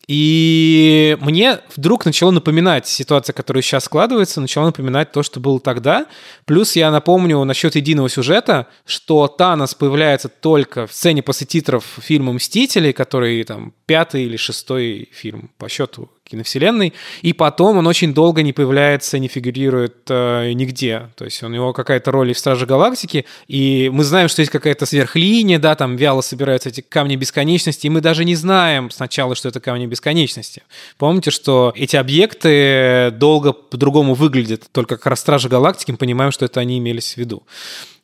И 0.09 1.15
мне 1.21 1.59
вдруг 1.75 2.03
начало 2.03 2.31
напоминать 2.31 2.87
ситуация, 2.87 3.31
которая 3.31 3.61
сейчас 3.61 3.83
складывается, 3.83 4.41
начала 4.41 4.65
напоминать 4.65 5.11
то, 5.11 5.21
что 5.21 5.39
было 5.39 5.59
тогда. 5.59 6.07
Плюс 6.45 6.75
я 6.75 6.89
напомню 6.89 7.43
насчет 7.43 7.75
единого 7.75 8.09
сюжета, 8.09 8.65
что 8.87 9.27
Танос 9.27 9.75
появляется 9.75 10.27
только 10.27 10.87
в 10.87 10.93
сцене 10.93 11.21
после 11.21 11.45
титров 11.45 11.85
фильма 12.01 12.33
«Мстители», 12.33 12.91
который 12.91 13.43
там 13.43 13.71
пятый 13.85 14.23
или 14.23 14.35
шестой 14.35 15.09
фильм 15.11 15.51
по 15.59 15.69
счету 15.69 16.09
киновселенной, 16.29 16.93
и 17.21 17.33
потом 17.33 17.77
он 17.77 17.87
очень 17.87 18.13
долго 18.13 18.41
не 18.41 18.53
появляется, 18.53 19.19
не 19.19 19.27
фигурирует 19.27 19.97
э, 20.09 20.51
нигде. 20.53 21.09
То 21.15 21.25
есть 21.25 21.41
у 21.43 21.47
него 21.47 21.73
какая-то 21.73 22.11
роль 22.11 22.31
и 22.31 22.33
в 22.33 22.39
Страже 22.39 22.65
Галактики, 22.65 23.25
и 23.47 23.89
мы 23.91 24.03
знаем, 24.03 24.29
что 24.29 24.41
есть 24.41 24.51
какая-то 24.51 24.85
сверхлиния, 24.85 25.59
да, 25.59 25.75
там 25.75 25.95
вяло 25.95 26.21
собираются 26.21 26.69
эти 26.69 26.81
камни 26.81 27.15
бесконечности, 27.15 27.87
и 27.87 27.89
мы 27.89 28.01
даже 28.01 28.25
не 28.25 28.35
знаем 28.35 28.91
сначала, 28.91 29.35
что 29.35 29.49
это 29.49 29.59
камни 29.59 29.85
бесконечности. 29.85 30.63
Помните, 30.97 31.31
что 31.31 31.73
эти 31.75 31.95
объекты 31.95 33.11
долго 33.11 33.53
по-другому 33.53 34.13
выглядят, 34.13 34.67
только 34.71 34.97
как 34.97 35.07
раз 35.07 35.19
Стражи 35.19 35.49
Галактики 35.49 35.91
мы 35.91 35.97
понимаем, 35.97 36.31
что 36.31 36.45
это 36.45 36.59
они 36.59 36.77
имелись 36.77 37.13
в 37.13 37.17
виду. 37.17 37.43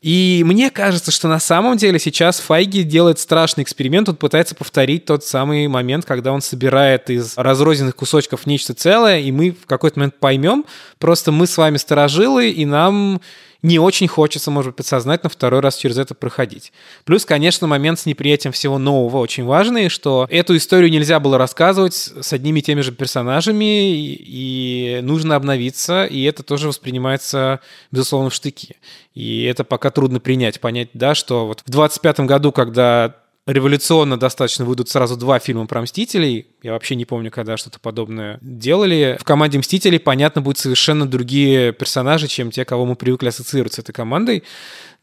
И 0.05 0.43
мне 0.45 0.69
кажется, 0.69 1.09
что 1.09 1.27
на 1.27 1.39
самом 1.39 1.77
деле 1.77 1.97
сейчас 1.97 2.39
Файги 2.39 2.83
делает 2.83 3.17
страшный 3.17 3.63
эксперимент, 3.63 4.07
он 4.07 4.15
пытается 4.15 4.53
повторить 4.53 5.05
тот 5.05 5.23
самый 5.23 5.67
момент, 5.67 6.05
когда 6.05 6.31
он 6.31 6.41
собирает 6.41 7.09
из 7.09 7.35
разрозненных 7.35 7.95
кусочков 7.95 8.45
нечто 8.45 8.75
целое, 8.75 9.17
и 9.17 9.31
мы 9.31 9.49
в 9.49 9.65
какой-то 9.65 9.97
момент 9.97 10.19
поймем, 10.19 10.63
просто 10.99 11.31
мы 11.31 11.47
с 11.47 11.57
вами 11.57 11.77
сторожилы, 11.77 12.51
и 12.51 12.67
нам 12.67 13.19
не 13.65 13.79
очень 13.79 14.07
хочется, 14.07 14.51
может 14.51 14.71
быть, 14.71 14.77
подсознательно 14.77 15.29
второй 15.29 15.59
раз 15.59 15.77
через 15.77 15.97
это 15.97 16.13
проходить. 16.13 16.71
Плюс, 17.03 17.25
конечно, 17.25 17.65
момент 17.65 17.99
с 17.99 18.05
неприятием 18.05 18.51
всего 18.51 18.77
нового 18.77 19.17
очень 19.17 19.43
важный, 19.43 19.89
что 19.89 20.27
эту 20.29 20.55
историю 20.55 20.91
нельзя 20.91 21.19
было 21.19 21.39
рассказывать 21.39 21.95
с 21.95 22.31
одними 22.31 22.59
и 22.59 22.61
теми 22.61 22.81
же 22.81 22.91
персонажами, 22.91 24.03
и 24.03 24.99
нужно 25.01 25.35
обновиться, 25.35 26.05
и 26.05 26.21
это 26.23 26.43
тоже 26.43 26.67
воспринимается, 26.67 27.59
безусловно, 27.91 28.29
в 28.29 28.35
штыки. 28.35 28.75
И 29.15 29.43
это 29.45 29.63
пока 29.63 29.89
трудно 29.89 30.19
принять, 30.19 30.59
понять, 30.59 30.89
да, 30.93 31.15
что 31.15 31.47
вот 31.47 31.63
в 31.65 31.69
25 31.71 32.19
году, 32.21 32.51
когда 32.51 33.15
революционно 33.47 34.17
достаточно 34.17 34.65
выйдут 34.65 34.89
сразу 34.89 35.17
два 35.17 35.39
фильма 35.39 35.67
про 35.67 35.81
Мстителей. 35.81 36.47
Я 36.63 36.73
вообще 36.73 36.95
не 36.95 37.05
помню, 37.05 37.31
когда 37.31 37.57
что-то 37.57 37.79
подобное 37.79 38.39
делали. 38.41 39.17
В 39.19 39.23
команде 39.23 39.59
Мстителей, 39.59 39.99
понятно, 39.99 40.41
будут 40.41 40.57
совершенно 40.57 41.05
другие 41.05 41.71
персонажи, 41.73 42.27
чем 42.27 42.51
те, 42.51 42.65
кого 42.65 42.85
мы 42.85 42.95
привыкли 42.95 43.27
ассоциировать 43.27 43.73
с 43.73 43.79
этой 43.79 43.93
командой. 43.93 44.43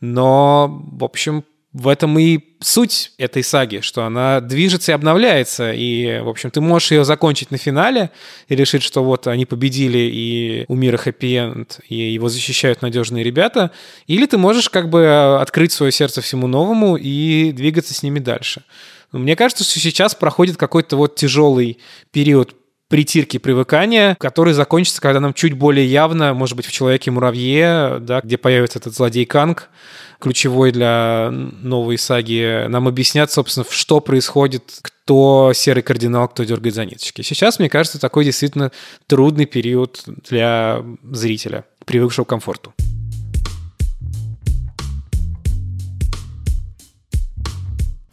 Но, 0.01 0.83
в 0.93 1.05
общем, 1.05 1.45
в 1.73 1.89
этом 1.89 2.19
и 2.19 2.39
суть 2.61 3.13
этой 3.17 3.43
саги, 3.43 3.81
что 3.81 4.05
она 4.05 4.41
движется 4.41 4.93
и 4.93 4.95
обновляется, 4.95 5.73
и, 5.73 6.21
в 6.21 6.29
общем, 6.29 6.51
ты 6.51 6.61
можешь 6.61 6.91
ее 6.91 7.05
закончить 7.05 7.51
на 7.51 7.57
финале 7.57 8.11
и 8.49 8.55
решить, 8.55 8.83
что 8.83 9.03
вот 9.03 9.27
они 9.27 9.47
победили, 9.47 9.99
и 9.99 10.65
у 10.69 10.75
мира 10.75 10.99
хэппи-энд, 10.99 11.81
и 11.89 12.13
его 12.13 12.29
защищают 12.29 12.83
надежные 12.83 13.25
ребята, 13.25 13.71
или 14.07 14.27
ты 14.27 14.37
можешь 14.37 14.69
как 14.69 14.91
бы 14.91 15.39
открыть 15.41 15.73
свое 15.73 15.93
сердце 15.93 16.21
всему 16.21 16.47
новому 16.47 16.97
и 16.97 17.53
двигаться 17.53 17.95
с 17.95 18.03
ними 18.03 18.19
дальше. 18.19 18.63
Мне 19.11 19.35
кажется, 19.35 19.65
что 19.65 19.81
сейчас 19.81 20.15
проходит 20.15 20.57
какой-то 20.57 20.97
вот 20.97 21.17
тяжелый 21.17 21.79
период 22.13 22.55
притирки 22.93 23.39
привыкания, 23.39 24.17
который 24.21 24.53
закончится, 24.53 25.01
когда 25.01 25.19
нам 25.19 25.33
чуть 25.33 25.55
более 25.55 25.87
явно, 25.87 26.35
может 26.35 26.57
быть, 26.57 26.67
в 26.67 26.73
«Человеке-муравье», 26.73 27.97
да, 28.03 28.21
где 28.23 28.37
появится 28.37 28.81
этот 28.81 28.95
злодей 28.95 29.25
Канг, 29.25 29.71
ключевой 30.21 30.73
для 30.73 31.31
новой 31.31 31.97
саги, 31.97 32.67
нам 32.69 32.87
объяснят, 32.87 33.33
собственно, 33.33 33.65
что 33.71 34.01
происходит, 34.01 34.81
кто 34.83 35.53
серый 35.55 35.83
кардинал, 35.83 36.29
кто 36.29 36.45
дергает 36.45 36.75
за 36.75 36.85
ниточки. 36.85 37.23
Сейчас, 37.23 37.59
мне 37.59 37.71
кажется, 37.71 37.99
такой 37.99 38.27
действительно 38.27 38.71
трудный 39.07 39.47
период 39.47 40.03
для 40.29 40.85
зрителя, 41.03 41.65
привыкшего 41.87 42.27
к 42.27 42.29
комфорту. 42.29 42.75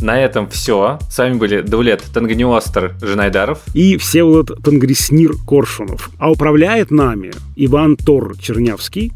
На 0.02 0.20
этом 0.20 0.50
все. 0.50 1.00
С 1.10 1.18
вами 1.18 1.36
были 1.36 1.62
Дулет 1.62 2.04
Тангниостер 2.14 2.96
Женайдаров 3.02 3.62
и 3.74 3.98
Всеволод 3.98 4.64
Тангриснир 4.64 5.34
Коршунов. 5.48 6.10
А 6.18 6.32
управляет 6.32 6.92
нами 6.92 7.32
Иван 7.56 7.98
Тор 7.98 8.38
Чернявский. 8.38 9.12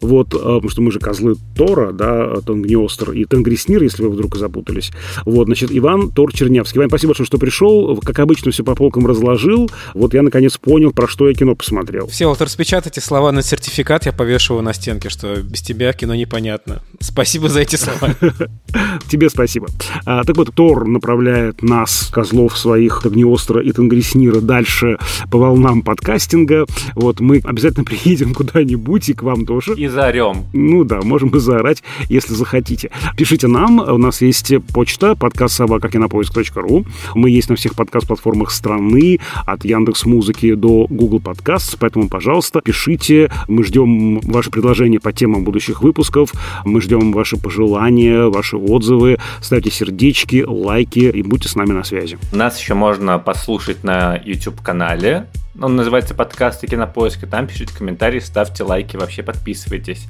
Вот, 0.00 0.34
э, 0.34 0.38
потому 0.38 0.68
что 0.68 0.82
мы 0.82 0.92
же 0.92 0.98
козлы 0.98 1.36
Тора, 1.56 1.92
да, 1.92 2.40
Тангниостер 2.40 3.12
и 3.12 3.24
Тангриснир, 3.24 3.82
если 3.82 4.02
вы 4.02 4.10
вдруг 4.10 4.36
запутались. 4.36 4.90
Вот, 5.24 5.46
значит, 5.46 5.70
Иван 5.72 6.10
Тор 6.10 6.32
Чернявский. 6.32 6.78
Иван, 6.78 6.88
спасибо 6.88 7.10
большое, 7.10 7.26
что 7.26 7.38
пришел. 7.38 7.96
Как 7.98 8.18
обычно, 8.18 8.50
все 8.50 8.64
по 8.64 8.74
полкам 8.74 9.06
разложил. 9.06 9.70
Вот 9.94 10.14
я, 10.14 10.22
наконец, 10.22 10.56
понял, 10.58 10.92
про 10.92 11.08
что 11.08 11.28
я 11.28 11.34
кино 11.34 11.54
посмотрел. 11.54 12.08
Все, 12.08 12.26
вот 12.26 12.40
распечатайте 12.40 13.00
слова 13.00 13.32
на 13.32 13.42
сертификат, 13.42 14.06
я 14.06 14.12
повешу 14.12 14.54
его 14.54 14.62
на 14.62 14.72
стенке, 14.72 15.08
что 15.08 15.36
без 15.36 15.62
тебя 15.62 15.92
кино 15.92 16.14
непонятно. 16.14 16.82
Спасибо 17.00 17.48
за 17.48 17.60
эти 17.60 17.76
слова. 17.76 18.14
Тебе 19.08 19.30
спасибо. 19.30 19.68
А, 20.04 20.24
так 20.24 20.36
вот, 20.36 20.54
Тор 20.54 20.86
направляет 20.86 21.62
нас, 21.62 22.10
козлов 22.12 22.58
своих, 22.58 23.02
Тангниостера 23.02 23.62
и 23.62 23.72
Тангриснира, 23.72 24.40
дальше 24.40 24.98
по 25.30 25.38
волнам 25.38 25.82
подкастинга. 25.82 26.66
Вот 26.94 27.20
мы 27.20 27.40
обязательно 27.44 27.84
приедем 27.84 28.34
куда-нибудь 28.34 29.08
и 29.08 29.14
к 29.14 29.22
вам 29.22 29.46
тоже 29.46 29.63
тоже. 29.64 29.80
И 29.80 29.86
заорем. 29.88 30.44
Ну 30.52 30.84
да, 30.84 31.00
можем 31.02 31.30
и 31.30 31.38
заорать, 31.38 31.82
если 32.08 32.34
захотите. 32.34 32.90
Пишите 33.16 33.46
нам, 33.46 33.78
у 33.78 33.98
нас 33.98 34.20
есть 34.22 34.52
почта, 34.72 35.14
подкаст 35.14 35.56
собакакинопоиск.ру. 35.56 36.84
Мы 37.14 37.30
есть 37.30 37.48
на 37.48 37.56
всех 37.56 37.74
подкаст-платформах 37.74 38.50
страны, 38.50 39.20
от 39.46 39.64
Яндекс 39.64 40.06
Музыки 40.06 40.54
до 40.54 40.86
Google 40.88 41.20
Подкаст, 41.20 41.76
поэтому, 41.78 42.08
пожалуйста, 42.08 42.60
пишите. 42.60 43.30
Мы 43.48 43.64
ждем 43.64 44.20
ваши 44.20 44.50
предложения 44.50 45.00
по 45.00 45.12
темам 45.12 45.44
будущих 45.44 45.82
выпусков, 45.82 46.32
мы 46.64 46.80
ждем 46.80 47.12
ваши 47.12 47.36
пожелания, 47.36 48.28
ваши 48.28 48.56
отзывы, 48.56 49.18
ставьте 49.40 49.70
сердечки, 49.70 50.44
лайки 50.46 50.98
и 50.98 51.22
будьте 51.22 51.48
с 51.48 51.54
нами 51.54 51.72
на 51.72 51.84
связи. 51.84 52.18
Нас 52.32 52.60
еще 52.60 52.74
можно 52.74 53.18
послушать 53.18 53.84
на 53.84 54.20
YouTube-канале. 54.24 55.26
Он 55.60 55.76
называется 55.76 56.14
подкасты 56.14 56.66
Кинопоиска. 56.66 57.26
Там 57.26 57.46
пишите 57.46 57.76
комментарии, 57.76 58.18
ставьте 58.18 58.64
лайки, 58.64 58.96
вообще 58.96 59.22
подписывайтесь. 59.22 60.06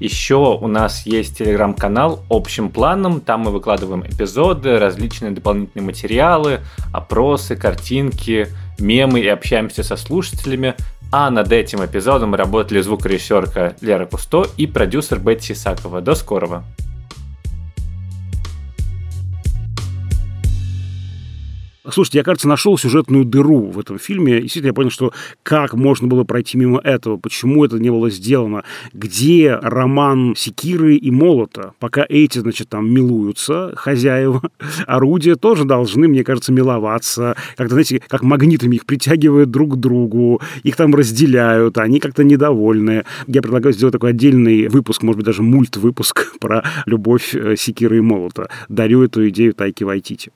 Еще 0.00 0.36
у 0.36 0.66
нас 0.66 1.06
есть 1.06 1.38
телеграм-канал 1.38 2.24
общим 2.28 2.70
планом. 2.70 3.20
Там 3.20 3.42
мы 3.42 3.52
выкладываем 3.52 4.04
эпизоды, 4.04 4.78
различные 4.78 5.30
дополнительные 5.30 5.86
материалы, 5.86 6.60
опросы, 6.92 7.54
картинки, 7.54 8.48
мемы 8.80 9.20
и 9.20 9.28
общаемся 9.28 9.84
со 9.84 9.96
слушателями. 9.96 10.74
А 11.12 11.30
над 11.30 11.52
этим 11.52 11.84
эпизодом 11.84 12.34
работали 12.34 12.80
звукорежиссерка 12.80 13.76
Лера 13.80 14.04
Кусто 14.04 14.46
и 14.56 14.66
продюсер 14.66 15.20
Бетти 15.20 15.52
Исакова. 15.52 16.00
До 16.00 16.14
скорого! 16.14 16.64
Слушайте, 21.90 22.18
я, 22.18 22.24
кажется, 22.24 22.48
нашел 22.48 22.76
сюжетную 22.76 23.24
дыру 23.24 23.70
в 23.70 23.78
этом 23.78 23.98
фильме. 23.98 24.40
Действительно, 24.40 24.70
я 24.70 24.74
понял, 24.74 24.90
что 24.90 25.12
как 25.42 25.74
можно 25.74 26.06
было 26.06 26.24
пройти 26.24 26.58
мимо 26.58 26.80
этого, 26.80 27.16
почему 27.16 27.64
это 27.64 27.78
не 27.78 27.90
было 27.90 28.10
сделано, 28.10 28.64
где 28.92 29.54
роман 29.54 30.34
Секиры 30.36 30.96
и 30.96 31.10
Молота, 31.10 31.72
пока 31.78 32.04
эти, 32.08 32.38
значит, 32.38 32.68
там 32.68 32.92
милуются, 32.92 33.72
хозяева, 33.76 34.42
орудия 34.86 35.36
тоже 35.36 35.64
должны, 35.64 36.08
мне 36.08 36.24
кажется, 36.24 36.52
миловаться, 36.52 37.36
как-то, 37.56 37.74
знаете, 37.74 38.02
как 38.08 38.22
магнитами 38.22 38.76
их 38.76 38.86
притягивают 38.86 39.50
друг 39.50 39.74
к 39.74 39.76
другу, 39.76 40.40
их 40.62 40.76
там 40.76 40.94
разделяют, 40.94 41.78
они 41.78 42.00
как-то 42.00 42.24
недовольны. 42.24 43.04
Я 43.26 43.42
предлагаю 43.42 43.72
сделать 43.72 43.92
такой 43.92 44.10
отдельный 44.10 44.68
выпуск, 44.68 45.02
может 45.02 45.18
быть, 45.18 45.26
даже 45.26 45.42
мульт-выпуск 45.42 46.34
про 46.40 46.64
любовь 46.86 47.34
э, 47.34 47.56
Секиры 47.56 47.98
и 47.98 48.00
Молота. 48.00 48.48
Дарю 48.68 49.02
эту 49.02 49.28
идею 49.28 49.54
Тайки 49.54 49.84
Вайтити. 49.84 50.30